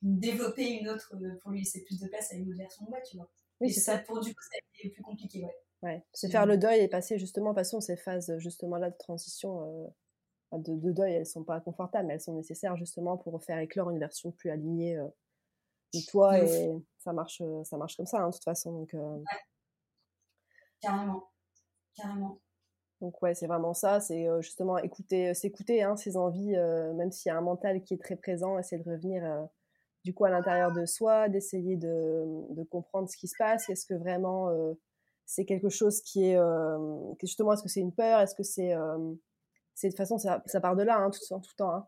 développer 0.00 0.78
une 0.78 0.88
autre, 0.88 1.14
euh, 1.16 1.38
pour 1.42 1.50
lui 1.50 1.60
laisser 1.60 1.82
plus 1.84 2.00
de 2.00 2.08
place 2.08 2.32
à 2.32 2.36
une 2.36 2.48
autre 2.48 2.58
version 2.58 2.84
de 2.84 2.90
moi, 2.90 3.00
tu 3.02 3.16
vois. 3.16 3.28
Oui, 3.60 3.72
c'est 3.72 3.80
ça. 3.80 3.98
Pour 3.98 4.20
du 4.20 4.34
coup, 4.34 4.42
ça 4.42 4.56
a 4.56 4.78
été 4.78 4.90
plus 4.90 5.02
compliqué, 5.02 5.44
ouais. 5.44 5.56
Ouais, 5.82 6.04
c'est 6.12 6.28
faire 6.28 6.46
le 6.46 6.58
deuil 6.58 6.80
et 6.80 6.88
passer 6.88 7.18
justement, 7.18 7.54
passons 7.54 7.80
ces 7.80 7.96
phases 7.96 8.36
justement 8.38 8.78
là 8.78 8.90
de 8.90 8.96
transition, 8.96 9.92
euh, 10.52 10.58
de, 10.58 10.74
de, 10.74 10.90
deuil, 10.90 11.12
elles 11.12 11.26
sont 11.26 11.44
pas 11.44 11.60
confortables, 11.60 12.08
mais 12.08 12.14
elles 12.14 12.20
sont 12.20 12.34
nécessaires 12.34 12.76
justement 12.76 13.16
pour 13.16 13.40
faire 13.44 13.58
éclore 13.58 13.90
une 13.90 14.00
version 14.00 14.32
plus 14.32 14.50
alignée 14.50 14.98
de 15.94 16.00
toi 16.06 16.38
et 16.38 16.72
ça 16.98 17.12
marche, 17.12 17.40
euh, 17.40 17.64
ça 17.64 17.76
marche 17.76 17.96
comme 17.96 18.06
ça, 18.06 18.20
hein, 18.20 18.28
de 18.28 18.34
toute 18.34 18.44
façon. 18.44 18.72
Donc, 18.72 18.94
euh. 18.94 19.22
Carrément. 20.80 21.30
Carrément. 21.94 22.40
Donc 23.00 23.20
ouais, 23.22 23.34
c'est 23.34 23.46
vraiment 23.46 23.74
ça, 23.74 24.00
c'est 24.00 24.28
euh, 24.28 24.40
justement 24.40 24.78
écouter, 24.78 25.32
s'écouter, 25.34 25.82
hein, 25.82 25.96
ses 25.96 26.16
envies, 26.16 26.56
même 26.96 27.12
s'il 27.12 27.30
y 27.30 27.32
a 27.32 27.38
un 27.38 27.42
mental 27.42 27.82
qui 27.82 27.94
est 27.94 27.98
très 27.98 28.16
présent, 28.16 28.58
essayer 28.58 28.82
de 28.82 28.88
revenir 28.88 29.48
du 30.04 30.14
coup 30.14 30.24
à 30.24 30.30
l'intérieur 30.30 30.72
de 30.72 30.84
soi, 30.86 31.28
d'essayer 31.28 31.76
de, 31.76 32.24
de, 32.50 32.62
comprendre 32.64 33.08
ce 33.08 33.16
qui 33.16 33.28
se 33.28 33.36
passe, 33.38 33.68
est-ce 33.68 33.86
que 33.86 33.94
vraiment 33.94 34.48
c'est 35.26 35.44
quelque 35.44 35.68
chose 35.68 36.00
qui 36.00 36.24
est, 36.24 36.38
justement, 37.20 37.52
est-ce 37.52 37.62
que 37.62 37.68
c'est 37.68 37.80
une 37.80 37.92
peur, 37.92 38.20
est-ce 38.20 38.34
que 38.34 38.42
c'est, 38.42 38.74
c'est 39.74 39.88
de 39.88 39.92
toute 39.92 39.98
façon 39.98 40.18
ça, 40.18 40.42
ça, 40.46 40.60
part 40.60 40.74
de 40.74 40.82
là, 40.82 40.98
hein, 40.98 41.10
tout, 41.10 41.20
tout 41.20 41.36
le 41.36 41.56
temps. 41.56 41.70
Hein. 41.70 41.86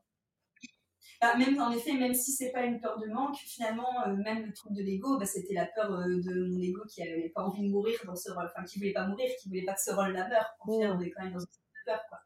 Bah, 1.20 1.36
même 1.36 1.60
en 1.60 1.70
effet, 1.70 1.92
même 1.92 2.14
si 2.14 2.32
c'est 2.32 2.50
pas 2.50 2.64
une 2.64 2.80
peur 2.80 2.98
de 2.98 3.06
manque, 3.06 3.36
finalement, 3.36 4.06
euh, 4.06 4.16
même 4.16 4.46
le 4.46 4.52
truc 4.52 4.72
de 4.72 4.82
l'ego, 4.82 5.18
bah, 5.18 5.26
c'était 5.26 5.54
la 5.54 5.66
peur 5.66 5.92
euh, 5.92 6.04
de 6.06 6.46
mon 6.48 6.60
ego 6.60 6.82
qui 6.88 7.02
avait 7.02 7.30
pas 7.34 7.42
envie 7.42 7.62
de 7.62 7.70
mourir 7.70 7.98
dans 8.06 8.16
ce 8.16 8.30
rôle, 8.30 8.46
enfin 8.46 8.64
qui 8.64 8.78
voulait 8.78 8.92
pas 8.92 9.06
mourir, 9.06 9.28
qui 9.40 9.48
voulait 9.48 9.64
pas 9.64 9.74
que 9.74 9.82
ce 9.82 9.92
rôle-là 9.92 10.28
meure. 10.28 10.56
En 10.60 10.66
fait, 10.66 10.86
on 10.86 11.00
est 11.00 11.10
quand 11.10 11.24
même 11.24 11.32
dans 11.34 11.40
une 11.40 11.46
peur, 11.84 12.00
quoi. 12.08 12.18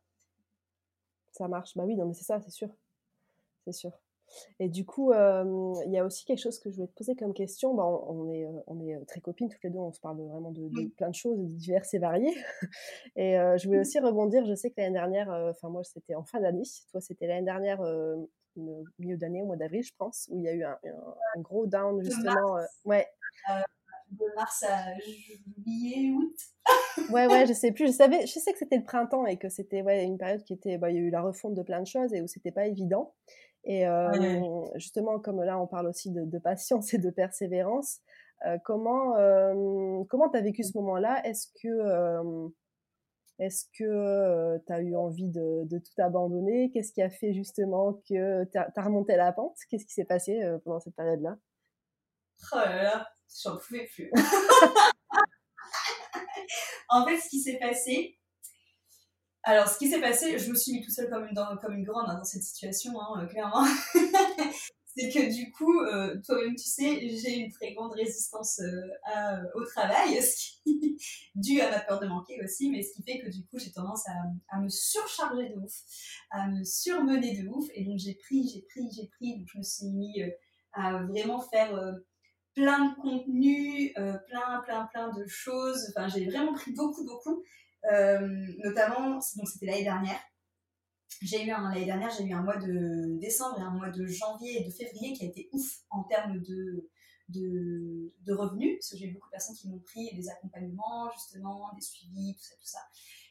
Ça 1.32 1.48
marche, 1.48 1.76
bah 1.76 1.84
oui, 1.84 1.96
non 1.96 2.06
mais 2.06 2.14
c'est 2.14 2.24
ça, 2.24 2.40
c'est 2.40 2.52
sûr, 2.52 2.68
c'est 3.64 3.72
sûr. 3.72 3.90
Et 4.58 4.68
du 4.68 4.84
coup, 4.84 5.12
il 5.12 5.92
y 5.92 5.98
a 5.98 6.04
aussi 6.04 6.24
quelque 6.24 6.40
chose 6.40 6.58
que 6.58 6.70
je 6.70 6.76
voulais 6.76 6.88
te 6.88 6.94
poser 6.94 7.14
comme 7.16 7.34
question. 7.34 7.74
Bah, 7.74 7.84
on, 7.84 8.28
est, 8.30 8.46
on 8.66 8.80
est 8.80 9.04
très 9.06 9.20
copines 9.20 9.48
toutes 9.48 9.62
les 9.64 9.70
deux, 9.70 9.78
on 9.78 9.92
se 9.92 10.00
parle 10.00 10.20
vraiment 10.22 10.50
de, 10.50 10.88
plein 10.96 11.10
de 11.10 11.14
choses 11.14 11.38
diverses 11.38 11.94
et 11.94 11.98
variées. 11.98 12.34
Et 13.16 13.34
je 13.34 13.66
voulais 13.66 13.80
aussi 13.80 13.98
rebondir, 13.98 14.44
je 14.46 14.54
sais 14.54 14.70
que 14.70 14.80
l'année 14.80 14.94
dernière, 14.94 15.30
enfin 15.50 15.68
moi 15.68 15.82
c'était 15.84 16.14
en 16.14 16.24
fin 16.24 16.40
d'année, 16.40 16.62
toi 16.90 17.00
c'était 17.00 17.26
l'année 17.26 17.44
dernière, 17.44 17.80
une 18.56 18.84
milieu 18.98 19.16
d'année, 19.16 19.42
au 19.42 19.46
mois 19.46 19.56
d'avril, 19.56 19.82
je 19.82 19.92
pense, 19.96 20.28
où 20.30 20.38
il 20.38 20.44
y 20.44 20.48
a 20.48 20.54
eu 20.54 20.64
un, 20.64 20.78
un, 21.36 21.40
gros 21.40 21.66
down, 21.66 22.02
justement. 22.02 22.58
Euh, 22.58 22.64
ouais. 22.84 23.06
Euh, 23.50 23.60
de 24.10 24.24
mars 24.36 24.62
à 24.62 24.96
juillet, 24.98 26.10
août. 26.10 26.36
ouais, 27.10 27.26
ouais, 27.26 27.46
je 27.46 27.52
sais 27.54 27.72
plus. 27.72 27.88
Je 27.88 27.92
savais, 27.92 28.26
je 28.26 28.38
sais 28.38 28.52
que 28.52 28.58
c'était 28.58 28.76
le 28.76 28.84
printemps 28.84 29.26
et 29.26 29.38
que 29.38 29.48
c'était 29.48 29.82
ouais, 29.82 30.04
une 30.04 30.18
période 30.18 30.42
qui 30.44 30.52
était. 30.52 30.78
Bah, 30.78 30.90
il 30.90 30.96
y 30.96 30.98
a 30.98 31.02
eu 31.02 31.10
la 31.10 31.22
refonte 31.22 31.54
de 31.54 31.62
plein 31.62 31.80
de 31.80 31.86
choses 31.86 32.12
et 32.12 32.20
où 32.20 32.26
c'était 32.26 32.52
pas 32.52 32.66
évident. 32.66 33.14
Et 33.64 33.86
euh, 33.86 34.64
justement, 34.76 35.18
comme 35.18 35.42
là, 35.42 35.58
on 35.58 35.66
parle 35.66 35.86
aussi 35.88 36.10
de, 36.10 36.24
de 36.24 36.38
patience 36.38 36.92
et 36.94 36.98
de 36.98 37.10
persévérance, 37.10 38.00
comment 38.64 39.14
comment 40.08 40.28
tu 40.28 40.36
as 40.36 40.42
vécu 40.42 40.62
ce 40.62 40.76
moment-là? 40.76 41.26
Est-ce 41.26 41.48
que 41.62 42.52
est-ce 43.38 43.64
que 43.76 44.58
tu 44.66 44.72
as 44.72 44.80
eu 44.80 44.94
envie 44.94 45.28
de, 45.28 45.78
tout 45.78 46.02
abandonner? 46.02 46.70
Qu'est-ce 46.72 46.92
qui 46.92 47.00
a 47.00 47.08
fait 47.08 47.32
justement 47.32 47.94
que 48.08 48.44
tu 48.44 48.58
as, 48.58 48.82
remonté 48.82 49.16
la 49.16 49.32
pente? 49.32 49.56
Qu'est-ce 49.70 49.86
qui 49.86 49.94
s'est 49.94 50.04
passé 50.04 50.38
pendant 50.64 50.80
cette 50.80 50.94
période-là? 50.94 51.36
Oh 52.52 52.56
là 52.56 52.82
là, 52.82 53.08
j'en 53.42 53.56
pouvais 53.56 53.86
plus. 53.86 54.10
en 56.88 57.06
fait, 57.06 57.18
ce 57.18 57.28
qui 57.30 57.40
s'est 57.40 57.58
passé, 57.58 58.18
alors, 59.46 59.68
ce 59.68 59.78
qui 59.78 59.88
s'est 59.88 60.00
passé, 60.00 60.38
je 60.38 60.50
me 60.50 60.56
suis 60.56 60.72
mis 60.72 60.82
tout 60.82 60.90
seul 60.90 61.10
comme 61.10 61.26
une, 61.26 61.84
grande 61.84 62.08
hein, 62.08 62.16
dans 62.16 62.24
cette 62.24 62.42
situation, 62.42 62.98
hein, 63.00 63.26
clairement. 63.26 63.64
c'est 64.96 65.10
que 65.10 65.34
du 65.34 65.50
coup, 65.50 65.80
euh, 65.80 66.20
toi-même 66.24 66.54
tu 66.54 66.68
sais, 66.68 67.08
j'ai 67.08 67.38
une 67.38 67.50
très 67.50 67.72
grande 67.74 67.92
résistance 67.92 68.60
euh, 68.60 69.42
au 69.54 69.64
travail, 69.64 70.14
ce 70.22 70.62
qui, 70.62 70.96
dû 71.34 71.60
à 71.60 71.70
ma 71.70 71.80
peur 71.80 72.00
de 72.00 72.06
manquer 72.06 72.42
aussi, 72.42 72.70
mais 72.70 72.82
ce 72.82 72.94
qui 72.94 73.02
fait 73.02 73.18
que 73.18 73.30
du 73.30 73.44
coup 73.46 73.58
j'ai 73.58 73.72
tendance 73.72 74.04
à, 74.48 74.60
me 74.60 74.68
surcharger 74.68 75.48
de 75.48 75.56
ouf, 75.56 75.72
à 76.30 76.48
me 76.48 76.62
surmener 76.64 77.36
de 77.36 77.48
ouf, 77.48 77.68
et 77.74 77.84
donc 77.84 77.98
j'ai 77.98 78.14
pris, 78.14 78.48
j'ai 78.48 78.62
pris, 78.62 78.88
j'ai 78.94 79.08
pris, 79.08 79.38
donc 79.38 79.48
je 79.52 79.58
me 79.58 79.62
suis 79.62 79.86
mis 79.86 80.22
euh, 80.22 80.30
à 80.72 81.02
vraiment 81.02 81.40
faire 81.40 81.70
plein 82.54 82.90
de 82.90 82.94
contenus, 83.00 83.92
plein, 83.94 84.60
plein, 84.64 84.86
plein 84.92 85.12
de 85.12 85.26
choses, 85.26 85.86
enfin 85.90 86.08
j'ai 86.08 86.24
vraiment 86.26 86.52
pris 86.52 86.72
beaucoup, 86.72 87.04
beaucoup, 87.04 87.42
notamment, 88.62 89.18
donc 89.36 89.48
c'était 89.48 89.66
l'année 89.66 89.84
dernière, 89.84 90.20
j'ai 91.22 91.44
eu 91.44 91.46
l'année 91.46 91.84
dernière, 91.84 92.10
j'ai 92.10 92.24
eu 92.24 92.32
un 92.32 92.42
mois 92.42 92.56
de 92.56 93.18
décembre 93.18 93.58
et 93.58 93.62
un 93.62 93.70
mois 93.70 93.90
de 93.90 94.06
janvier 94.06 94.60
et 94.60 94.64
de 94.64 94.70
février 94.70 95.12
qui 95.12 95.24
a 95.24 95.28
été 95.28 95.48
ouf 95.52 95.80
en 95.90 96.02
termes 96.04 96.40
de, 96.40 96.90
de, 97.28 98.32
revenus, 98.32 98.76
parce 98.78 98.90
que 98.90 98.98
j'ai 98.98 99.06
eu 99.06 99.12
beaucoup 99.12 99.28
de 99.28 99.32
personnes 99.32 99.56
qui 99.56 99.68
m'ont 99.68 99.78
pris 99.78 100.14
des 100.14 100.28
accompagnements, 100.28 101.10
justement, 101.12 101.70
des 101.74 101.80
suivis, 101.80 102.34
tout 102.34 102.42
ça, 102.42 102.54
tout 102.56 102.66
ça. 102.66 102.80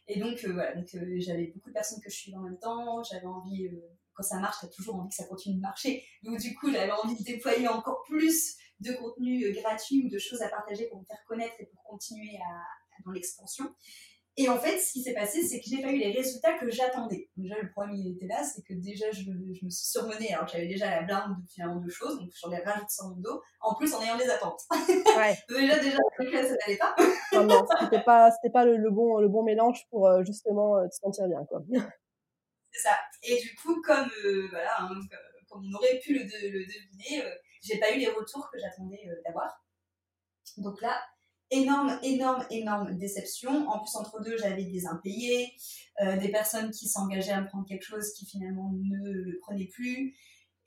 Et 0.07 0.19
donc, 0.19 0.43
euh, 0.43 0.53
voilà, 0.53 0.75
donc 0.75 0.93
euh, 0.95 1.15
j'avais 1.17 1.47
beaucoup 1.47 1.69
de 1.69 1.73
personnes 1.73 2.01
que 2.01 2.09
je 2.09 2.15
suis 2.15 2.35
en 2.35 2.41
même 2.41 2.59
temps, 2.59 3.03
j'avais 3.03 3.25
envie, 3.25 3.67
euh, 3.67 3.95
quand 4.13 4.23
ça 4.23 4.39
marche, 4.39 4.57
t'as 4.61 4.67
toujours 4.67 4.95
envie 4.95 5.09
que 5.09 5.15
ça 5.15 5.25
continue 5.25 5.55
de 5.55 5.61
marcher. 5.61 6.03
Donc, 6.23 6.39
du 6.39 6.53
coup, 6.55 6.71
j'avais 6.71 6.91
envie 6.91 7.17
de 7.17 7.23
déployer 7.23 7.67
encore 7.67 8.03
plus 8.03 8.57
de 8.79 8.93
contenu 8.93 9.51
gratuit 9.53 10.03
ou 10.05 10.09
de 10.09 10.17
choses 10.17 10.41
à 10.41 10.49
partager 10.49 10.87
pour 10.89 10.99
me 10.99 11.05
faire 11.05 11.23
connaître 11.25 11.55
et 11.59 11.65
pour 11.67 11.83
continuer 11.83 12.37
à, 12.37 13.01
dans 13.05 13.11
l'expansion. 13.11 13.73
Et 14.35 14.49
en 14.49 14.57
fait, 14.57 14.79
ce 14.79 14.93
qui 14.93 15.03
s'est 15.03 15.13
passé, 15.13 15.43
c'est 15.43 15.59
que 15.59 15.65
je 15.69 15.75
n'ai 15.75 15.83
pas 15.83 15.91
eu 15.91 15.97
les 15.97 16.11
résultats 16.11 16.57
que 16.57 16.69
j'attendais. 16.71 17.29
Déjà, 17.37 17.55
le 17.61 17.69
problème, 17.69 17.95
il 17.95 18.15
était 18.15 18.25
là, 18.25 18.43
c'est 18.43 18.63
que 18.63 18.73
déjà, 18.73 19.11
je, 19.11 19.21
je, 19.21 19.65
me 19.65 19.69
suis 19.69 19.85
surmenée, 19.85 20.33
alors 20.33 20.47
que 20.47 20.53
j'avais 20.53 20.67
déjà 20.67 20.89
la 20.89 21.03
blinde 21.03 21.35
de, 21.39 21.47
finalement 21.47 21.79
de 21.79 21.89
choses, 21.89 22.17
donc 22.17 22.31
j'en 22.41 22.51
ai 22.51 22.57
rajouté 22.63 22.89
sur 22.89 23.09
mon 23.09 23.17
dos, 23.17 23.43
en 23.61 23.75
plus 23.75 23.93
en 23.93 24.01
ayant 24.01 24.17
des 24.17 24.27
attentes. 24.27 24.61
Ouais. 24.71 25.37
déjà, 25.49 25.77
déjà, 25.77 25.97
ça 25.99 26.55
n'allait 26.55 26.77
pas. 26.77 26.95
non, 27.33 27.43
non, 27.43 27.63
c'était 27.79 28.01
pas, 28.03 28.31
c'était 28.31 28.51
pas 28.51 28.65
le, 28.65 28.89
bon, 28.89 29.19
le 29.19 29.29
bon 29.29 29.43
mélange 29.43 29.85
pour 29.91 30.07
euh, 30.07 30.23
justement 30.23 30.77
euh, 30.77 30.87
te 30.87 30.95
sentir 30.95 31.27
bien, 31.27 31.45
quoi. 31.45 31.61
c'est 32.71 32.81
ça. 32.81 32.97
Et 33.21 33.39
du 33.39 33.55
coup, 33.55 33.79
comme, 33.83 34.09
euh, 34.25 34.47
voilà, 34.49 34.81
hein, 34.81 34.89
comme 35.47 35.63
on 35.63 35.77
aurait 35.77 35.99
pu 35.99 36.15
le, 36.15 36.23
le 36.23 36.65
deviner, 36.65 37.23
j'ai 37.61 37.79
pas 37.79 37.91
eu 37.93 37.99
les 37.99 38.09
retours 38.09 38.49
que 38.51 38.57
j'attendais 38.57 39.07
d'avoir. 39.23 39.63
Donc 40.57 40.81
là, 40.81 40.99
énorme, 41.53 41.99
énorme, 42.03 42.45
énorme 42.49 42.97
déception. 42.97 43.67
En 43.69 43.79
plus, 43.79 43.95
entre 43.95 44.21
deux, 44.21 44.37
j'avais 44.37 44.65
des 44.65 44.85
impayés, 44.85 45.53
euh, 46.01 46.17
des 46.17 46.29
personnes 46.29 46.71
qui 46.71 46.87
s'engageaient 46.87 47.31
à 47.31 47.41
me 47.41 47.47
prendre 47.47 47.65
quelque 47.67 47.83
chose 47.83 48.13
qui 48.13 48.25
finalement 48.25 48.71
ne 48.73 49.11
le 49.11 49.39
prenaient 49.39 49.69
plus. 49.71 50.15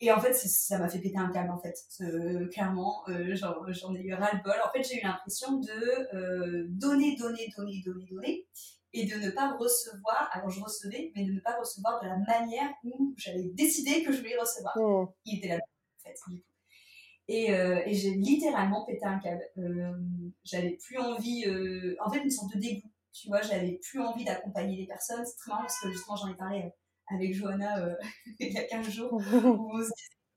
Et 0.01 0.13
en 0.13 0.21
fait, 0.21 0.35
ça 0.35 0.79
m'a 0.79 0.89
fait 0.89 0.99
péter 0.99 1.17
un 1.17 1.31
câble, 1.31 1.51
en 1.51 1.59
fait. 1.59 1.75
Euh, 2.03 2.49
clairement, 2.49 3.03
euh, 3.09 3.35
j'en 3.35 3.95
ai 3.95 4.03
eu 4.03 4.13
ras-le-bol. 4.13 4.55
En 4.65 4.71
fait, 4.71 4.83
j'ai 4.83 5.01
eu 5.01 5.03
l'impression 5.03 5.59
de 5.59 6.67
donner, 6.69 7.17
donner, 7.17 7.49
donner, 7.57 7.83
donner, 7.85 8.07
donner, 8.11 8.47
et 8.93 9.07
de 9.07 9.17
ne 9.17 9.31
pas 9.31 9.57
recevoir. 9.57 10.29
Alors, 10.33 10.51
je 10.51 10.61
recevais, 10.61 11.13
mais 11.15 11.25
de 11.25 11.33
ne 11.33 11.41
pas 11.41 11.59
recevoir 11.59 12.01
de 12.03 12.09
la 12.09 12.19
manière 12.19 12.71
où 12.85 13.15
j'avais 13.17 13.51
décidé 13.55 14.03
que 14.03 14.13
je 14.13 14.19
voulais 14.19 14.39
recevoir. 14.39 14.77
Mmh. 14.77 15.07
Il 15.25 15.39
était 15.39 15.49
là, 15.49 15.57
en 15.57 16.03
fait, 16.03 16.15
du 16.29 16.41
coup. 16.41 16.56
Et, 17.29 17.53
euh, 17.53 17.83
et 17.85 17.95
j'ai 17.95 18.11
littéralement 18.11 18.85
pété 18.85 19.05
un 19.05 19.19
câble. 19.19 19.43
Euh, 19.59 19.93
j'avais 20.45 20.77
plus 20.77 20.99
envie, 20.99 21.45
euh, 21.47 21.97
en 22.05 22.11
fait, 22.11 22.21
une 22.21 22.31
sorte 22.31 22.55
de 22.55 22.61
dégoût. 22.61 22.91
Tu 23.13 23.29
vois, 23.29 23.43
j'avais 23.43 23.81
plus 23.83 24.01
envie 24.01 24.25
d'accompagner 24.25 24.77
les 24.77 24.87
personnes. 24.87 25.25
C'est 25.25 25.37
très 25.37 25.51
marrant 25.51 25.63
parce 25.63 25.81
que 25.81 25.91
justement, 25.91 26.17
j'en 26.17 26.29
ai 26.29 26.37
parlé 26.37 26.71
avec 27.09 27.35
Johanna 27.35 27.97
il 28.39 28.53
y 28.53 28.59
a 28.59 28.65
15 28.65 28.89
jours. 28.91 29.13
Où 29.33 29.71
on 29.73 29.83
se 29.83 29.91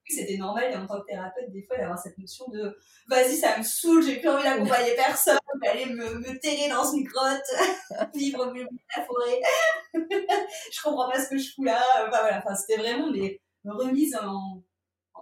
c'était 0.10 0.38
normal 0.38 0.75
en 0.75 0.88
tant 0.88 0.99
que 1.02 1.06
thérapeute, 1.06 1.52
des 1.52 1.63
fois, 1.63 1.78
d'avoir 1.78 1.99
cette 1.99 2.17
notion 2.17 2.47
de 2.49 2.75
vas-y, 3.08 3.36
ça 3.36 3.58
me 3.58 3.63
saoule, 3.63 4.04
j'ai 4.04 4.17
plus 4.17 4.30
envie 4.30 4.43
d'accompagner 4.43 4.95
personne, 4.95 5.38
d'aller 5.63 5.86
me, 5.86 6.15
me 6.15 6.39
terrer 6.39 6.69
dans 6.69 6.91
une 6.91 7.04
grotte, 7.04 8.12
vivre 8.15 8.47
au 8.47 8.52
milieu 8.52 8.65
de 8.65 8.78
la 8.97 9.06
forêt. 9.06 9.41
je 9.93 10.82
comprends 10.84 11.10
pas 11.10 11.23
ce 11.23 11.30
que 11.30 11.38
je 11.38 11.54
fous 11.54 11.63
là. 11.63 11.80
Enfin, 12.08 12.21
voilà, 12.21 12.39
enfin, 12.39 12.56
c'était 12.56 12.82
vraiment 12.82 13.12
des 13.12 13.39
remises 13.65 14.15
en 14.15 14.63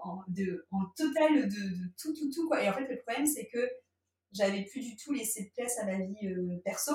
en, 0.07 0.23
de, 0.27 0.65
en 0.71 0.85
total 0.95 1.47
de, 1.47 1.91
tout, 2.01 2.13
tout, 2.13 2.29
tout. 2.33 2.47
Quoi. 2.47 2.63
Et 2.63 2.69
en 2.69 2.73
fait, 2.73 2.87
le 2.87 2.99
problème, 3.01 3.25
c'est 3.25 3.47
que 3.47 3.59
j'avais 4.31 4.63
plus 4.63 4.81
du 4.81 4.95
tout 4.95 5.13
laissé 5.13 5.45
de 5.45 5.49
place 5.55 5.77
à 5.79 5.85
ma 5.85 5.97
vie 5.97 6.27
euh, 6.27 6.61
perso. 6.63 6.93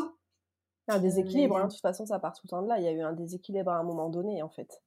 Un 0.89 0.99
déséquilibre, 0.99 1.57
hein, 1.57 1.67
de 1.67 1.73
toute 1.73 1.81
façon, 1.81 2.07
ça 2.07 2.19
part 2.19 2.33
tout 2.33 2.43
le 2.45 2.51
temps 2.51 2.63
de 2.63 2.69
là. 2.69 2.79
Il 2.79 2.85
y 2.85 2.89
a 2.89 2.93
eu 2.93 3.03
un 3.03 3.13
déséquilibre 3.13 3.71
à 3.71 3.77
un 3.77 3.85
moment 3.85 4.11
donné, 4.11 4.43
en 4.43 4.51
fait. 4.51 4.83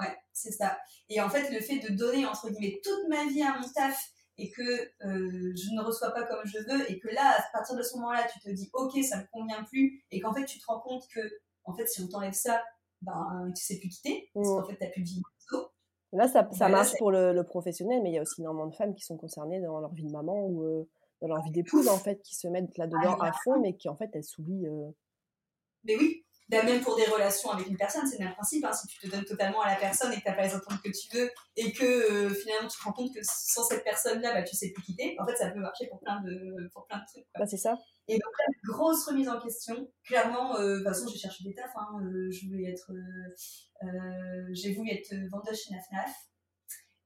Ouais, 0.00 0.14
c'est 0.32 0.52
ça. 0.52 0.78
Et 1.08 1.20
en 1.20 1.28
fait, 1.28 1.50
le 1.50 1.60
fait 1.60 1.78
de 1.78 1.94
donner, 1.94 2.26
entre 2.26 2.50
guillemets, 2.50 2.80
toute 2.82 3.08
ma 3.08 3.26
vie 3.26 3.42
à 3.42 3.58
mon 3.58 3.68
taf 3.68 4.12
et 4.38 4.50
que 4.50 4.62
euh, 4.62 5.52
je 5.54 5.74
ne 5.74 5.82
reçois 5.82 6.10
pas 6.12 6.24
comme 6.24 6.44
je 6.44 6.58
veux 6.58 6.90
et 6.90 6.98
que 6.98 7.08
là, 7.08 7.36
à 7.38 7.42
partir 7.52 7.76
de 7.76 7.82
ce 7.82 7.94
moment-là, 7.96 8.26
tu 8.32 8.40
te 8.40 8.50
dis, 8.50 8.70
ok, 8.72 8.92
ça 9.02 9.18
me 9.18 9.26
convient 9.30 9.62
plus 9.64 10.04
et 10.10 10.20
qu'en 10.20 10.32
fait, 10.32 10.44
tu 10.44 10.58
te 10.58 10.64
rends 10.66 10.80
compte 10.80 11.04
que, 11.14 11.20
en 11.64 11.74
fait, 11.74 11.86
si 11.86 12.00
on 12.02 12.08
t'enlève 12.08 12.32
ça, 12.32 12.62
ben, 13.02 13.52
tu 13.54 13.62
sais 13.62 13.78
plus 13.78 13.88
quitter 13.88 14.30
parce 14.34 14.48
mmh. 14.48 14.52
qu'en 14.52 14.68
fait, 14.68 14.76
t'as 14.76 14.88
plus 14.88 15.02
de 15.02 15.08
vie 15.08 15.22
Là, 16.12 16.28
ça, 16.28 16.46
ça 16.52 16.68
marche 16.68 16.96
pour 16.98 17.10
le, 17.10 17.32
le, 17.32 17.42
professionnel, 17.42 18.02
mais 18.02 18.10
il 18.10 18.14
y 18.14 18.18
a 18.18 18.22
aussi 18.22 18.42
énormément 18.42 18.66
de 18.66 18.74
femmes 18.74 18.94
qui 18.94 19.02
sont 19.02 19.16
concernées 19.16 19.60
dans 19.60 19.80
leur 19.80 19.94
vie 19.94 20.04
de 20.04 20.12
maman 20.12 20.46
ou 20.46 20.64
euh, 20.64 20.88
dans 21.22 21.28
leur 21.28 21.42
vie 21.42 21.50
d'épouse, 21.50 21.88
en 21.88 21.96
fait, 21.96 22.20
qui 22.22 22.34
se 22.34 22.48
mettent 22.48 22.76
là-dedans 22.76 23.16
ah, 23.20 23.28
à 23.28 23.32
fond, 23.32 23.60
mais 23.60 23.74
qui, 23.74 23.88
en 23.88 23.96
fait, 23.96 24.10
elles 24.12 24.24
s'oublient. 24.24 24.66
Euh. 24.66 24.90
Mais 25.84 25.96
oui, 25.96 26.22
bah, 26.22 26.31
même 26.62 26.80
pour 26.82 26.96
des 26.96 27.04
relations 27.04 27.50
avec 27.50 27.66
une 27.66 27.76
personne, 27.76 28.06
c'est 28.06 28.18
le 28.18 28.24
même 28.26 28.34
principe. 28.34 28.64
Hein. 28.64 28.72
Si 28.72 28.86
tu 28.86 28.98
te 28.98 29.06
donnes 29.10 29.24
totalement 29.24 29.62
à 29.62 29.70
la 29.70 29.76
personne 29.76 30.12
et 30.12 30.16
que 30.16 30.22
tu 30.22 30.28
n'as 30.28 30.34
pas 30.34 30.42
les 30.42 30.54
attentes 30.54 30.82
que 30.82 30.90
tu 30.90 31.16
veux 31.16 31.30
et 31.56 31.72
que 31.72 31.84
euh, 31.84 32.28
finalement 32.28 32.68
tu 32.68 32.78
te 32.78 32.84
rends 32.84 32.92
compte 32.92 33.14
que 33.14 33.20
sans 33.22 33.64
cette 33.64 33.84
personne-là, 33.84 34.34
bah, 34.34 34.42
tu 34.42 34.54
sais 34.54 34.70
plus 34.70 34.82
quitter, 34.82 35.16
en 35.18 35.26
fait, 35.26 35.36
ça 35.36 35.50
peut 35.50 35.60
marcher 35.60 35.86
pour 35.88 36.00
plein 36.00 36.20
de, 36.22 36.68
pour 36.74 36.86
plein 36.86 36.98
de 36.98 37.04
trucs. 37.10 37.26
Bah, 37.38 37.46
c'est 37.46 37.56
ça. 37.56 37.78
Et 38.08 38.14
donc 38.14 38.32
là, 38.38 38.44
grosse 38.74 39.06
remise 39.06 39.28
en 39.28 39.40
question. 39.40 39.88
Clairement, 40.04 40.56
euh, 40.56 40.72
de 40.72 40.76
toute 40.76 40.88
façon, 40.88 41.06
j'ai 41.08 41.18
cherché 41.18 41.44
des 41.44 41.54
tafs. 41.54 41.72
Hein. 41.76 41.88
Euh, 42.02 42.30
je 42.30 42.46
voulais 42.46 42.70
être, 42.70 42.92
j'ai 44.52 44.74
voulu 44.74 44.90
être 44.90 45.14
vendeuse 45.30 45.58
chez 45.58 45.74
Nafnaf. 45.74 46.12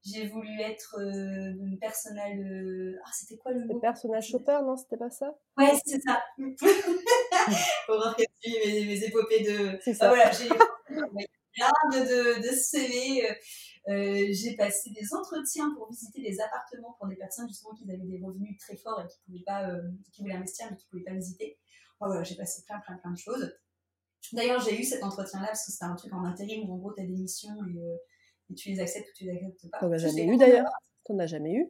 J'ai 0.09 0.27
voulu 0.27 0.61
être 0.61 0.95
une 0.99 1.77
personnel. 1.79 2.99
Ah, 3.03 3.09
c'était 3.13 3.37
quoi 3.37 3.51
le 3.51 3.65
mot 3.65 3.79
Personnel 3.79 4.21
shopper, 4.21 4.59
non 4.63 4.77
C'était 4.77 4.97
pas 4.97 5.09
ça? 5.09 5.37
Ouais, 5.57 5.73
c'est 5.85 5.99
ça. 6.01 6.23
Pour 7.85 7.95
voir 7.95 8.15
mes, 8.17 8.85
mes 8.85 9.03
épopées 9.03 9.43
de. 9.43 9.77
C'est 9.83 9.93
ça. 9.93 10.07
voilà, 10.07 10.31
j'ai 10.31 10.47
plein 10.87 11.71
de, 11.91 11.99
de, 11.99 12.47
de 12.47 12.55
CV. 12.55 13.27
Euh, 13.89 14.27
j'ai 14.31 14.55
passé 14.57 14.89
des 14.89 15.13
entretiens 15.13 15.73
pour 15.75 15.89
visiter 15.89 16.21
des 16.21 16.41
appartements 16.41 16.97
pour 16.99 17.07
des 17.07 17.15
personnes 17.15 17.47
justement 17.47 17.73
qui 17.73 17.85
avaient 17.85 17.97
des 17.97 18.19
revenus 18.21 18.57
très 18.59 18.75
forts 18.75 19.01
et 19.01 19.07
qui 19.07 19.17
pouvaient 19.25 19.43
pas, 19.45 19.69
euh, 19.69 19.81
qui 20.11 20.21
voulaient 20.21 20.33
investir 20.35 20.67
mais 20.69 20.75
qui 20.75 20.85
pouvaient 20.87 21.05
pas 21.05 21.13
visiter. 21.13 21.57
voilà, 22.01 22.21
j'ai 22.23 22.35
passé 22.35 22.63
plein, 22.65 22.79
plein, 22.81 22.97
plein 22.97 23.11
de 23.11 23.17
choses. 23.17 23.49
D'ailleurs, 24.33 24.59
j'ai 24.59 24.77
eu 24.77 24.83
cet 24.83 25.03
entretien-là 25.03 25.47
parce 25.47 25.65
que 25.65 25.71
c'était 25.71 25.85
un 25.85 25.95
truc 25.95 26.11
en 26.13 26.25
intérim 26.25 26.69
où 26.69 26.73
en 26.73 26.77
gros, 26.77 26.93
tu 26.93 27.01
as 27.01 27.05
des 27.05 27.15
missions 27.15 27.55
et, 27.65 27.79
euh, 27.79 27.95
et, 28.49 28.55
tu 28.55 28.69
les 28.69 28.79
acceptes 28.79 29.09
ou 29.09 29.13
tu 29.15 29.25
les 29.25 29.31
acceptes 29.31 29.71
pas. 29.71 29.79
T'en 29.79 29.91
as 29.91 29.97
jamais 29.97 30.25
eu 30.25 30.37
d'ailleurs 30.37 30.69
T'en 31.05 31.19
as 31.19 31.27
jamais 31.27 31.53
eu 31.53 31.67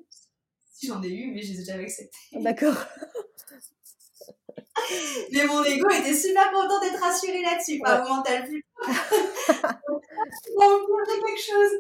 Si, 0.74 0.88
j'en 0.88 1.02
ai 1.04 1.10
eu, 1.10 1.34
mais 1.34 1.42
je 1.42 1.54
les 1.54 1.62
ai 1.62 1.66
jamais 1.66 1.84
acceptés. 1.84 2.18
D'accord. 2.34 2.76
Mais 5.32 5.46
mon 5.46 5.64
ego 5.64 5.90
était 5.90 6.14
super 6.14 6.52
content 6.52 6.80
d'être 6.80 7.00
rassuré 7.00 7.42
là-dessus, 7.42 7.80
pas 7.80 8.02
ouais. 8.02 8.10
mental 8.10 8.46
plus. 8.46 8.64
On 10.58 11.06
quelque 11.06 11.40
chose. 11.40 11.72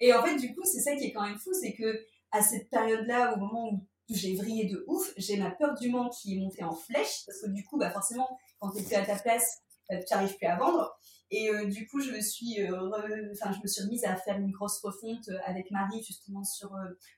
Et 0.00 0.12
en 0.12 0.22
fait, 0.22 0.36
du 0.36 0.54
coup, 0.54 0.62
c'est 0.64 0.80
ça 0.80 0.96
qui 0.96 1.06
est 1.06 1.12
quand 1.12 1.22
même 1.22 1.38
fou, 1.38 1.52
c'est 1.54 1.74
que 1.74 2.04
à 2.32 2.42
cette 2.42 2.68
période-là, 2.68 3.34
au 3.34 3.36
moment 3.38 3.70
où 3.70 3.80
j'ai 4.10 4.34
vrillé 4.34 4.66
de 4.66 4.84
ouf, 4.86 5.12
j'ai 5.16 5.36
ma 5.36 5.50
peur 5.50 5.74
du 5.74 5.88
manque 5.88 6.12
qui 6.12 6.36
est 6.36 6.40
montée 6.40 6.64
en 6.64 6.74
flèche, 6.74 7.24
parce 7.26 7.40
que 7.40 7.50
du 7.50 7.64
coup, 7.64 7.78
bah 7.78 7.90
forcément, 7.90 8.38
quand 8.58 8.72
tu 8.72 8.82
es 8.82 8.96
à 8.96 9.06
ta 9.06 9.16
place, 9.16 9.62
bah, 9.88 9.96
tu 9.98 10.12
n'arrives 10.12 10.36
plus 10.36 10.46
à 10.46 10.56
vendre. 10.56 10.98
Et 11.30 11.50
euh, 11.50 11.66
du 11.66 11.86
coup, 11.86 12.00
je 12.00 12.10
me 12.12 12.20
suis, 12.20 12.60
euh, 12.60 13.32
enfin, 13.32 13.52
je 13.52 13.60
me 13.60 13.66
suis 13.66 13.82
remise 13.82 14.04
à 14.04 14.16
faire 14.16 14.38
une 14.38 14.50
grosse 14.50 14.80
refonte 14.80 15.28
euh, 15.28 15.38
avec 15.44 15.70
Marie 15.70 16.02
justement 16.02 16.44
sur 16.44 16.72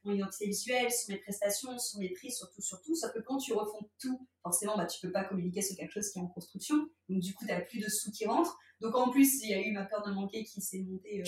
mon 0.05 0.13
identité 0.13 0.47
visuelle, 0.47 0.91
sur 0.91 1.15
mes 1.15 1.21
prestations, 1.21 1.79
sur 1.79 1.99
mes 2.01 2.11
prix, 2.11 2.31
surtout, 2.31 2.63
surtout. 2.63 2.95
Sauf 2.95 3.13
que 3.13 3.21
quand 3.21 3.39
tu 3.39 3.53
refontes 3.53 3.91
tout, 4.01 4.27
forcément, 4.43 4.77
bah, 4.77 4.87
tu 4.87 5.01
peux 5.01 5.13
pas 5.13 5.25
communiquer 5.25 5.63
sur 5.63 5.77
quelque 5.77 5.93
chose 5.93 6.09
qui 6.11 6.19
est 6.19 6.23
en 6.23 6.29
construction. 6.29 6.77
Donc 7.09 7.21
du 7.21 7.35
coup, 7.35 7.45
tu 7.45 7.53
n'as 7.53 7.61
plus 7.61 7.81
de 7.81 7.89
sous 7.89 8.11
qui 8.11 8.27
rentrent. 8.27 8.57
Donc 8.81 8.95
en 8.95 9.11
plus, 9.11 9.43
il 9.43 9.51
y 9.51 9.55
a 9.55 9.61
eu 9.61 9.73
ma 9.73 9.85
peur 9.85 10.03
de 10.07 10.13
manquer 10.13 10.45
qui 10.45 10.61
s'est 10.61 10.81
montée 10.81 11.25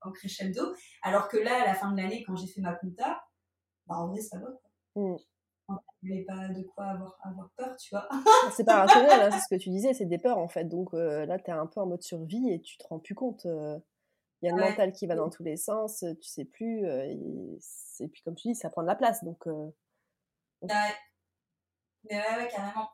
en 0.00 0.12
crescendo. 0.12 0.74
Alors 1.02 1.28
que 1.28 1.36
là, 1.36 1.62
à 1.62 1.66
la 1.66 1.74
fin 1.74 1.92
de 1.92 1.96
l'année, 2.00 2.24
quand 2.26 2.36
j'ai 2.36 2.46
fait 2.46 2.60
ma 2.60 2.74
compta, 2.74 3.22
bah 3.86 3.96
en 3.96 4.08
vrai, 4.08 4.20
ça 4.20 4.38
va. 4.38 4.46
Quoi. 4.46 5.12
Mmh 5.14 5.16
il 6.02 6.12
n'y 6.12 6.24
pas 6.24 6.48
de 6.48 6.62
quoi 6.62 6.86
avoir, 6.86 7.18
avoir 7.22 7.50
peur, 7.56 7.76
tu 7.76 7.90
vois. 7.90 8.08
c'est 8.56 8.64
pas 8.64 8.84
rationnel, 8.84 9.20
hein, 9.20 9.30
c'est 9.32 9.40
ce 9.40 9.48
que 9.48 9.60
tu 9.60 9.70
disais, 9.70 9.94
c'est 9.94 10.06
des 10.06 10.18
peurs 10.18 10.38
en 10.38 10.48
fait. 10.48 10.64
Donc 10.64 10.94
euh, 10.94 11.26
là, 11.26 11.38
tu 11.38 11.50
es 11.50 11.54
un 11.54 11.66
peu 11.66 11.80
en 11.80 11.86
mode 11.86 12.02
survie 12.02 12.50
et 12.50 12.60
tu 12.60 12.78
te 12.78 12.86
rends 12.86 12.98
plus 12.98 13.14
compte. 13.14 13.46
Euh. 13.46 13.78
Il 14.40 14.46
y 14.46 14.52
a 14.52 14.54
le 14.54 14.62
mental 14.62 14.92
qui 14.92 15.08
va 15.08 15.16
dans 15.16 15.30
tous 15.30 15.42
les 15.42 15.56
sens, 15.56 16.04
tu 16.20 16.28
sais 16.28 16.44
plus. 16.44 16.86
Euh, 16.86 17.04
et, 18.00 18.08
puis 18.08 18.22
comme 18.22 18.36
tu 18.36 18.48
dis, 18.48 18.54
ça 18.54 18.70
prend 18.70 18.82
de 18.82 18.86
la 18.86 18.94
place. 18.94 19.24
Donc, 19.24 19.46
ouais. 19.46 19.72
Mais 20.62 22.16
ouais, 22.16 22.36
ouais, 22.36 22.48
carrément. 22.48 22.88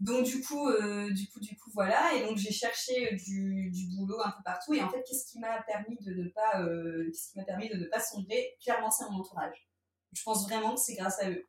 Donc 0.00 0.24
du 0.24 0.42
coup, 0.42 0.68
du 1.12 1.28
coup, 1.28 1.38
du 1.38 1.56
coup, 1.56 1.70
voilà. 1.74 2.14
Et 2.14 2.26
donc 2.26 2.38
j'ai 2.38 2.50
cherché 2.50 3.14
du, 3.14 3.70
du, 3.70 3.86
boulot 3.94 4.20
un 4.24 4.30
peu 4.32 4.42
partout. 4.44 4.74
Et 4.74 4.82
en 4.82 4.90
fait, 4.90 5.04
qu'est-ce 5.04 5.30
qui 5.30 5.38
m'a 5.38 5.62
permis 5.62 5.96
de 6.00 6.12
ne 6.12 6.28
pas, 6.30 6.64
qu'est-ce 7.06 7.30
qui 7.30 7.38
m'a 7.38 7.44
permis 7.44 7.68
de 7.68 7.76
ne 7.76 7.86
pas 7.86 8.00
sombrer 8.00 8.56
Clairement, 8.60 8.90
c'est 8.90 9.04
mon 9.04 9.20
entourage. 9.20 9.70
Je 10.12 10.22
pense 10.24 10.48
vraiment 10.48 10.74
que 10.74 10.80
c'est 10.80 10.94
grâce 10.94 11.22
à 11.22 11.30
eux. 11.30 11.46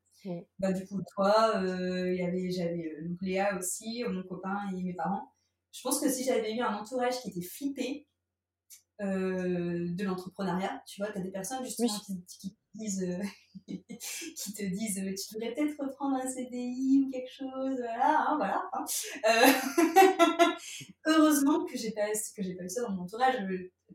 Bah, 0.60 0.71
du 0.71 0.86
coup, 0.88 1.01
toi, 1.13 1.57
euh, 1.57 2.13
y 2.13 2.21
avait, 2.21 2.51
j'avais 2.51 2.93
euh, 2.97 3.17
Léa 3.21 3.57
aussi, 3.57 4.03
mon 4.07 4.23
copain 4.23 4.69
et 4.71 4.84
mes 4.84 4.93
parents. 4.93 5.34
Je 5.71 5.81
pense 5.81 5.99
que 5.99 6.10
si 6.10 6.23
j'avais 6.23 6.53
eu 6.53 6.62
un 6.62 6.75
entourage 6.75 7.21
qui 7.21 7.29
était 7.29 7.41
flippé 7.41 8.07
euh, 9.01 9.88
de 9.95 10.03
l'entrepreneuriat, 10.03 10.84
tu 10.86 11.01
vois, 11.01 11.12
tu 11.12 11.17
as 11.17 11.21
des 11.21 11.31
personnes 11.31 11.63
justement 11.65 11.89
qui, 12.05 12.23
qui, 12.27 12.55
disent, 12.75 13.03
euh, 13.03 13.23
qui 13.65 14.53
te 14.53 14.63
disent 14.63 14.95
tu 15.27 15.34
devrais 15.36 15.55
peut-être 15.55 15.75
reprendre 15.79 16.17
un 16.17 16.29
CDI 16.29 17.05
ou 17.05 17.10
quelque 17.10 17.31
chose, 17.31 17.77
voilà, 17.77 18.27
hein, 18.27 18.38
voilà. 18.38 18.62
Hein. 18.73 18.86
Euh, 19.25 20.51
heureusement 21.07 21.65
que 21.65 21.75
j'ai 21.77 21.91
pas, 21.91 22.12
que 22.12 22.43
j'ai 22.43 22.55
pas 22.55 22.63
eu 22.63 22.69
ça 22.69 22.81
dans 22.84 22.91
mon 22.91 23.03
entourage. 23.03 23.38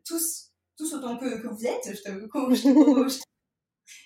Tous, 0.03 0.51
tous 0.77 0.93
autant 0.93 1.17
que, 1.17 1.41
que 1.41 1.47
vous 1.47 1.65
êtes, 1.65 1.95
je 1.95 2.01
te, 2.01 2.09
je, 2.55 3.09
je, 3.09 3.21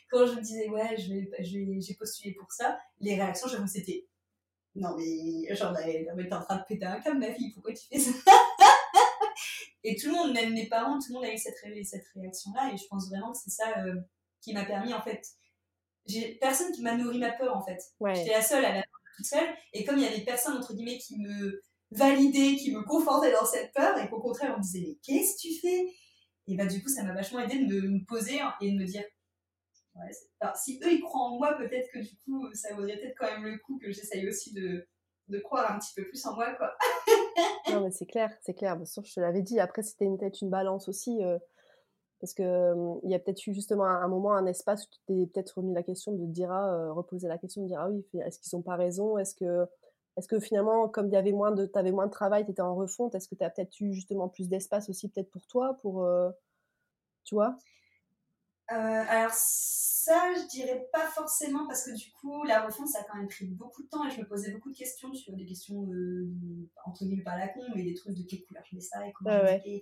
quand 0.10 0.26
je 0.26 0.34
me 0.34 0.42
disais, 0.42 0.70
ouais, 0.70 0.96
je 0.98 1.14
vais, 1.14 1.82
j'ai 1.82 1.96
postulé 1.96 2.34
pour 2.34 2.52
ça, 2.52 2.80
les 3.00 3.16
réactions, 3.16 3.48
j'avoue, 3.48 3.68
c'était, 3.68 4.08
non, 4.76 4.96
mais, 4.98 5.54
genre, 5.56 5.76
t'es 5.76 6.34
en 6.34 6.42
train 6.42 6.58
de 6.58 6.64
péter 6.68 6.86
un 6.86 7.00
câble, 7.00 7.20
ma 7.20 7.34
fille, 7.34 7.52
pourquoi 7.54 7.74
tu 7.74 7.86
fais 7.88 8.00
ça? 8.00 8.12
et 9.84 9.96
tout 9.96 10.08
le 10.08 10.14
monde, 10.14 10.34
même 10.34 10.54
mes 10.54 10.68
parents, 10.68 10.98
tout 11.00 11.10
le 11.10 11.16
monde 11.16 11.26
a 11.26 11.34
eu 11.34 11.38
cette, 11.38 11.58
cette 11.84 12.06
réaction-là, 12.16 12.72
et 12.74 12.78
je 12.78 12.86
pense 12.90 13.10
vraiment 13.10 13.32
que 13.32 13.38
c'est 13.38 13.50
ça 13.50 13.80
euh, 13.80 13.96
qui 14.42 14.54
m'a 14.54 14.66
permis, 14.66 14.94
en 14.94 15.02
fait, 15.02 15.26
j'ai 16.06 16.36
personne 16.36 16.72
qui 16.72 16.82
m'a 16.82 16.96
nourri 16.96 17.20
ma 17.20 17.32
peur, 17.32 17.56
en 17.56 17.64
fait. 17.64 17.80
J'étais 18.16 18.32
la 18.32 18.42
seule 18.42 18.66
à 18.66 18.76
la 18.76 18.84
toute 19.18 19.26
seule, 19.26 19.50
et 19.74 19.84
comme 19.84 19.98
il 19.98 20.04
y 20.04 20.08
avait 20.08 20.22
personne, 20.22 20.58
entre 20.58 20.74
guillemets, 20.74 20.98
qui 20.98 21.20
me 21.20 21.62
validait, 21.92 22.56
qui 22.56 22.72
me 22.72 22.84
confortait 22.84 23.34
dans 23.34 23.46
cette 23.46 23.74
peur, 23.74 23.98
et 23.98 24.10
qu'au 24.10 24.22
contraire, 24.22 24.54
on 24.56 24.60
me 24.60 24.64
disait, 24.64 24.82
mais 24.82 24.98
qu'est-ce 25.04 25.36
que 25.36 25.50
tu 25.50 25.60
fais? 25.60 25.86
Et 26.48 26.56
bah, 26.56 26.66
du 26.66 26.82
coup, 26.82 26.90
ça 26.90 27.04
m'a 27.04 27.14
vachement 27.14 27.40
aidé 27.40 27.66
de 27.66 27.82
me 27.82 28.06
poser 28.06 28.40
et 28.62 28.72
de 28.72 28.78
me 28.78 28.86
dire, 28.86 29.04
si 30.56 30.80
eux 30.84 30.94
ils 30.94 31.02
croient 31.02 31.22
en 31.22 31.38
moi, 31.38 31.54
peut-être 31.58 31.90
que 31.92 32.00
du 32.00 32.18
coup, 32.24 32.52
ça 32.54 32.74
vaudrait 32.74 32.98
peut-être 32.98 33.16
quand 33.18 33.32
même 33.32 33.46
le 33.46 33.58
coup 33.60 33.78
que 33.80 33.92
j'essaye 33.92 34.28
aussi 34.28 34.54
de, 34.54 34.88
de 35.28 35.40
croire 35.40 35.72
un 35.72 35.80
petit 35.80 35.94
peu 35.96 36.08
plus 36.08 36.26
en 36.26 36.36
moi, 36.36 36.54
quoi. 36.56 36.74
non, 37.70 37.82
mais 37.82 37.92
c'est 37.92 38.06
clair, 38.06 38.36
c'est 38.42 38.54
clair. 38.54 38.78
Sauf 38.86 39.06
je 39.06 39.16
te 39.16 39.20
l'avais 39.20 39.42
dit, 39.42 39.60
après, 39.60 39.82
c'était 39.82 40.06
une 40.06 40.18
tête, 40.18 40.42
une 40.42 40.50
balance 40.50 40.88
aussi. 40.88 41.24
Euh, 41.24 41.38
Parce 42.20 42.34
qu'il 42.34 42.46
il 43.04 43.10
y 43.10 43.16
a 43.16 43.20
peut-être 43.20 43.46
eu 43.48 43.54
justement 43.54 43.86
un, 43.86 44.08
moment, 44.08 44.34
un 44.34 44.46
espace 44.46 44.86
où 44.86 44.90
tu 44.92 45.00
t'es 45.08 45.28
peut-être 45.28 45.58
remis 45.58 45.74
la 45.74 45.84
question 45.84 46.14
de 46.14 46.26
dire, 46.26 46.52
ah, 46.52 46.92
reposer 46.92 47.28
la 47.28 47.38
question 47.38 47.64
de 47.64 47.68
dire, 47.68 47.80
ah 47.80 47.90
oui, 47.90 48.06
est-ce 48.22 48.40
qu'ils 48.40 48.58
n'ont 48.58 48.64
pas 48.64 48.76
raison? 48.76 49.18
Est-ce 49.18 49.36
que, 49.36 49.66
est 50.18 50.28
que 50.28 50.40
finalement, 50.40 50.88
comme 50.88 51.08
il 51.08 51.12
de, 51.12 51.18
avais 51.78 51.92
moins 51.92 52.06
de 52.08 52.12
travail, 52.12 52.46
tu 52.46 52.52
étais 52.52 52.62
en 52.62 52.76
refonte, 52.76 53.16
est-ce 53.16 53.28
que 53.28 53.36
tu 53.36 53.44
as 53.44 53.50
peut-être 53.50 53.80
eu 53.80 53.94
justement 53.94 54.30
plus 54.30 54.50
d'espace 54.50 54.90
aussi 54.90 55.10
peut-être 55.10 55.32
pour 55.32 55.48
toi, 55.48 55.78
pour, 55.82 56.08
tu 57.24 57.36
vois? 57.36 57.58
Alors 58.72 59.32
ça, 59.34 60.34
je 60.36 60.48
dirais 60.48 60.88
pas 60.92 61.08
forcément 61.08 61.68
parce 61.68 61.86
que 61.86 61.96
du 61.96 62.12
coup, 62.14 62.44
la 62.44 62.66
refonte, 62.66 62.88
ça 62.88 63.00
a 63.00 63.04
quand 63.04 63.18
même 63.18 63.28
pris 63.28 63.46
beaucoup 63.46 63.84
de 63.84 63.90
temps 63.90 64.08
et 64.08 64.12
je 64.12 64.20
me 64.20 64.28
posais 64.28 64.52
beaucoup 64.52 64.72
de 64.72 64.78
questions 64.78 65.14
sur 65.14 65.34
des 65.36 65.46
questions 65.46 65.88
entre 66.86 67.06
guillemets 67.06 67.24
pas 67.24 67.38
la 67.38 67.50
con, 67.50 67.62
mais 67.76 67.84
des 67.84 67.94
trucs 67.94 68.16
de 68.16 68.24
quelle 68.24 68.44
couleur 68.46 68.64
je 68.70 68.76
mets 68.76 68.82
ça 68.82 69.06
et 69.06 69.12
comment 69.14 69.38
je 69.38 69.70
mets 69.70 69.82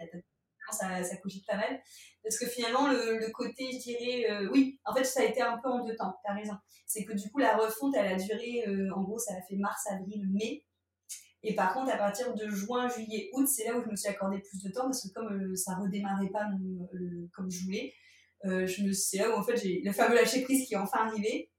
ça, 0.72 1.04
ça 1.04 1.18
cogite 1.18 1.46
pas 1.46 1.58
mal. 1.58 1.82
Parce 2.24 2.38
que 2.38 2.46
finalement, 2.48 2.90
le, 2.90 3.32
côté, 3.32 3.72
je 3.72 3.80
dirais, 3.80 4.32
euh, 4.32 4.50
oui, 4.52 4.80
en 4.86 4.94
fait, 4.94 5.04
ça 5.04 5.22
a 5.22 5.26
été 5.26 5.42
un 5.42 5.58
peu 5.58 5.70
en 5.70 5.86
deux 5.86 5.96
temps, 5.96 6.16
t'as 6.24 6.34
raison. 6.34 6.54
C'est 6.86 7.06
que 7.06 7.14
du 7.14 7.30
coup, 7.32 7.40
la 7.40 7.56
refonte, 7.58 7.96
elle 7.96 8.14
a 8.14 8.16
duré, 8.16 8.66
euh, 8.68 8.94
en 8.96 9.04
gros, 9.04 9.20
ça 9.20 9.34
a 9.34 9.42
fait 9.42 9.56
mars, 9.56 9.88
avril, 9.88 10.28
mai. 10.32 10.66
Et 11.42 11.56
par 11.56 11.74
contre, 11.74 11.92
à 11.94 11.98
partir 11.98 12.34
de 12.34 12.50
juin, 12.50 12.90
juillet, 12.90 13.30
août, 13.34 13.48
c'est 13.48 13.66
là 13.66 13.78
où 13.78 13.82
je 13.82 13.90
me 13.90 13.96
suis 13.96 14.10
accordé 14.10 14.40
plus 14.40 14.62
de 14.62 14.74
temps 14.74 14.84
parce 14.84 15.08
que 15.08 15.14
comme 15.14 15.52
euh, 15.52 15.56
ça 15.56 15.76
redémarrait 15.76 16.30
pas 16.30 16.46
comme 17.34 17.50
je 17.50 17.64
voulais, 17.64 17.94
je 18.44 18.84
me 18.84 18.94
c'est 18.94 19.18
là 19.18 19.30
où 19.30 19.34
en 19.34 19.44
fait 19.44 19.58
j'ai 19.58 19.82
le 19.84 19.92
fameux 19.92 20.16
lâcher 20.16 20.44
prise 20.44 20.68
qui 20.68 20.74
est 20.74 20.78
enfin 20.78 21.08
arrivé. 21.08 21.52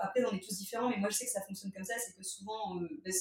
après, 0.00 0.24
on 0.24 0.34
est 0.34 0.42
tous 0.42 0.56
différents, 0.56 0.88
mais 0.88 0.98
moi 0.98 1.10
je 1.10 1.16
sais 1.16 1.26
que 1.26 1.32
ça 1.32 1.42
fonctionne 1.42 1.72
comme 1.72 1.84
ça, 1.84 1.94
c'est 1.98 2.16
que 2.16 2.22
souvent, 2.22 2.76
ben, 2.76 3.12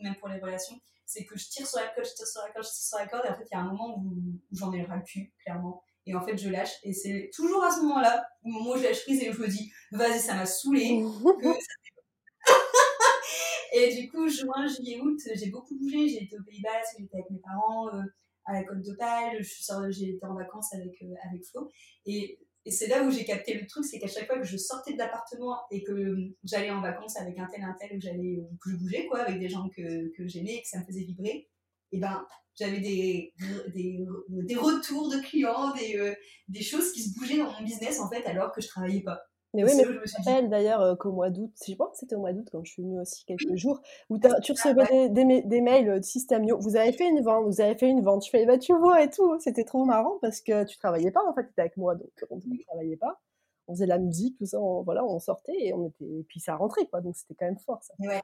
même 0.00 0.16
pour 0.16 0.28
les 0.28 0.38
relations, 0.38 0.78
c'est 1.06 1.24
que 1.24 1.38
je 1.38 1.48
tire 1.48 1.66
sur 1.66 1.80
la 1.80 1.86
corde, 1.88 2.06
je 2.06 2.14
tire 2.14 2.26
sur 2.26 2.42
la 2.42 2.50
corde, 2.50 2.66
je 2.66 2.70
tire 2.70 2.86
sur 2.86 2.98
la 2.98 3.06
corde, 3.06 3.26
et 3.26 3.28
en 3.28 3.36
fait, 3.36 3.46
il 3.50 3.54
y 3.54 3.56
a 3.56 3.60
un 3.60 3.70
moment 3.70 3.98
où, 3.98 4.14
j'en 4.52 4.72
ai 4.72 4.82
ras 4.82 4.96
le 4.96 5.02
cul, 5.02 5.32
clairement. 5.42 5.82
Et 6.06 6.14
en 6.14 6.24
fait, 6.24 6.36
je 6.36 6.50
lâche, 6.50 6.72
et 6.82 6.92
c'est 6.92 7.30
toujours 7.34 7.64
à 7.64 7.70
ce 7.70 7.80
moment-là, 7.82 8.26
au 8.44 8.48
moment 8.48 8.72
où 8.72 8.76
je 8.76 8.84
lâche 8.84 9.02
prise 9.04 9.22
et 9.22 9.30
où 9.30 9.32
je 9.32 9.40
me 9.40 9.48
dis, 9.48 9.72
vas-y, 9.92 10.20
ça 10.20 10.34
m'a 10.34 10.46
saoulé. 10.46 11.02
et 13.72 13.94
du 13.94 14.10
coup, 14.10 14.28
juin, 14.28 14.66
juillet, 14.66 15.00
août, 15.00 15.18
j'ai 15.34 15.50
beaucoup 15.50 15.78
bougé, 15.78 16.08
j'ai 16.08 16.24
été 16.24 16.38
au 16.38 16.42
Pays 16.42 16.60
Basque, 16.60 16.96
j'étais 16.98 17.16
avec 17.16 17.30
mes 17.30 17.38
parents 17.38 17.88
euh, 17.94 18.02
à 18.46 18.52
la 18.52 18.64
Côte 18.64 18.82
d'Opale, 18.82 19.42
j'ai 19.90 20.10
été 20.10 20.26
en 20.26 20.34
vacances 20.34 20.72
avec, 20.74 20.94
euh, 21.02 21.14
avec 21.28 21.44
Flo. 21.44 21.70
Et 22.06 22.38
et 22.66 22.70
c'est 22.70 22.86
là 22.86 23.02
où 23.04 23.10
j'ai 23.10 23.24
capté 23.24 23.54
le 23.54 23.66
truc, 23.66 23.84
c'est 23.84 23.98
qu'à 23.98 24.06
chaque 24.06 24.26
fois 24.26 24.38
que 24.38 24.46
je 24.46 24.56
sortais 24.56 24.94
de 24.94 24.98
l'appartement 24.98 25.60
et 25.70 25.82
que 25.82 26.16
j'allais 26.44 26.70
en 26.70 26.80
vacances 26.80 27.16
avec 27.18 27.38
un 27.38 27.46
tel, 27.46 27.62
un 27.62 27.76
tel, 27.78 27.96
où 27.96 28.00
j'allais, 28.00 28.42
que 28.62 28.70
je 28.70 28.76
bougeais, 28.76 29.06
quoi, 29.06 29.20
avec 29.20 29.38
des 29.38 29.50
gens 29.50 29.68
que, 29.68 30.10
que 30.16 30.26
j'aimais 30.26 30.54
et 30.54 30.62
que 30.62 30.68
ça 30.68 30.78
me 30.78 30.84
faisait 30.84 31.04
vibrer, 31.04 31.50
et 31.92 31.98
ben, 31.98 32.26
j'avais 32.54 32.80
des, 32.80 33.34
des, 33.74 34.06
des, 34.28 34.56
retours 34.56 35.10
de 35.10 35.18
clients, 35.18 35.74
des, 35.74 35.96
euh, 35.98 36.14
des 36.48 36.62
choses 36.62 36.92
qui 36.92 37.02
se 37.02 37.14
bougeaient 37.18 37.36
dans 37.36 37.52
mon 37.52 37.62
business, 37.62 38.00
en 38.00 38.08
fait, 38.08 38.24
alors 38.24 38.50
que 38.52 38.62
je 38.62 38.68
travaillais 38.68 39.02
pas. 39.02 39.20
Mais 39.54 39.64
oui, 39.64 39.70
mais 39.76 39.84
je 39.84 39.90
me 39.90 40.24
rappelle 40.24 40.50
d'ailleurs 40.50 40.80
euh, 40.82 40.94
qu'au 40.96 41.12
mois 41.12 41.30
d'août, 41.30 41.52
je 41.66 41.74
pense 41.74 41.92
que 41.92 41.98
c'était 41.98 42.16
au 42.16 42.20
mois 42.20 42.32
d'août 42.32 42.48
quand 42.50 42.64
je 42.64 42.72
suis 42.72 42.82
venue 42.82 43.00
aussi 43.00 43.24
quelques 43.24 43.54
jours, 43.54 43.80
où 44.10 44.18
tu 44.18 44.52
recevais 44.52 45.08
des, 45.08 45.42
des, 45.42 45.60
mails 45.60 46.00
de 46.00 46.02
Systemio. 46.02 46.58
Vous 46.58 46.76
avez 46.76 46.92
fait 46.92 47.08
une 47.08 47.22
vente, 47.22 47.46
vous 47.46 47.60
avez 47.60 47.76
fait 47.76 47.88
une 47.88 48.02
vente. 48.02 48.24
Je 48.24 48.30
fais, 48.30 48.44
bah 48.46 48.58
tu 48.58 48.76
vois 48.76 49.02
et 49.02 49.10
tout. 49.10 49.38
C'était 49.40 49.64
trop 49.64 49.84
marrant 49.84 50.18
parce 50.20 50.40
que 50.40 50.64
tu 50.64 50.76
travaillais 50.78 51.12
pas 51.12 51.24
en 51.28 51.34
fait, 51.34 51.44
tu 51.44 51.50
étais 51.50 51.62
avec 51.62 51.76
moi, 51.76 51.94
donc 51.94 52.10
on 52.30 52.36
ne 52.36 52.62
travaillait 52.66 52.96
pas. 52.96 53.20
On 53.68 53.74
faisait 53.74 53.86
la 53.86 53.98
musique, 53.98 54.36
tout 54.36 54.44
ça, 54.44 54.60
on, 54.60 54.82
voilà, 54.82 55.04
on 55.04 55.18
sortait 55.18 55.56
et 55.58 55.72
on 55.72 55.86
était, 55.86 56.04
et 56.04 56.24
puis 56.28 56.38
ça 56.40 56.56
rentrait 56.56 56.86
quoi, 56.86 57.00
donc 57.00 57.16
c'était 57.16 57.34
quand 57.34 57.46
même 57.46 57.58
fort 57.58 57.82
ça. 57.82 57.94
Ouais 57.98 58.20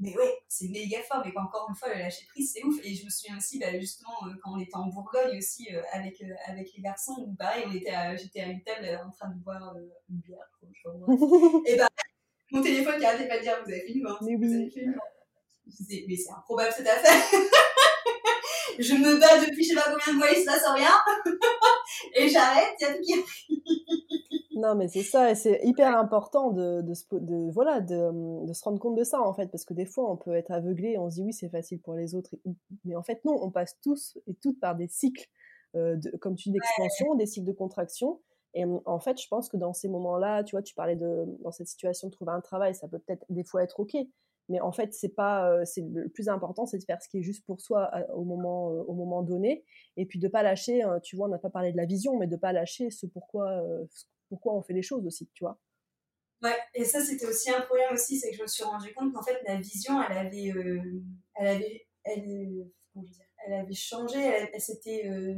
mais 0.00 0.16
ouais, 0.16 0.38
c'est 0.46 0.68
méga 0.68 0.98
fort, 1.02 1.22
mais 1.24 1.32
encore 1.36 1.66
une 1.68 1.74
fois, 1.74 1.88
le 1.92 1.98
lâcher 1.98 2.24
prise, 2.26 2.52
c'est 2.52 2.64
ouf. 2.64 2.76
Et 2.84 2.94
je 2.94 3.04
me 3.04 3.10
souviens 3.10 3.36
aussi, 3.36 3.58
bah, 3.58 3.76
justement, 3.80 4.14
euh, 4.26 4.34
quand 4.42 4.52
on 4.54 4.60
était 4.60 4.76
en 4.76 4.86
Bourgogne 4.86 5.36
aussi, 5.36 5.74
euh, 5.74 5.82
avec, 5.92 6.22
euh, 6.22 6.34
avec 6.46 6.72
les 6.76 6.82
garçons, 6.82 7.16
où 7.26 7.34
pareil, 7.34 7.64
on 7.66 7.72
était 7.72 7.92
j'étais 8.16 8.40
à 8.40 8.46
une 8.46 8.62
table 8.62 8.86
en 9.04 9.10
train 9.10 9.28
de 9.30 9.42
boire 9.42 9.74
une 10.08 10.18
bière, 10.18 10.48
je 10.62 10.88
crois. 10.88 11.62
et 11.66 11.76
bah, 11.76 11.88
mon 12.52 12.62
téléphone 12.62 12.98
qui 12.98 13.06
arrêtait 13.06 13.26
pas 13.26 13.38
de 13.38 13.42
dire, 13.42 13.58
vous 13.64 13.72
avez 13.72 13.92
une 13.92 14.04
vente, 14.04 14.18
vous 14.20 14.28
avez 14.28 14.72
une 14.76 14.92
vente. 14.92 15.02
Je 15.66 15.76
disais, 15.84 16.04
mais 16.08 16.16
c'est 16.16 16.32
improbable 16.32 16.72
cette 16.72 16.86
affaire. 16.86 17.22
je 18.78 18.94
me 18.94 19.18
bats 19.18 19.44
depuis 19.44 19.64
je 19.64 19.70
sais 19.70 19.74
pas 19.74 19.92
combien 19.92 20.12
de 20.14 20.18
mois, 20.18 20.30
il 20.30 20.40
se 20.40 20.44
passe 20.44 20.64
rien. 20.64 20.94
et 22.14 22.28
j'arrête, 22.28 22.74
il 22.80 22.84
y 22.84 22.88
a 22.88 22.94
tout 22.94 23.02
qui. 23.02 24.27
Non, 24.58 24.74
mais 24.74 24.88
c'est 24.88 25.04
ça, 25.04 25.30
et 25.30 25.36
c'est 25.36 25.60
hyper 25.62 25.96
important 25.96 26.50
de, 26.50 26.82
de, 26.82 26.92
de 27.12 27.50
voilà, 27.52 27.80
de, 27.80 28.44
de, 28.44 28.52
se 28.52 28.64
rendre 28.64 28.80
compte 28.80 28.96
de 28.96 29.04
ça, 29.04 29.22
en 29.22 29.32
fait, 29.32 29.46
parce 29.52 29.64
que 29.64 29.72
des 29.72 29.86
fois, 29.86 30.10
on 30.10 30.16
peut 30.16 30.34
être 30.34 30.50
aveuglé 30.50 30.98
on 30.98 31.08
se 31.10 31.16
dit 31.16 31.22
oui, 31.22 31.32
c'est 31.32 31.48
facile 31.48 31.80
pour 31.80 31.94
les 31.94 32.16
autres, 32.16 32.34
mais 32.84 32.96
en 32.96 33.04
fait, 33.04 33.24
non, 33.24 33.38
on 33.40 33.52
passe 33.52 33.78
tous 33.80 34.18
et 34.26 34.34
toutes 34.34 34.58
par 34.58 34.74
des 34.74 34.88
cycles, 34.88 35.28
euh, 35.76 35.96
comme 36.20 36.34
tu 36.34 36.48
dis, 36.48 36.54
d'expansion, 36.54 37.14
des 37.14 37.26
cycles 37.26 37.46
de 37.46 37.52
contraction. 37.52 38.20
Et 38.54 38.64
en 38.64 38.98
fait, 38.98 39.20
je 39.22 39.28
pense 39.28 39.48
que 39.48 39.56
dans 39.56 39.72
ces 39.72 39.88
moments-là, 39.88 40.42
tu 40.42 40.56
vois, 40.56 40.62
tu 40.62 40.74
parlais 40.74 40.96
de, 40.96 41.24
dans 41.44 41.52
cette 41.52 41.68
situation 41.68 42.10
trouver 42.10 42.32
un 42.32 42.40
travail, 42.40 42.74
ça 42.74 42.88
peut 42.88 42.98
peut-être 42.98 43.24
des 43.28 43.44
fois 43.44 43.62
être 43.62 43.78
OK, 43.78 43.94
mais 44.48 44.60
en 44.60 44.72
fait 44.72 44.92
c'est 44.94 45.14
pas 45.14 45.52
euh, 45.52 45.64
c'est 45.66 45.82
le 45.82 46.08
plus 46.08 46.30
important 46.30 46.64
c'est 46.64 46.78
de 46.78 46.84
faire 46.84 47.02
ce 47.02 47.08
qui 47.10 47.18
est 47.18 47.22
juste 47.22 47.44
pour 47.44 47.60
soi 47.60 47.90
au 48.14 48.24
moment 48.24 48.70
euh, 48.70 48.82
au 48.84 48.94
moment 48.94 49.22
donné 49.22 49.62
et 49.98 50.06
puis 50.06 50.18
de 50.18 50.26
pas 50.26 50.42
lâcher 50.42 50.82
tu 51.02 51.16
vois 51.16 51.26
on 51.26 51.30
n'a 51.30 51.36
pas 51.36 51.50
parlé 51.50 51.70
de 51.70 51.76
la 51.76 51.84
vision 51.84 52.18
mais 52.18 52.26
de 52.26 52.36
pas 52.36 52.54
lâcher 52.54 52.88
ce 52.88 53.04
pourquoi 53.04 53.62
pourquoi 54.28 54.54
on 54.54 54.62
fait 54.62 54.74
les 54.74 54.82
choses 54.82 55.06
aussi, 55.06 55.28
tu 55.34 55.44
vois. 55.44 55.58
Ouais, 56.42 56.56
et 56.74 56.84
ça 56.84 57.04
c'était 57.04 57.26
aussi 57.26 57.50
un 57.50 57.60
problème 57.62 57.92
aussi, 57.92 58.18
c'est 58.18 58.30
que 58.30 58.36
je 58.36 58.42
me 58.42 58.46
suis 58.46 58.62
rendu 58.62 58.92
compte 58.94 59.12
qu'en 59.12 59.22
fait 59.22 59.40
la 59.44 59.56
vision, 59.56 60.00
elle 60.02 60.18
avait, 60.18 60.52
euh, 60.52 61.02
elle 61.34 61.46
avait, 61.48 61.88
elle, 62.04 62.70
elle 63.44 63.52
avait 63.54 63.74
changé, 63.74 64.20
elle, 64.20 64.60
s'était, 64.60 65.08
euh, 65.08 65.34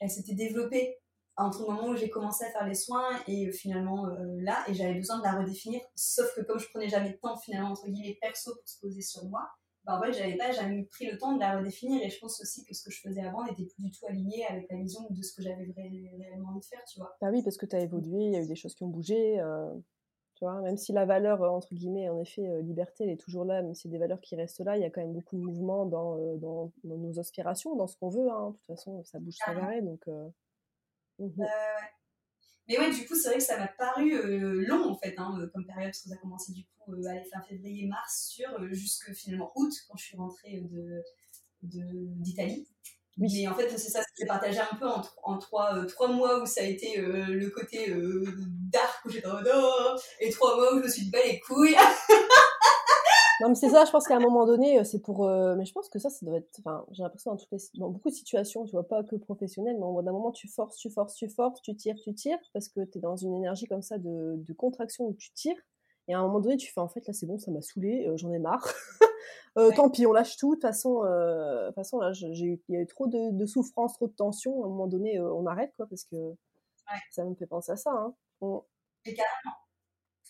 elle 0.00 0.10
s'était 0.10 0.34
développée 0.34 0.96
entre 1.36 1.60
le 1.60 1.74
moment 1.74 1.88
où 1.88 1.96
j'ai 1.96 2.08
commencé 2.08 2.44
à 2.46 2.50
faire 2.50 2.66
les 2.66 2.74
soins 2.74 3.22
et 3.26 3.46
euh, 3.48 3.52
finalement 3.52 4.06
là, 4.38 4.64
et 4.68 4.74
j'avais 4.74 4.94
besoin 4.94 5.18
de 5.18 5.24
la 5.24 5.38
redéfinir. 5.38 5.82
Sauf 5.94 6.34
que 6.34 6.40
comme 6.40 6.58
je 6.58 6.68
prenais 6.70 6.88
jamais 6.88 7.10
de 7.12 7.18
temps 7.18 7.36
finalement 7.36 7.72
entre 7.72 7.86
guillemets 7.86 8.18
perso 8.20 8.54
pour 8.54 8.68
se 8.68 8.80
poser 8.80 9.02
sur 9.02 9.26
moi, 9.26 9.46
bah, 9.84 9.98
en 9.98 10.02
fait, 10.02 10.12
j'avais 10.12 10.36
pas 10.36 10.52
jamais 10.52 10.84
pris 10.84 11.06
le 11.10 11.16
temps 11.18 11.34
de 11.34 11.40
la 11.40 11.58
redéfinir 11.58 12.02
et 12.02 12.10
je 12.10 12.18
pense 12.18 12.40
aussi 12.40 12.64
que 12.64 12.74
ce 12.74 12.84
que 12.84 12.90
je 12.90 13.00
faisais 13.00 13.22
avant 13.22 13.44
n'était 13.44 13.64
plus 13.64 13.82
du 13.82 13.90
tout 13.90 14.06
aligné 14.06 14.46
avec 14.46 14.70
la 14.70 14.76
vision 14.76 15.00
de 15.08 15.22
ce 15.22 15.34
que 15.34 15.42
j'avais 15.42 15.72
réellement 15.74 16.50
envie 16.50 16.60
de 16.60 16.64
faire, 16.64 16.84
tu 16.84 16.98
vois. 16.98 17.16
Bah 17.20 17.28
oui, 17.32 17.42
parce 17.42 17.56
que 17.56 17.66
tu 17.66 17.76
as 17.76 17.80
évolué, 17.80 18.24
il 18.24 18.32
y 18.32 18.36
a 18.36 18.42
eu 18.42 18.46
des 18.46 18.56
choses 18.56 18.74
qui 18.74 18.84
ont 18.84 18.88
bougé, 18.88 19.40
euh, 19.40 19.72
tu 20.34 20.44
vois, 20.44 20.60
même 20.60 20.76
si 20.76 20.92
la 20.92 21.06
valeur, 21.06 21.42
euh, 21.42 21.48
entre 21.48 21.74
guillemets, 21.74 22.08
en 22.08 22.20
effet, 22.20 22.46
euh, 22.46 22.60
liberté, 22.60 23.04
elle 23.04 23.10
est 23.10 23.20
toujours 23.20 23.44
là, 23.44 23.62
même 23.62 23.74
si 23.74 23.82
c'est 23.82 23.88
des 23.88 23.98
valeurs 23.98 24.20
qui 24.20 24.36
restent 24.36 24.60
là, 24.60 24.76
il 24.76 24.82
y 24.82 24.84
a 24.84 24.90
quand 24.90 25.00
même 25.00 25.14
beaucoup 25.14 25.36
de 25.36 25.42
mouvements 25.42 25.86
dans, 25.86 26.36
dans, 26.36 26.70
nos 26.84 27.18
aspirations, 27.18 27.74
dans 27.76 27.86
ce 27.86 27.96
qu'on 27.96 28.10
veut, 28.10 28.28
hein. 28.30 28.50
de 28.50 28.56
toute 28.56 28.66
façon, 28.66 29.02
ça 29.04 29.18
bouge 29.18 29.36
sans 29.44 29.56
arrêt, 29.56 29.82
donc... 29.82 30.06
Mmh 31.18 31.44
mais 32.68 32.78
ouais, 32.78 32.90
du 32.90 33.06
coup, 33.06 33.14
c'est 33.14 33.28
vrai 33.28 33.38
que 33.38 33.44
ça 33.44 33.58
m'a 33.58 33.68
paru 33.68 34.12
euh, 34.12 34.64
long, 34.66 34.90
en 34.90 34.96
fait, 34.98 35.14
hein, 35.16 35.38
euh, 35.40 35.48
comme 35.54 35.64
période, 35.64 35.86
parce 35.86 36.02
que 36.02 36.08
ça 36.10 36.14
a 36.14 36.18
commencé, 36.18 36.52
du 36.52 36.64
coup, 36.64 36.92
euh, 36.92 37.08
à 37.08 37.14
la 37.14 37.24
fin 37.24 37.40
février-mars, 37.48 38.28
sur 38.30 38.48
jusque 38.72 39.12
finalement 39.14 39.52
août, 39.54 39.72
quand 39.88 39.96
je 39.96 40.04
suis 40.04 40.16
rentrée 40.16 40.62
d'Italie. 41.62 42.68
De, 43.16 43.22
Mais 43.22 43.48
en 43.48 43.54
fait, 43.54 43.70
c'est 43.70 43.90
ça, 43.90 44.02
c'est 44.14 44.26
partagé 44.26 44.60
un 44.60 44.76
peu 44.76 44.86
en, 44.86 45.02
en 45.22 45.38
trois, 45.38 45.86
trois, 45.86 46.08
mois 46.08 46.42
où 46.42 46.46
ça 46.46 46.60
a 46.60 46.64
été 46.64 47.00
le 47.00 47.48
côté 47.48 47.92
dark, 48.70 49.04
où 49.04 49.10
j'étais 49.10 49.26
en 49.26 49.32
mode 49.32 49.50
et 50.20 50.30
trois 50.30 50.56
mois 50.56 50.74
où 50.74 50.78
je 50.78 50.84
me 50.84 50.88
suis 50.88 51.02
dit, 51.04 51.10
bah 51.10 51.18
les 51.24 51.40
couilles 51.40 51.74
Non, 53.40 53.50
mais 53.50 53.54
c'est 53.54 53.68
ça, 53.68 53.84
je 53.84 53.90
pense 53.90 54.06
qu'à 54.06 54.16
un 54.16 54.20
moment 54.20 54.46
donné, 54.46 54.80
euh, 54.80 54.84
c'est 54.84 55.00
pour. 55.00 55.26
Euh, 55.26 55.54
mais 55.54 55.64
je 55.64 55.72
pense 55.72 55.88
que 55.88 55.98
ça, 55.98 56.10
ça 56.10 56.26
doit 56.26 56.38
être. 56.38 56.58
Enfin, 56.58 56.84
j'ai 56.90 57.02
l'impression 57.02 57.30
dans, 57.30 57.36
toutes 57.36 57.52
les, 57.52 57.58
dans 57.74 57.88
beaucoup 57.88 58.10
de 58.10 58.14
situations, 58.14 58.64
tu 58.64 58.72
vois, 58.72 58.86
pas 58.86 59.04
que 59.04 59.14
professionnelles, 59.14 59.76
mais 59.78 59.84
au 59.84 60.02
d'un 60.02 60.12
moment, 60.12 60.32
tu 60.32 60.48
forces, 60.48 60.76
tu 60.76 60.90
forces, 60.90 61.14
tu 61.14 61.28
forces, 61.28 61.62
tu 61.62 61.76
tires, 61.76 61.96
tu 62.02 62.12
tires, 62.14 62.38
parce 62.52 62.68
que 62.68 62.80
tu 62.84 62.98
es 62.98 63.00
dans 63.00 63.16
une 63.16 63.34
énergie 63.34 63.66
comme 63.66 63.82
ça 63.82 63.98
de, 63.98 64.34
de, 64.36 64.52
contraction 64.52 65.06
où 65.06 65.14
tu 65.14 65.32
tires. 65.32 65.56
Et 66.08 66.14
à 66.14 66.18
un 66.18 66.22
moment 66.22 66.40
donné, 66.40 66.56
tu 66.56 66.72
fais 66.72 66.80
en 66.80 66.88
fait, 66.88 67.06
là, 67.06 67.12
c'est 67.12 67.26
bon, 67.26 67.38
ça 67.38 67.50
m'a 67.50 67.60
saoulé, 67.60 68.06
euh, 68.08 68.16
j'en 68.16 68.32
ai 68.32 68.38
marre. 68.38 68.66
Tant 69.76 69.90
pis, 69.90 70.06
on 70.06 70.12
lâche 70.12 70.36
tout. 70.36 70.50
De 70.50 70.54
toute 70.54 70.62
façon, 70.62 71.02
de 71.02 71.72
façon 71.74 71.98
là, 71.98 72.12
j'ai 72.12 72.28
il 72.68 72.74
y 72.74 72.76
a 72.76 72.80
eu 72.80 72.86
trop 72.86 73.08
de, 73.08 73.32
de, 73.32 73.46
souffrance, 73.46 73.94
trop 73.94 74.06
de 74.06 74.12
tension. 74.12 74.62
À 74.62 74.66
un 74.66 74.68
moment 74.68 74.86
donné, 74.86 75.18
on 75.20 75.46
arrête, 75.46 75.72
quoi, 75.76 75.86
parce 75.88 76.04
que 76.04 76.16
ça 77.10 77.24
me 77.24 77.34
fait 77.34 77.46
penser 77.46 77.72
à 77.72 77.76
ça. 77.76 77.90
Hein. 77.90 78.14
Et 79.04 79.14
carrément. 79.14 79.56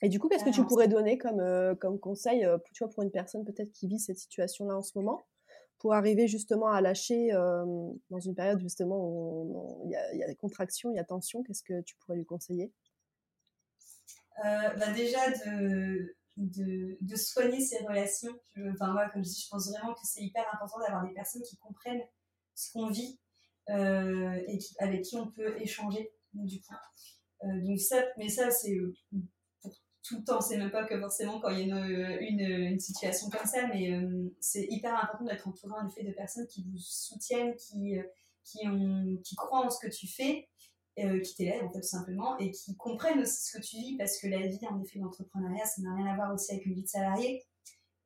Et 0.02 0.08
du 0.08 0.18
coup, 0.18 0.28
qu'est-ce 0.28 0.44
que 0.44 0.50
tu 0.50 0.64
pourrais 0.64 0.88
donner 0.88 1.18
comme, 1.18 1.40
euh, 1.40 1.74
comme 1.74 1.98
conseil 1.98 2.44
euh, 2.44 2.58
tu 2.72 2.84
vois, 2.84 2.92
pour 2.92 3.02
une 3.02 3.10
personne 3.10 3.44
peut-être 3.44 3.72
qui 3.72 3.88
vit 3.88 3.98
cette 3.98 4.18
situation-là 4.18 4.76
en 4.76 4.82
ce 4.82 4.96
moment, 4.96 5.26
pour 5.78 5.94
arriver 5.94 6.28
justement 6.28 6.68
à 6.68 6.80
lâcher 6.80 7.32
euh, 7.32 7.64
dans 8.10 8.20
une 8.20 8.34
période 8.34 8.60
justement 8.60 8.96
où 8.98 9.82
il 9.86 9.90
y, 9.90 10.22
a 10.22 10.26
des 10.26 10.36
contractions, 10.36 10.90
il 10.90 10.96
y 10.96 11.00
a 11.00 11.04
tension 11.04 11.42
Qu'est-ce 11.42 11.62
que 11.62 11.80
tu 11.82 11.96
pourrais 11.96 12.16
lui 12.16 12.26
conseiller? 12.26 12.72
Bah 14.40 14.92
Déjà 14.94 15.30
de, 15.30 16.14
de, 16.36 16.96
de, 17.00 17.16
soigner 17.16 17.60
ses 17.60 17.84
relations. 17.84 18.32
enfin, 18.72 18.92
moi, 18.92 19.08
comme 19.12 19.24
je 19.24 19.30
dis, 19.30 19.42
je 19.44 19.48
pense 19.50 19.68
vraiment 19.68 19.94
que 19.94 20.00
c'est 20.04 20.22
hyper 20.22 20.44
important 20.52 20.78
d'avoir 20.78 21.04
des 21.04 21.12
personnes 21.12 21.42
qui 21.42 21.56
comprennent 21.56 22.02
ce 22.54 22.70
qu'on 22.72 22.88
vit 22.88 23.18
et 23.68 24.58
avec 24.78 25.02
qui 25.02 25.16
on 25.16 25.28
peut 25.32 25.60
échanger. 25.60 26.12
Du 26.34 26.60
coup. 26.60 26.74
donc 27.42 27.80
ça, 27.80 28.04
mais 28.16 28.28
ça, 28.28 28.50
c'est 28.52 28.76
tout 30.08 30.16
le 30.18 30.24
temps. 30.24 30.40
C'est 30.40 30.56
même 30.56 30.70
pas 30.70 30.84
que 30.84 30.98
forcément 30.98 31.40
quand 31.40 31.50
il 31.50 31.68
y 31.68 31.72
a 31.72 32.20
une, 32.20 32.40
une, 32.40 32.80
situation 32.80 33.28
comme 33.28 33.46
ça, 33.46 33.66
mais 33.68 33.92
euh, 33.92 34.34
c'est 34.40 34.66
hyper 34.70 34.94
important 34.96 35.24
d'être 35.24 35.46
entouré 35.46 35.74
en 35.78 35.86
effet 35.86 36.02
de 36.02 36.12
personnes 36.12 36.46
qui 36.46 36.64
vous 36.64 36.78
soutiennent, 36.78 37.54
qui, 37.56 37.98
euh, 37.98 38.02
qui, 38.44 38.66
ont, 38.66 39.18
qui 39.22 39.36
croient 39.36 39.66
en 39.66 39.70
ce 39.70 39.78
que 39.78 39.92
tu 39.92 40.08
fais, 40.08 40.48
euh, 40.98 41.20
qui 41.20 41.34
t'élèvent 41.34 41.64
en 41.64 41.70
fait 41.70 41.80
tout 41.80 41.86
simplement, 41.86 42.38
et 42.38 42.50
qui 42.50 42.76
comprennent 42.76 43.20
aussi 43.20 43.50
ce 43.50 43.58
que 43.58 43.62
tu 43.62 43.76
vis, 43.76 43.96
parce 43.96 44.18
que 44.18 44.28
la 44.28 44.46
vie 44.46 44.66
en 44.68 44.82
effet 44.82 44.98
d'entrepreneuriat, 44.98 45.64
ça 45.64 45.82
n'a 45.82 45.94
rien 45.94 46.06
à 46.06 46.16
voir 46.16 46.32
aussi 46.32 46.52
avec 46.52 46.64
une 46.66 46.74
vie 46.74 46.84
de 46.84 46.88
salarié. 46.88 47.44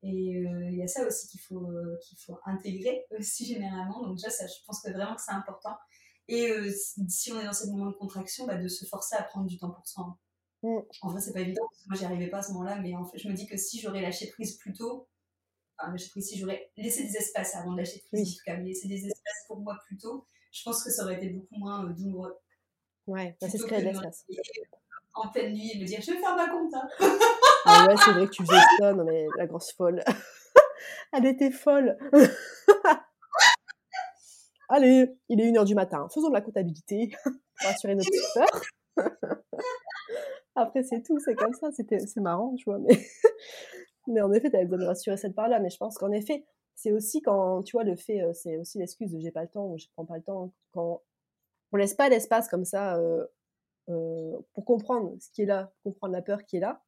Et 0.05 0.43
il 0.43 0.75
y 0.75 0.83
a 0.83 0.89
ça 0.89 1.07
aussi 1.07 1.29
qu'il 1.29 1.41
faut, 1.41 1.65
qu'il 2.03 2.19
faut 2.19 2.37
intégrer 2.45 3.07
aussi 3.19 3.47
généralement. 3.47 4.03
Donc 4.03 4.17
déjà, 4.17 4.31
ça, 4.31 4.49
je 4.49 4.55
pense 4.67 4.81
que 4.81 4.91
vraiment 4.91 5.15
que 5.15 5.23
c'est 5.23 5.31
important. 5.31 5.77
Et 6.27 6.53
si 7.09 7.33
on 7.33 7.39
est 7.39 7.45
dans 7.45 7.53
ces 7.53 7.71
moments 7.71 7.87
de 7.87 7.95
contraction, 7.95 8.45
bah, 8.45 8.57
de 8.57 8.67
se 8.67 8.85
forcer 8.85 9.15
à 9.15 9.23
prendre 9.23 9.47
du 9.47 9.59
temps 9.59 9.71
pour 9.71 9.87
soi. 9.87 10.19
Mm. 10.63 10.79
En 11.03 11.09
vrai, 11.09 11.21
c'est 11.21 11.33
pas 11.33 11.41
évident, 11.41 11.63
parce 11.69 11.83
que 11.83 11.89
moi, 11.89 11.99
j'y 11.99 12.05
arrivais 12.05 12.29
pas 12.29 12.39
à 12.39 12.43
ce 12.43 12.53
moment-là, 12.53 12.79
mais 12.81 12.95
en 12.95 13.05
fait, 13.05 13.19
je 13.19 13.29
me 13.29 13.35
dis 13.35 13.47
que 13.47 13.57
si 13.57 13.81
j'aurais 13.81 14.01
lâché 14.01 14.29
prise 14.29 14.57
plus 14.57 14.73
tôt, 14.73 15.09
enfin, 15.79 15.91
lâché 15.91 16.09
prise, 16.11 16.29
si 16.29 16.39
j'aurais 16.39 16.71
laissé 16.77 17.05
des 17.05 17.17
espaces 17.17 17.55
avant 17.57 17.73
de 17.73 17.79
lâcher 17.79 18.03
prise, 18.07 18.29
en 18.29 18.33
tout 18.33 18.45
cas, 18.47 18.57
mais 18.57 18.65
laissé 18.65 18.89
des 18.89 19.07
espaces 19.07 19.45
pour 19.49 19.61
moi 19.61 19.77
plus 19.87 19.97
tôt, 19.97 20.27
je 20.53 20.63
pense 20.63 20.85
que 20.85 20.91
ça 20.91 21.05
aurait 21.05 21.17
été 21.17 21.31
beaucoup 21.31 21.57
moins 21.57 21.85
euh, 21.85 21.93
douloureux. 21.93 22.37
Ouais, 23.07 23.37
bah, 23.41 23.49
c'est 23.51 23.59
ce 23.59 23.67
que 23.67 23.75
l'espace. 23.75 24.25
En 25.15 25.29
pleine 25.29 25.53
nuit, 25.53 25.73
et 25.75 25.81
me 25.81 25.85
dire, 25.85 26.01
je 26.01 26.13
vais 26.13 26.19
faire 26.19 26.37
ma 26.37 26.49
compte. 26.49 26.73
Hein. 26.75 26.89
ah 27.67 27.87
ouais, 27.87 27.95
c'est 28.03 28.13
vrai 28.13 28.27
que 28.27 28.31
tu 28.31 28.47
faisais 28.47 28.61
ça, 28.79 28.95
non 28.95 29.05
mais 29.05 29.27
la 29.37 29.47
grosse 29.47 29.73
folle. 29.73 30.03
Elle 31.13 31.27
était 31.27 31.51
folle. 31.51 31.99
Allez, 34.69 35.11
il 35.29 35.41
est 35.41 35.51
1h 35.51 35.67
du 35.67 35.75
matin, 35.75 36.09
faisons 36.15 36.29
de 36.29 36.35
la 36.35 36.41
comptabilité 36.41 37.11
pour 37.25 37.69
assurer 37.69 37.95
notre 37.95 38.09
peur. 38.35 38.63
Après, 40.55 40.83
c'est 40.83 41.03
tout, 41.03 41.19
c'est 41.19 41.35
comme 41.35 41.55
ça, 41.55 41.71
c'est 41.73 42.21
marrant, 42.21 42.55
tu 42.55 42.65
vois. 42.65 42.79
Mais, 42.79 42.91
mais 44.07 44.21
en 44.21 44.33
effet, 44.33 44.51
tu 44.51 44.57
avais 44.57 44.67
besoin 44.67 44.85
de 44.85 44.89
rassurer 44.89 45.17
cette 45.17 45.35
part-là. 45.35 45.61
Mais 45.61 45.71
je 45.71 45.79
pense 45.79 45.97
qu'en 45.97 46.11
effet, 46.11 46.45
c'est 46.75 46.93
aussi 46.93 47.23
quand, 47.23 47.63
tu 47.63 47.77
vois, 47.77 47.85
le 47.85 47.97
fait, 47.97 48.23
euh, 48.23 48.33
c'est 48.35 48.57
aussi 48.57 48.79
l'excuse 48.79 49.11
de 49.13 49.19
j'ai 49.19 49.31
pas 49.31 49.43
le 49.43 49.49
temps 49.49 49.67
ou 49.67 49.79
je 49.79 49.87
prends 49.95 50.05
pas 50.05 50.17
le 50.17 50.23
temps. 50.23 50.53
Quand 50.73 51.03
on 51.73 51.77
laisse 51.77 51.95
pas 51.95 52.09
l'espace 52.09 52.49
comme 52.49 52.65
ça 52.65 52.97
euh, 52.97 53.25
euh, 53.89 54.39
pour 54.53 54.65
comprendre 54.65 55.15
ce 55.21 55.31
qui 55.31 55.43
est 55.43 55.47
là, 55.47 55.73
comprendre 55.85 56.13
la 56.13 56.23
peur 56.23 56.45
qui 56.45 56.57
est 56.57 56.61
là, 56.61 56.83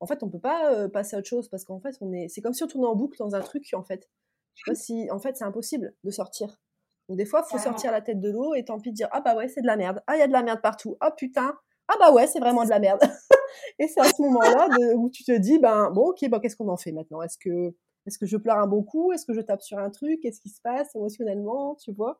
en 0.00 0.06
fait, 0.06 0.22
on 0.22 0.28
peut 0.28 0.40
pas 0.40 0.88
passer 0.88 1.16
à 1.16 1.20
autre 1.20 1.28
chose 1.28 1.48
parce 1.48 1.64
qu'en 1.64 1.80
fait, 1.80 1.96
on 2.00 2.12
est, 2.12 2.28
c'est 2.28 2.42
comme 2.42 2.52
si 2.52 2.64
on 2.64 2.66
tournait 2.66 2.88
en 2.88 2.96
boucle 2.96 3.16
dans 3.18 3.34
un 3.34 3.40
truc, 3.40 3.64
en 3.74 3.84
fait. 3.84 4.10
Je 4.54 4.62
sais 4.64 4.70
pas 4.70 4.74
si, 4.74 5.10
en 5.10 5.18
fait, 5.18 5.36
c'est 5.36 5.44
impossible 5.44 5.94
de 6.04 6.10
sortir. 6.10 6.60
Donc, 7.08 7.16
des 7.16 7.24
fois, 7.24 7.42
faut 7.42 7.58
sortir 7.58 7.92
la 7.92 8.00
tête 8.00 8.20
de 8.20 8.30
l'eau 8.30 8.54
et 8.54 8.64
tant 8.64 8.80
pis 8.80 8.90
de 8.90 8.96
dire, 8.96 9.08
ah 9.12 9.20
bah 9.20 9.34
ouais, 9.36 9.48
c'est 9.48 9.60
de 9.60 9.66
la 9.66 9.76
merde. 9.76 10.02
Ah, 10.06 10.16
il 10.16 10.20
y 10.20 10.22
a 10.22 10.26
de 10.26 10.32
la 10.32 10.42
merde 10.42 10.60
partout. 10.62 10.96
Ah 11.00 11.10
putain, 11.10 11.56
ah 11.88 11.94
bah 11.98 12.12
ouais, 12.12 12.26
c'est 12.26 12.40
vraiment 12.40 12.64
de 12.64 12.70
la 12.70 12.78
merde. 12.78 13.00
et 13.78 13.88
c'est 13.88 14.00
à 14.00 14.08
ce 14.08 14.22
moment-là 14.22 14.68
où 14.96 15.10
tu 15.10 15.24
te 15.24 15.36
dis, 15.36 15.58
ben 15.58 15.90
bon, 15.90 16.08
ok, 16.08 16.28
ben, 16.28 16.40
qu'est-ce 16.40 16.56
qu'on 16.56 16.68
en 16.68 16.76
fait 16.76 16.92
maintenant? 16.92 17.22
Est-ce 17.22 17.38
que, 17.38 17.74
est-ce 18.06 18.18
que 18.18 18.26
je 18.26 18.36
pleure 18.36 18.58
un 18.58 18.66
bon 18.66 18.82
coup? 18.82 19.12
Est-ce 19.12 19.26
que 19.26 19.34
je 19.34 19.40
tape 19.40 19.62
sur 19.62 19.78
un 19.78 19.90
truc? 19.90 20.20
Qu'est-ce 20.22 20.40
qui 20.40 20.48
se 20.48 20.60
passe 20.62 20.94
émotionnellement 20.94 21.76
Tu 21.76 21.92
vois? 21.92 22.18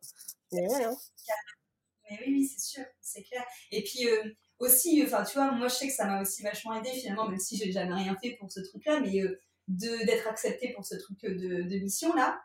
Hein. 0.53 0.95
Mais 2.11 2.19
oui, 2.27 2.33
oui, 2.35 2.47
c'est 2.47 2.61
sûr, 2.61 2.85
c'est 3.01 3.23
clair. 3.23 3.45
Et 3.71 3.83
puis 3.83 4.07
euh, 4.07 4.23
aussi, 4.59 5.03
enfin, 5.05 5.25
tu 5.25 5.39
vois, 5.39 5.53
moi 5.53 5.69
je 5.69 5.75
sais 5.75 5.89
que 5.89 5.95
ça 5.95 6.07
m'a 6.07 6.21
aussi 6.21 6.43
vachement 6.43 6.75
aidé 6.75 6.91
finalement, 6.91 7.29
même 7.29 7.39
si 7.39 7.57
j'ai 7.57 7.73
jamais 7.73 7.95
rien 7.95 8.17
fait 8.23 8.37
pour 8.39 8.53
ce 8.53 8.61
truc-là, 8.61 9.01
mais 9.01 9.21
euh, 9.23 9.41
de 9.69 10.05
d'être 10.05 10.29
acceptée 10.29 10.73
pour 10.75 10.85
ce 10.85 10.97
truc 10.97 11.23
de, 11.23 11.63
de 11.63 11.79
mission 11.79 12.13
là. 12.15 12.41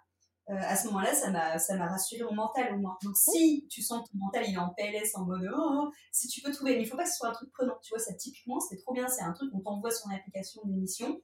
Euh, 0.50 0.56
à 0.58 0.76
ce 0.76 0.88
moment-là, 0.88 1.14
ça 1.14 1.30
m'a, 1.30 1.60
ça 1.60 1.78
m'a 1.78 1.88
rassuré 1.88 2.24
mon 2.24 2.34
mental 2.34 2.74
au 2.74 2.78
moins. 2.80 2.97
Donc, 3.04 3.16
si 3.16 3.68
tu 3.70 3.84
sens 3.84 4.08
que 4.08 4.12
ton 4.12 4.18
mental 4.18 4.45
il 4.47 4.56
est 4.56 4.58
en 4.58 4.74
PLS, 4.74 5.16
en 5.16 5.26
mode 5.26 5.47
oh, 5.54 5.58
oh, 5.58 5.91
si 6.12 6.28
tu 6.28 6.41
peux 6.41 6.52
trouver, 6.52 6.76
mais 6.76 6.84
il 6.84 6.88
faut 6.88 6.97
pas 6.97 7.04
que 7.04 7.10
ce 7.10 7.18
soit 7.18 7.30
un 7.30 7.34
truc 7.34 7.52
prenant. 7.52 7.78
Tu 7.84 7.93
vois, 7.93 8.00
ça 8.00 8.14
typiquement, 8.16 8.60
c'était 8.60 8.82
trop 8.82 8.93
bien. 8.93 9.08
C'est 9.08 9.22
un 9.22 9.34
truc, 9.34 9.52
on 9.54 9.60
t'envoie 9.60 9.91
son 9.91 10.10
application 10.10 10.62
d'émission, 10.66 11.22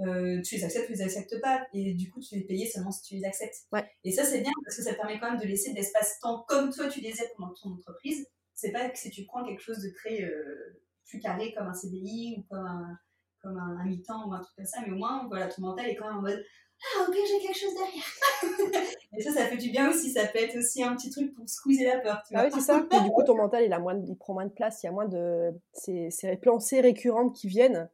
euh, 0.00 0.40
tu 0.42 0.54
les 0.54 0.64
acceptes, 0.64 0.86
tu 0.86 0.92
les 0.92 1.02
acceptes 1.02 1.40
pas, 1.40 1.66
et 1.72 1.94
du 1.94 2.08
coup, 2.10 2.20
tu 2.20 2.36
es 2.36 2.42
payé 2.42 2.70
seulement 2.70 2.92
si 2.92 3.02
tu 3.02 3.14
les 3.16 3.24
acceptes. 3.24 3.66
Et 4.04 4.12
ça, 4.12 4.24
c'est 4.24 4.40
bien 4.40 4.52
parce 4.64 4.76
que 4.76 4.82
ça 4.82 4.92
te 4.92 4.96
permet 4.96 5.18
quand 5.18 5.32
même 5.32 5.40
de 5.40 5.46
laisser 5.46 5.72
de 5.72 5.76
l'espace-temps 5.76 6.44
comme 6.46 6.72
toi 6.72 6.88
tu 6.88 7.00
les 7.00 7.10
aides 7.10 7.32
pendant 7.36 7.54
ton 7.54 7.72
entreprise. 7.72 8.24
C'est 8.54 8.70
pas 8.70 8.88
que 8.88 8.98
si 8.98 9.10
tu 9.10 9.24
prends 9.24 9.44
quelque 9.44 9.60
chose 9.60 9.82
de 9.82 9.90
très 9.90 10.22
euh, 10.22 10.80
plus 11.06 11.18
carré 11.18 11.52
comme 11.52 11.66
un 11.66 11.74
CDI 11.74 12.36
ou 12.38 12.42
comme 12.48 12.64
un, 12.64 12.96
comme 13.42 13.58
un, 13.58 13.78
un 13.80 13.84
mi-temps 13.86 14.28
ou 14.28 14.32
un 14.32 14.40
truc 14.40 14.54
comme 14.54 14.66
ça, 14.66 14.80
mais 14.86 14.92
au 14.92 14.96
moins, 14.96 15.26
voilà, 15.26 15.48
ton 15.48 15.62
mental 15.62 15.86
est 15.86 15.96
quand 15.96 16.06
même 16.06 16.18
en 16.18 16.22
mode 16.22 16.44
ah 16.84 17.06
ok 17.08 17.14
j'ai 17.14 17.38
quelque 17.40 17.58
chose 17.58 17.74
derrière 17.74 18.82
et 19.16 19.22
ça 19.22 19.32
ça 19.32 19.46
fait 19.46 19.56
du 19.56 19.70
bien 19.70 19.90
aussi 19.90 20.10
ça 20.10 20.26
peut 20.26 20.38
être 20.38 20.56
aussi 20.56 20.82
un 20.82 20.94
petit 20.96 21.10
truc 21.10 21.34
pour 21.34 21.48
squeezer 21.48 21.94
la 21.94 22.00
peur 22.00 22.22
tu 22.26 22.34
ah 22.36 22.44
oui 22.44 22.50
c'est 22.52 22.60
ça 22.60 22.78
et 22.78 23.00
du 23.00 23.10
coup 23.10 23.22
ton 23.22 23.36
mental 23.36 23.64
il 23.64 23.72
a 23.72 23.78
moins 23.78 24.00
il 24.04 24.16
prend 24.16 24.34
moins 24.34 24.46
de 24.46 24.52
place 24.52 24.82
il 24.82 24.86
y 24.86 24.88
a 24.88 24.92
moins 24.92 25.06
de 25.06 25.52
ces, 25.72 26.10
ces 26.10 26.36
pensées 26.36 26.80
récurrentes 26.80 27.34
qui 27.34 27.46
viennent 27.46 27.88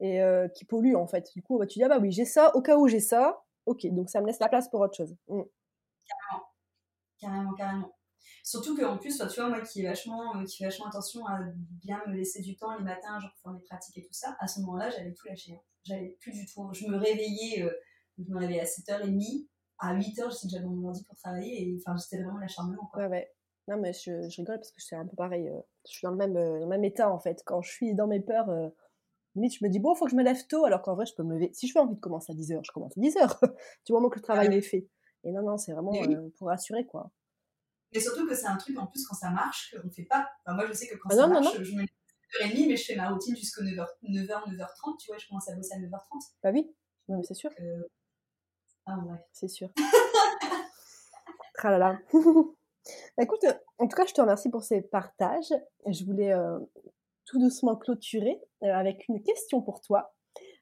et 0.00 0.22
euh, 0.22 0.48
qui 0.48 0.64
polluent 0.64 0.96
en 0.96 1.06
fait 1.06 1.30
du 1.34 1.42
coup 1.42 1.58
bah, 1.58 1.66
tu 1.66 1.78
dis 1.78 1.84
ah 1.84 1.88
bah 1.88 1.98
oui 2.00 2.12
j'ai 2.12 2.24
ça 2.24 2.54
au 2.56 2.62
cas 2.62 2.76
où 2.76 2.88
j'ai 2.88 3.00
ça 3.00 3.42
ok 3.66 3.86
donc 3.88 4.08
ça 4.08 4.20
me 4.20 4.26
laisse 4.26 4.40
la 4.40 4.48
place 4.48 4.68
pour 4.68 4.80
autre 4.80 4.96
chose 4.96 5.14
mm. 5.28 5.42
carrément 6.08 6.44
carrément 7.20 7.54
carrément 7.54 7.92
Surtout 8.42 8.76
qu'en 8.76 8.96
plus, 8.96 9.18
tu 9.18 9.40
vois, 9.40 9.48
moi 9.48 9.60
qui 9.60 9.80
ai 9.80 9.84
vachement, 9.84 10.36
euh, 10.36 10.44
qui 10.44 10.58
fais 10.58 10.64
vachement 10.64 10.86
attention 10.86 11.26
à 11.26 11.38
bien 11.82 12.00
me 12.06 12.14
laisser 12.14 12.40
du 12.40 12.56
temps 12.56 12.76
les 12.76 12.84
matins, 12.84 13.18
genre 13.20 13.30
pour 13.34 13.42
faire 13.42 13.52
mes 13.52 13.64
pratiques 13.64 13.98
et 13.98 14.02
tout 14.02 14.12
ça, 14.12 14.36
à 14.40 14.48
ce 14.48 14.60
moment-là, 14.60 14.90
j'avais 14.90 15.12
tout 15.12 15.26
lâché. 15.28 15.52
Hein. 15.54 15.60
J'avais 15.84 16.16
plus 16.20 16.32
du 16.32 16.46
tout. 16.46 16.68
Je 16.72 16.86
me 16.86 16.96
réveillais, 16.96 17.62
euh, 17.62 17.70
je 18.26 18.32
me 18.32 18.38
réveillais 18.38 18.60
à 18.60 18.64
7h30. 18.64 19.46
À 19.78 19.94
8h, 19.94 20.30
je 20.30 20.30
sais 20.30 20.46
que 20.46 20.52
j'avais 20.52 20.66
mon 20.66 20.86
ordi 20.86 21.04
pour 21.04 21.16
travailler. 21.16 21.62
Et 21.62 21.76
enfin, 21.78 21.96
c'était 21.96 22.22
vraiment 22.22 22.38
l'acharnement. 22.38 22.86
Quoi. 22.92 23.04
Ouais, 23.04 23.08
ouais. 23.08 23.32
Non, 23.68 23.78
mais 23.78 23.92
je, 23.92 24.28
je 24.28 24.36
rigole 24.38 24.56
parce 24.56 24.72
que 24.72 24.82
c'est 24.82 24.96
un 24.96 25.06
peu 25.06 25.16
pareil. 25.16 25.48
Euh, 25.48 25.60
je 25.86 25.92
suis 25.92 26.04
dans 26.04 26.10
le 26.10 26.16
même, 26.16 26.36
euh, 26.36 26.58
dans 26.58 26.64
le 26.64 26.66
même 26.66 26.84
état, 26.84 27.10
en 27.10 27.20
fait. 27.20 27.42
Quand 27.46 27.62
je 27.62 27.70
suis 27.70 27.94
dans 27.94 28.08
mes 28.08 28.20
peurs, 28.20 28.50
euh, 28.50 28.68
limite, 29.36 29.54
je 29.58 29.64
me 29.64 29.70
dis, 29.70 29.78
bon, 29.78 29.94
il 29.94 29.98
faut 29.98 30.06
que 30.06 30.10
je 30.10 30.16
me 30.16 30.24
lève 30.24 30.44
tôt, 30.48 30.64
alors 30.64 30.82
qu'en 30.82 30.94
vrai, 30.94 31.06
je 31.06 31.14
peux 31.14 31.22
me 31.22 31.34
lever. 31.34 31.50
Si 31.52 31.68
je 31.68 31.72
fais 31.72 31.78
envie 31.78 31.94
de 31.94 32.00
commencer 32.00 32.32
à 32.32 32.34
10h, 32.34 32.60
je 32.64 32.72
commence 32.72 32.96
à 32.98 33.00
10h. 33.00 33.40
du 33.86 33.92
moment 33.92 34.08
que 34.08 34.16
le 34.16 34.22
travail 34.22 34.54
est 34.54 34.60
fait. 34.60 34.88
Et 35.22 35.32
non, 35.32 35.42
non, 35.42 35.56
c'est 35.56 35.72
vraiment 35.72 35.92
pour 36.36 36.48
rassurer, 36.48 36.84
quoi. 36.86 37.10
Mais 37.92 38.00
surtout 38.00 38.26
que 38.26 38.34
c'est 38.34 38.46
un 38.46 38.56
truc, 38.56 38.78
en 38.78 38.86
plus, 38.86 39.04
quand 39.06 39.16
ça 39.16 39.30
marche, 39.30 39.74
qu'on 39.76 39.86
ne 39.86 39.92
fait 39.92 40.04
pas. 40.04 40.28
Enfin, 40.44 40.56
moi, 40.56 40.66
je 40.66 40.72
sais 40.72 40.86
que 40.86 40.96
quand 40.96 41.08
ah 41.12 41.16
ça 41.16 41.26
marche, 41.26 41.62
je 41.62 41.72
me 41.74 41.80
lève 41.80 41.88
à 42.40 42.46
8h30, 42.46 42.68
mais 42.68 42.76
je 42.76 42.84
fais 42.84 42.96
ma 42.96 43.10
routine 43.10 43.36
jusqu'à 43.36 43.62
9h, 43.62 43.86
9h, 44.02 44.56
9h30. 44.56 44.98
Tu 44.98 45.08
vois, 45.08 45.18
je 45.18 45.28
commence 45.28 45.48
à 45.48 45.54
bosser 45.54 45.74
à 45.74 45.78
9h30. 45.78 46.00
Bah 46.42 46.50
oui, 46.52 46.72
non, 47.08 47.18
mais 47.18 47.24
c'est 47.24 47.34
sûr. 47.34 47.50
Ah 48.92 48.98
ouais. 49.06 49.18
C'est 49.32 49.46
sûr. 49.46 49.68
Tralala. 51.54 52.00
Écoute, 53.20 53.44
en 53.78 53.86
tout 53.86 53.96
cas, 53.96 54.04
je 54.06 54.14
te 54.14 54.20
remercie 54.20 54.50
pour 54.50 54.64
ces 54.64 54.82
partages. 54.82 55.52
Je 55.86 56.04
voulais 56.04 56.32
euh, 56.32 56.58
tout 57.24 57.38
doucement 57.38 57.76
clôturer 57.76 58.40
euh, 58.64 58.74
avec 58.74 59.06
une 59.08 59.22
question 59.22 59.62
pour 59.62 59.80
toi. 59.80 60.12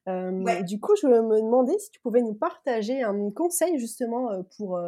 Euh, 0.09 0.63
du 0.63 0.79
coup, 0.79 0.95
je 0.97 1.07
me 1.07 1.41
demandais 1.41 1.79
si 1.79 1.91
tu 1.91 2.01
pouvais 2.01 2.21
nous 2.21 2.35
partager 2.35 3.03
un 3.03 3.31
conseil 3.31 3.79
justement 3.79 4.43
pour, 4.57 4.81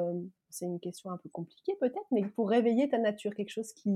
c'est 0.51 0.67
une 0.67 0.81
question 0.81 1.11
un 1.11 1.17
peu 1.19 1.29
compliquée 1.29 1.77
peut-être, 1.81 2.07
mais 2.11 2.27
pour 2.27 2.49
réveiller 2.49 2.89
ta 2.89 2.99
nature, 2.99 3.35
quelque 3.35 3.51
chose 3.51 3.73
qui, 3.73 3.91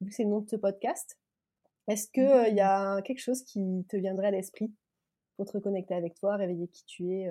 vu 0.00 0.08
que 0.08 0.14
c'est 0.14 0.24
le 0.24 0.30
nom 0.30 0.40
de 0.40 0.48
ce 0.48 0.56
podcast, 0.56 1.18
est-ce 1.88 2.08
qu'il 2.08 2.48
il 2.48 2.56
y 2.56 2.60
a 2.60 3.02
quelque 3.02 3.20
chose 3.20 3.42
qui 3.42 3.86
te 3.88 3.96
viendrait 3.96 4.28
à 4.28 4.32
l'esprit 4.32 4.72
pour 5.36 5.46
te 5.46 5.52
reconnecter 5.52 5.94
avec 5.94 6.14
toi, 6.14 6.36
réveiller 6.36 6.68
qui 6.68 6.84
tu 6.86 7.12
es 7.12 7.30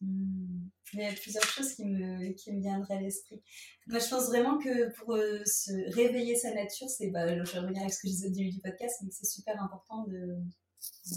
Hmm. 0.00 0.68
Il 0.94 1.00
y 1.00 1.06
a 1.06 1.12
plusieurs 1.12 1.44
choses 1.44 1.74
qui 1.74 1.84
me, 1.84 2.32
qui 2.32 2.52
me 2.52 2.60
viendraient 2.60 2.96
à 2.96 3.00
l'esprit. 3.00 3.42
Moi, 3.88 3.98
je 3.98 4.08
pense 4.08 4.28
vraiment 4.28 4.58
que 4.58 4.94
pour 4.94 5.14
euh, 5.14 5.44
se 5.44 5.72
réveiller 5.94 6.36
sa 6.36 6.54
nature, 6.54 6.88
c'est, 6.88 7.10
bah, 7.10 7.26
je 7.44 7.58
reviens 7.58 7.82
avec 7.82 7.92
ce 7.92 8.02
que 8.02 8.08
je 8.08 8.12
disais 8.12 8.28
au 8.28 8.32
début 8.32 8.50
du 8.50 8.60
podcast, 8.60 9.00
mais 9.02 9.10
c'est 9.10 9.26
super 9.26 9.60
important 9.62 10.04
de, 10.04 10.38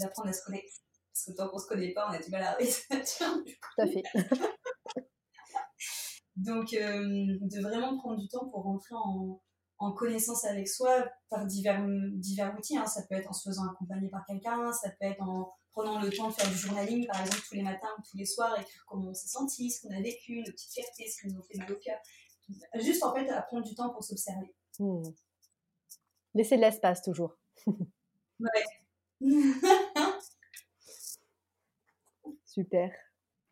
d'apprendre 0.00 0.28
à 0.28 0.32
se 0.32 0.44
connecter. 0.44 0.72
Parce 1.12 1.26
que 1.26 1.32
tant 1.32 1.48
qu'on 1.48 1.58
se 1.58 1.66
connaît 1.66 1.92
pas, 1.92 2.08
on 2.08 2.12
a 2.12 2.18
du 2.18 2.30
mal 2.30 2.42
à 2.42 2.52
réveiller 2.52 2.70
sa 2.70 2.96
nature. 2.96 3.44
Tout 3.44 3.82
à 3.82 3.86
fait. 3.86 4.02
Donc, 6.36 6.72
euh, 6.74 7.38
de 7.40 7.60
vraiment 7.60 7.96
prendre 7.98 8.18
du 8.18 8.28
temps 8.28 8.48
pour 8.48 8.62
rentrer 8.62 8.94
en, 8.94 9.40
en 9.78 9.92
connaissance 9.92 10.44
avec 10.44 10.68
soi 10.68 11.08
par 11.28 11.46
divers, 11.46 11.84
divers 12.14 12.54
outils. 12.58 12.76
Hein. 12.76 12.86
Ça 12.86 13.02
peut 13.08 13.14
être 13.14 13.28
en 13.28 13.32
se 13.32 13.48
faisant 13.48 13.64
accompagner 13.70 14.08
par 14.08 14.24
quelqu'un, 14.26 14.72
ça 14.72 14.90
peut 14.90 15.06
être 15.06 15.22
en 15.22 15.52
prenant 15.72 16.00
le 16.00 16.10
temps 16.10 16.28
de 16.28 16.34
faire 16.34 16.48
du 16.48 16.56
journaling, 16.56 17.06
par 17.06 17.20
exemple, 17.20 17.42
tous 17.48 17.54
les 17.54 17.62
matins 17.62 17.88
ou 17.98 18.02
tous 18.02 18.16
les 18.16 18.26
soirs, 18.26 18.58
écrire 18.60 18.84
comment 18.86 19.08
on 19.08 19.14
s'est 19.14 19.28
senti, 19.28 19.70
ce 19.70 19.82
qu'on 19.82 19.94
a 19.94 20.00
vécu, 20.00 20.38
nos 20.38 20.52
petites 20.52 20.72
fiertés, 20.72 21.08
ce 21.08 21.20
qui 21.20 21.28
nous 21.28 21.40
ont 21.40 21.42
fait 21.42 21.58
mal 21.58 21.72
au 21.72 21.76
cœur. 21.76 21.98
Juste, 22.74 23.02
en 23.02 23.14
fait, 23.14 23.28
à 23.30 23.42
prendre 23.42 23.66
du 23.66 23.74
temps 23.74 23.90
pour 23.90 24.04
s'observer. 24.04 24.54
Hmm. 24.78 25.02
Laisser 26.34 26.56
de 26.56 26.62
l'espace, 26.62 27.02
toujours. 27.02 27.36
ouais. 27.66 28.64
Super. 32.44 32.92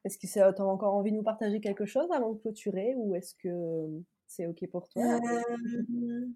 Est-ce 0.05 0.19
que 0.19 0.27
tu 0.27 0.39
as 0.41 0.67
encore 0.67 0.95
envie 0.95 1.11
de 1.11 1.17
nous 1.17 1.23
partager 1.23 1.61
quelque 1.61 1.85
chose 1.85 2.11
avant 2.11 2.33
de 2.33 2.39
clôturer 2.39 2.95
ou 2.97 3.15
est-ce 3.15 3.35
que 3.35 3.87
c'est 4.27 4.47
OK 4.47 4.67
pour 4.71 4.89
toi? 4.89 5.03
Euh... 5.03 6.27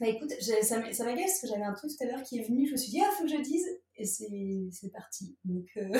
Bah 0.00 0.08
écoute, 0.08 0.30
ça 0.40 0.78
m'agace 0.78 0.94
parce 0.96 1.40
que 1.40 1.48
j'avais 1.48 1.64
un 1.64 1.72
truc 1.74 1.90
tout 1.90 2.04
à 2.04 2.06
l'heure 2.06 2.22
qui 2.22 2.38
est 2.38 2.44
venu, 2.44 2.66
je 2.66 2.72
me 2.72 2.76
suis 2.76 2.90
dit, 2.90 3.00
ah, 3.02 3.10
faut 3.12 3.24
que 3.24 3.30
je 3.30 3.40
dise, 3.40 3.66
et 3.98 4.04
c'est 4.04 4.92
parti. 4.92 5.36
Donc, 5.44 5.66
euh... 5.76 5.92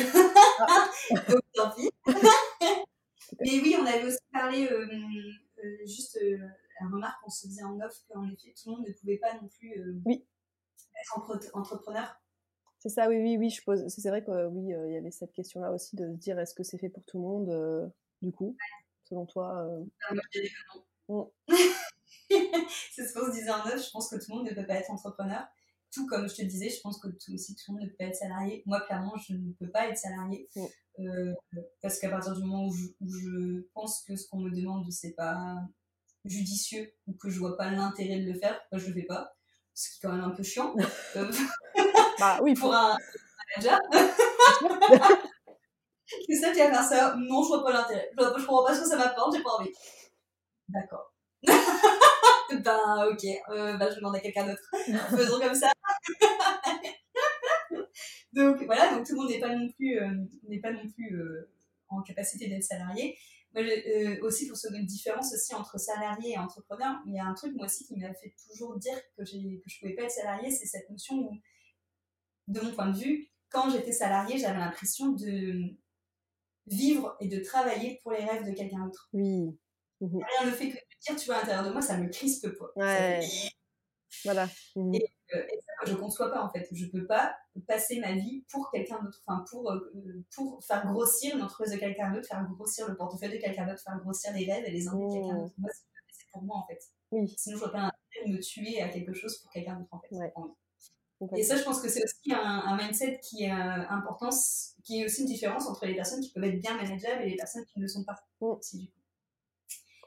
Ah. 0.60 0.90
Donc 1.28 1.40
tant 1.54 1.70
pis. 1.72 1.90
Mais 3.40 3.60
oui, 3.60 3.76
on 3.78 3.84
avait 3.84 4.04
aussi 4.04 4.18
parlé, 4.32 4.66
euh, 4.70 4.86
euh, 5.62 5.76
juste 5.84 6.18
la 6.80 6.86
remarque 6.86 7.22
qu'on 7.22 7.30
se 7.30 7.46
faisait 7.46 7.62
en 7.62 7.78
off, 7.80 7.92
qu'en 8.08 8.26
effet, 8.30 8.54
tout 8.56 8.70
le 8.70 8.76
monde 8.76 8.86
ne 8.86 8.92
pouvait 8.92 9.18
pas 9.18 9.34
non 9.34 9.48
plus 9.48 10.00
oui. 10.06 10.24
être 11.02 11.56
entrepreneur. 11.56 12.18
C'est 12.78 12.88
ça, 12.88 13.08
oui, 13.08 13.20
oui, 13.20 13.36
oui, 13.36 13.50
je 13.50 13.62
pose. 13.62 13.86
C'est 13.88 14.08
vrai 14.08 14.24
que 14.24 14.46
oui, 14.46 14.72
il 14.86 14.92
y 14.92 14.96
avait 14.96 15.10
cette 15.10 15.32
question-là 15.32 15.72
aussi 15.72 15.96
de 15.96 16.06
se 16.06 16.16
dire 16.16 16.38
est-ce 16.38 16.54
que 16.54 16.62
c'est 16.62 16.78
fait 16.78 16.88
pour 16.88 17.04
tout 17.04 17.18
le 17.18 17.24
monde, 17.24 17.92
du 18.22 18.32
coup, 18.32 18.56
selon 19.04 19.26
toi 19.26 19.68
ah. 20.08 20.14
Mm. 21.08 21.22
c'est 22.92 23.06
ce 23.06 23.14
qu'on 23.14 23.26
se 23.26 23.32
disait 23.32 23.50
en 23.50 23.64
neuf. 23.66 23.84
Je 23.84 23.90
pense 23.90 24.08
que 24.08 24.16
tout 24.16 24.30
le 24.30 24.36
monde 24.36 24.48
ne 24.48 24.54
peut 24.54 24.66
pas 24.66 24.74
être 24.74 24.90
entrepreneur. 24.90 25.46
Tout 25.92 26.06
comme 26.06 26.28
je 26.28 26.34
te 26.34 26.42
disais, 26.42 26.68
je 26.68 26.80
pense 26.80 26.98
que 27.00 27.08
tout 27.08 27.32
aussi 27.32 27.54
tout 27.56 27.64
le 27.68 27.74
monde 27.74 27.84
ne 27.84 27.88
peut 27.88 27.96
pas 27.98 28.04
être 28.04 28.16
salarié. 28.16 28.62
Moi, 28.66 28.80
clairement, 28.82 29.16
je 29.16 29.34
ne 29.34 29.52
peux 29.52 29.70
pas 29.70 29.88
être 29.88 29.96
salarié. 29.96 30.48
Mm. 30.54 30.64
Euh, 31.00 31.34
parce 31.80 31.98
qu'à 31.98 32.10
partir 32.10 32.34
du 32.34 32.42
moment 32.42 32.66
où 32.66 32.72
je, 32.72 33.60
pense 33.72 34.02
que 34.02 34.16
ce 34.16 34.28
qu'on 34.28 34.40
me 34.40 34.50
demande, 34.50 34.90
c'est 34.90 35.14
pas 35.14 35.56
judicieux 36.24 36.92
ou 37.06 37.14
que 37.14 37.30
je 37.30 37.38
vois 37.38 37.56
pas 37.56 37.70
l'intérêt 37.70 38.20
de 38.20 38.30
le 38.30 38.38
faire, 38.38 38.60
bah, 38.70 38.78
je 38.78 38.88
le 38.88 38.94
fais 38.94 39.06
pas. 39.06 39.32
Ce 39.74 39.90
qui 39.90 39.96
est 39.96 40.00
quand 40.02 40.12
même 40.12 40.24
un 40.24 40.30
peu 40.30 40.42
chiant. 40.42 40.74
bah, 42.18 42.40
oui, 42.42 42.54
pour 42.54 42.74
un 42.74 42.96
manager. 43.56 43.80
C'est 46.26 46.36
ça 46.36 46.52
qui 46.52 46.58
va 46.58 46.70
faire 46.70 46.82
ça. 46.82 47.16
Non, 47.16 47.42
je 47.42 47.48
vois 47.48 47.62
pas 47.62 47.72
l'intérêt. 47.72 48.10
Je, 48.18 48.24
je 48.24 48.46
comprends 48.46 48.64
pas 48.64 48.74
ce 48.74 48.80
que 48.80 48.88
ça 48.88 48.96
m'apporte, 48.96 49.36
j'ai 49.36 49.42
pas 49.42 49.56
envie. 49.58 49.70
D'accord. 50.68 51.12
ben, 52.50 53.08
ok. 53.10 53.24
Euh, 53.50 53.76
ben, 53.76 53.90
je 53.90 53.96
demande 53.96 54.16
à 54.16 54.20
quelqu'un 54.20 54.46
d'autre. 54.46 54.70
Faisons 55.16 55.40
comme 55.40 55.54
ça. 55.54 55.70
donc, 58.32 58.62
voilà. 58.64 58.94
Donc, 58.94 59.06
tout 59.06 59.12
le 59.12 59.18
monde 59.18 59.30
n'est 59.30 59.40
pas 59.40 59.54
non 59.54 59.68
plus, 59.70 60.00
euh, 60.00 60.10
n'est 60.48 60.60
pas 60.60 60.72
non 60.72 60.88
plus 60.88 61.16
euh, 61.16 61.50
en 61.88 62.02
capacité 62.02 62.48
d'être 62.48 62.64
salarié. 62.64 63.16
Moi, 63.54 63.64
euh, 63.64 64.18
aussi, 64.22 64.46
pour 64.46 64.56
se 64.56 64.68
une 64.74 64.86
différence 64.86 65.32
aussi 65.32 65.54
entre 65.54 65.78
salarié 65.78 66.32
et 66.32 66.38
entrepreneur, 66.38 66.96
il 67.06 67.14
y 67.14 67.18
a 67.18 67.24
un 67.24 67.34
truc, 67.34 67.54
moi 67.54 67.66
aussi, 67.66 67.86
qui 67.86 67.96
m'a 67.96 68.12
fait 68.14 68.34
toujours 68.46 68.76
dire 68.78 68.96
que, 69.16 69.22
que 69.22 69.64
je 69.66 69.80
pouvais 69.80 69.94
pas 69.94 70.02
être 70.02 70.10
salarié, 70.10 70.50
c'est 70.50 70.66
cette 70.66 70.88
notion 70.90 71.16
où, 71.16 71.32
de 72.48 72.60
mon 72.60 72.72
point 72.72 72.90
de 72.90 72.98
vue, 72.98 73.30
quand 73.50 73.70
j'étais 73.70 73.92
salarié, 73.92 74.38
j'avais 74.38 74.58
l'impression 74.58 75.12
de 75.12 75.74
vivre 76.66 77.16
et 77.20 77.28
de 77.28 77.42
travailler 77.42 77.98
pour 78.02 78.12
les 78.12 78.24
rêves 78.24 78.46
de 78.46 78.52
quelqu'un 78.52 78.84
d'autre. 78.84 79.08
Oui. 79.12 79.58
Mmh 80.00 80.18
Rien 80.40 80.50
ne 80.50 80.54
fait 80.54 80.70
que 80.70 80.78
dire, 81.00 81.16
tu 81.16 81.26
vois, 81.26 81.36
à 81.36 81.40
l'intérieur 81.40 81.64
de 81.64 81.70
moi, 81.70 81.82
ça 81.82 81.96
me 81.96 82.08
crispe. 82.08 82.48
Quoi. 82.56 82.72
Ouais. 82.76 83.20
Voilà. 84.24 84.48
Mmh 84.74 84.94
et, 84.94 85.12
euh, 85.34 85.42
et, 85.52 85.60
ça, 85.60 85.86
je 85.86 85.92
ne 85.92 85.98
conçois 85.98 86.30
pas, 86.30 86.42
en 86.42 86.50
fait. 86.50 86.66
Je 86.72 86.86
ne 86.86 86.90
peux 86.90 87.06
pas 87.06 87.36
passer 87.66 88.00
ma 88.00 88.14
vie 88.14 88.44
pour 88.50 88.70
quelqu'un 88.70 89.02
d'autre, 89.02 89.22
enfin, 89.26 89.44
pour, 89.50 89.70
euh, 89.70 89.92
pour 90.34 90.64
faire 90.64 90.86
grossir 90.86 91.36
l'entreprise 91.36 91.72
de 91.72 91.78
quelqu'un 91.78 92.12
d'autre, 92.12 92.26
faire 92.26 92.46
grossir 92.56 92.88
le 92.88 92.96
portefeuille 92.96 93.32
de 93.32 93.42
quelqu'un 93.42 93.66
d'autre, 93.66 93.82
faire 93.82 93.98
grossir 94.00 94.32
les 94.32 94.50
rêves 94.50 94.64
et 94.66 94.70
les 94.70 94.88
envies 94.88 95.06
de 95.06 95.12
quelqu'un 95.12 95.34
mmh. 95.34 95.42
d'autre. 95.42 95.54
Moi, 95.58 95.70
c'est 96.10 96.30
pour 96.32 96.42
moi, 96.42 96.56
en 96.56 96.66
fait. 96.66 96.80
Oui. 97.10 97.34
Sinon, 97.36 97.56
je 97.56 97.60
vois 97.60 97.72
pas 97.72 97.92
de 98.24 98.32
me 98.32 98.38
tuer 98.38 98.80
à 98.80 98.88
quelque 98.88 99.12
chose 99.12 99.38
pour 99.38 99.50
quelqu'un 99.50 99.76
d'autre, 99.76 99.92
en 99.92 100.00
fait. 100.00 100.14
Ouais. 100.14 100.32
Et 101.36 101.42
ça, 101.42 101.56
je 101.56 101.64
pense 101.64 101.80
que 101.80 101.88
c'est 101.88 102.04
aussi 102.04 102.32
un, 102.32 102.38
un, 102.38 102.76
mindset 102.76 103.20
qui 103.20 103.44
est 103.44 103.50
euh, 103.50 103.88
important, 103.88 104.28
qui 104.84 105.00
est 105.00 105.04
aussi 105.04 105.22
une 105.22 105.26
différence 105.26 105.66
entre 105.66 105.84
les 105.86 105.96
personnes 105.96 106.20
qui 106.20 106.30
peuvent 106.30 106.44
être 106.44 106.60
bien 106.60 106.76
manageables 106.76 107.22
et 107.22 107.30
les 107.30 107.36
personnes 107.36 107.64
qui 107.64 107.80
ne 107.80 107.84
le 107.84 107.88
sont 107.88 108.04
pas. 108.04 108.14
Aussi, 108.40 108.78
du 108.78 108.86
coup. 108.86 108.97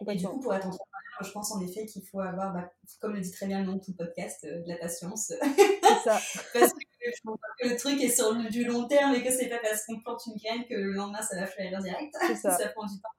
Et 0.08 0.16
du 0.16 0.28
coup, 0.28 0.40
pour 0.40 0.54
être 0.54 0.68
entrepreneur, 0.68 1.24
je 1.24 1.32
pense 1.32 1.52
en 1.52 1.62
effet 1.62 1.86
qu'il 1.86 2.04
faut 2.04 2.20
avoir, 2.20 2.54
bah, 2.54 2.72
comme 3.00 3.14
le 3.14 3.22
dit 3.22 3.32
très 3.32 3.48
bien 3.48 3.60
le 3.60 3.66
nom 3.66 3.76
de 3.76 3.82
tout 3.82 3.94
podcast, 3.94 4.44
euh, 4.46 4.62
de 4.62 4.68
la 4.68 4.78
patience. 4.78 5.28
C'est 5.28 5.40
ça. 6.04 6.20
parce 6.54 6.74
que, 6.74 7.68
le 7.68 7.76
truc 7.78 8.02
est 8.02 8.10
sur 8.10 8.36
du 8.50 8.64
long 8.64 8.88
terme 8.88 9.14
et 9.16 9.24
que 9.24 9.32
c'est 9.32 9.50
pas 9.50 9.60
parce 9.62 9.86
qu'on 9.86 10.00
plante 10.00 10.22
une 10.28 10.36
graine 10.36 10.66
que 10.68 10.74
le 10.74 10.94
lendemain 10.94 11.22
ça 11.22 11.36
va 11.36 11.46
fleurir 11.48 11.80
direct. 11.82 12.16
Ça. 12.42 12.58
ça. 12.58 12.70
prend 12.70 12.86
du 12.86 12.96
temps. 12.96 13.10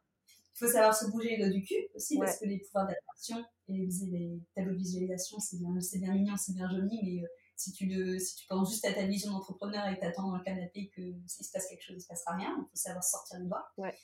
Il 0.55 0.67
faut 0.67 0.73
savoir 0.73 0.95
se 0.95 1.07
bouger 1.07 1.37
le 1.37 1.51
du 1.51 1.63
cul 1.63 1.89
aussi 1.95 2.19
parce 2.19 2.39
que 2.39 2.47
les 2.47 2.59
pouvoirs 2.59 2.87
d'attraction 2.87 3.45
et 3.69 3.73
les, 3.73 3.89
les 4.11 4.41
tableaux 4.55 4.75
de 4.75 4.79
visualisation, 4.79 5.39
c'est 5.39 5.59
bien, 5.59 5.71
bien 5.71 6.15
mignon, 6.15 6.37
c'est 6.37 6.53
bien 6.53 6.69
joli, 6.71 7.01
mais 7.03 7.23
euh, 7.23 7.29
si 7.57 7.73
tu, 7.73 7.87
le, 7.87 8.19
si 8.19 8.37
tu 8.37 8.47
penses 8.47 8.71
juste 8.71 8.85
à 8.85 8.93
ta 8.93 9.07
vision 9.07 9.33
d'entrepreneur 9.33 9.87
et 9.89 9.97
que 9.97 10.01
t'attends 10.01 10.29
dans 10.29 10.37
le 10.37 10.43
canapé 10.43 10.91
que 10.95 11.03
s'il 11.27 11.47
se 11.47 11.53
passe 11.53 11.69
quelque 11.69 11.83
chose, 11.83 11.97
il 11.99 12.03
se 12.03 12.09
passera 12.09 12.37
rien. 12.37 12.55
Il 12.59 12.63
faut 12.63 12.77
savoir 12.77 13.05
sortir 13.05 13.41
du 13.41 13.47
bois. 13.47 13.65
Ouais. 13.79 13.95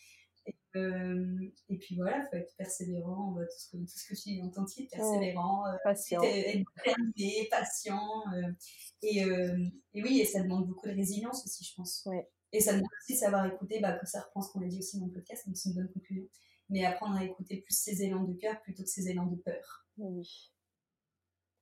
Euh, 0.77 1.51
et 1.69 1.79
puis 1.79 1.97
voilà, 1.97 2.19
il 2.19 2.29
faut 2.29 2.37
être 2.37 2.55
persévérant, 2.57 3.35
tout, 3.35 3.59
ce 3.59 3.71
que, 3.71 3.77
tout 3.79 3.87
ce 3.87 4.09
que 4.09 4.15
tu 4.15 4.31
dis 4.31 4.41
dans 4.41 4.51
ton 4.51 4.65
titre, 4.65 4.91
persévérant, 4.95 5.67
euh, 5.67 5.77
patient. 5.83 6.23
être 6.23 6.65
déterminé, 6.77 7.49
patient. 7.51 8.23
Euh, 8.35 8.53
et, 9.03 9.19
et, 9.95 10.03
oui, 10.03 10.21
et 10.21 10.25
ça 10.25 10.43
demande 10.43 10.67
beaucoup 10.67 10.87
de 10.87 10.95
résilience 10.95 11.45
aussi, 11.45 11.65
je 11.65 11.75
pense. 11.75 12.03
Ouais. 12.07 12.29
Et 12.53 12.61
ça 12.61 12.73
demande 12.73 12.91
aussi 13.03 13.15
de 13.15 13.19
savoir 13.19 13.47
écouter, 13.47 13.81
bah, 13.81 13.93
que 13.93 14.07
ça 14.07 14.21
reprend 14.21 14.43
ce 14.43 14.53
qu'on 14.53 14.63
a 14.63 14.67
dit 14.67 14.79
aussi 14.79 14.99
dans 14.99 15.07
le 15.07 15.13
podcast, 15.13 15.47
donc 15.47 15.57
c'est 15.57 15.71
une 15.71 15.77
bonne 15.77 15.93
conclusion. 15.93 16.29
Mais 16.71 16.85
apprendre 16.85 17.17
à 17.17 17.25
écouter 17.25 17.63
plus 17.63 17.75
ses 17.75 18.03
élans 18.03 18.25
de 18.25 18.35
cœur 18.35 18.61
plutôt 18.61 18.83
que 18.83 18.91
ses 18.91 19.09
élans 19.09 19.27
de 19.27 19.37
peur. 19.37 19.87
Oui. 19.97 20.53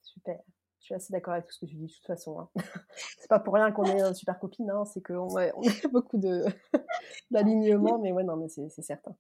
Super. 0.02 0.40
Je 0.87 0.91
suis 0.91 0.95
assez 0.95 1.12
d'accord 1.12 1.34
avec 1.34 1.47
tout 1.47 1.53
ce 1.53 1.59
que 1.59 1.66
tu 1.66 1.74
dis 1.74 1.87
de 1.87 1.93
toute 1.93 2.07
façon. 2.07 2.39
Hein. 2.39 2.49
c'est 3.18 3.26
pas 3.26 3.41
pour 3.41 3.55
rien 3.55 3.72
qu'on 3.72 3.82
est 3.87 4.14
super 4.14 4.39
copine, 4.39 4.70
hein, 4.70 4.84
c'est 4.84 5.03
qu'on 5.03 5.28
ouais, 5.34 5.53
on 5.57 5.62
a 5.62 5.89
beaucoup 5.93 6.16
de 6.16 6.45
d'alignement, 7.32 7.99
mais 7.99 8.12
ouais, 8.12 8.22
non, 8.22 8.37
mais 8.37 8.49
c'est 8.49 8.82
certain. 8.82 9.16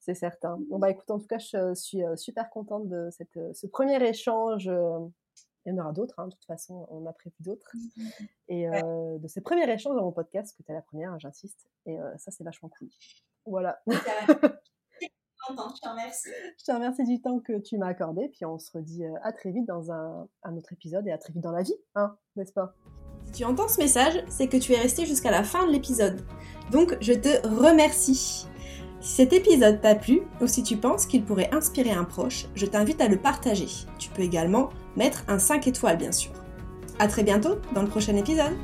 C'est 0.00 0.16
certain. 0.16 0.58
Bon, 0.68 0.80
bah 0.80 0.90
écoute, 0.90 1.08
en 1.12 1.20
tout 1.20 1.28
cas, 1.28 1.38
je 1.38 1.74
suis 1.74 2.00
super 2.16 2.50
contente 2.50 2.88
de 2.88 3.08
cette, 3.12 3.38
ce 3.54 3.68
premier 3.68 4.02
échange. 4.02 4.66
Il 4.66 5.72
y 5.72 5.72
en 5.72 5.78
aura 5.78 5.92
d'autres, 5.92 6.18
hein, 6.18 6.26
de 6.26 6.32
toute 6.32 6.44
façon, 6.44 6.88
on 6.90 7.06
a 7.06 7.12
prévu 7.12 7.36
d'autres. 7.38 7.70
Mmh 7.74 8.02
Et 8.48 8.68
euh, 8.68 9.18
de 9.18 9.28
ce 9.28 9.38
premier 9.38 9.72
échange 9.72 9.94
dans 9.94 10.02
mon 10.02 10.12
podcast, 10.12 10.56
que 10.56 10.64
tu 10.64 10.72
es 10.72 10.74
la 10.74 10.82
première, 10.82 11.16
j'insiste. 11.20 11.68
Et 11.86 11.98
ça, 12.16 12.32
c'est 12.32 12.42
vachement 12.42 12.68
cool. 12.68 12.88
Voilà. 13.44 13.80
Je 15.48 15.80
te 15.80 15.88
remercie. 15.88 16.28
Je 16.58 16.64
te 16.64 16.72
remercie 16.72 17.04
du 17.04 17.20
temps 17.20 17.40
que 17.40 17.58
tu 17.58 17.78
m'as 17.78 17.88
accordé, 17.88 18.28
puis 18.28 18.44
on 18.44 18.58
se 18.58 18.70
redit 18.72 19.04
euh, 19.04 19.12
à 19.22 19.32
très 19.32 19.50
vite 19.50 19.66
dans 19.66 19.90
un, 19.90 20.26
autre 20.56 20.72
épisode 20.72 21.06
et 21.06 21.12
à 21.12 21.18
très 21.18 21.32
vite 21.32 21.42
dans 21.42 21.52
la 21.52 21.62
vie, 21.62 21.74
hein, 21.94 22.16
n'est-ce 22.36 22.52
pas? 22.52 22.74
Si 23.26 23.32
tu 23.32 23.44
entends 23.44 23.68
ce 23.68 23.78
message, 23.78 24.24
c'est 24.28 24.48
que 24.48 24.56
tu 24.56 24.72
es 24.72 24.78
resté 24.78 25.04
jusqu'à 25.04 25.30
la 25.30 25.42
fin 25.42 25.66
de 25.66 25.72
l'épisode. 25.72 26.24
Donc 26.70 26.96
je 27.00 27.12
te 27.12 27.46
remercie. 27.46 28.46
Si 29.00 29.12
cet 29.14 29.32
épisode 29.32 29.80
t'a 29.80 29.94
plu 29.94 30.22
ou 30.40 30.46
si 30.46 30.62
tu 30.62 30.76
penses 30.76 31.06
qu'il 31.06 31.24
pourrait 31.24 31.52
inspirer 31.52 31.92
un 31.92 32.04
proche, 32.04 32.46
je 32.54 32.66
t'invite 32.66 33.00
à 33.00 33.08
le 33.08 33.16
partager. 33.16 33.68
Tu 33.98 34.10
peux 34.10 34.22
également 34.22 34.70
mettre 34.96 35.24
un 35.28 35.38
5 35.38 35.66
étoiles 35.66 35.98
bien 35.98 36.12
sûr. 36.12 36.32
À 36.98 37.08
très 37.08 37.22
bientôt 37.22 37.56
dans 37.74 37.82
le 37.82 37.88
prochain 37.88 38.16
épisode. 38.16 38.56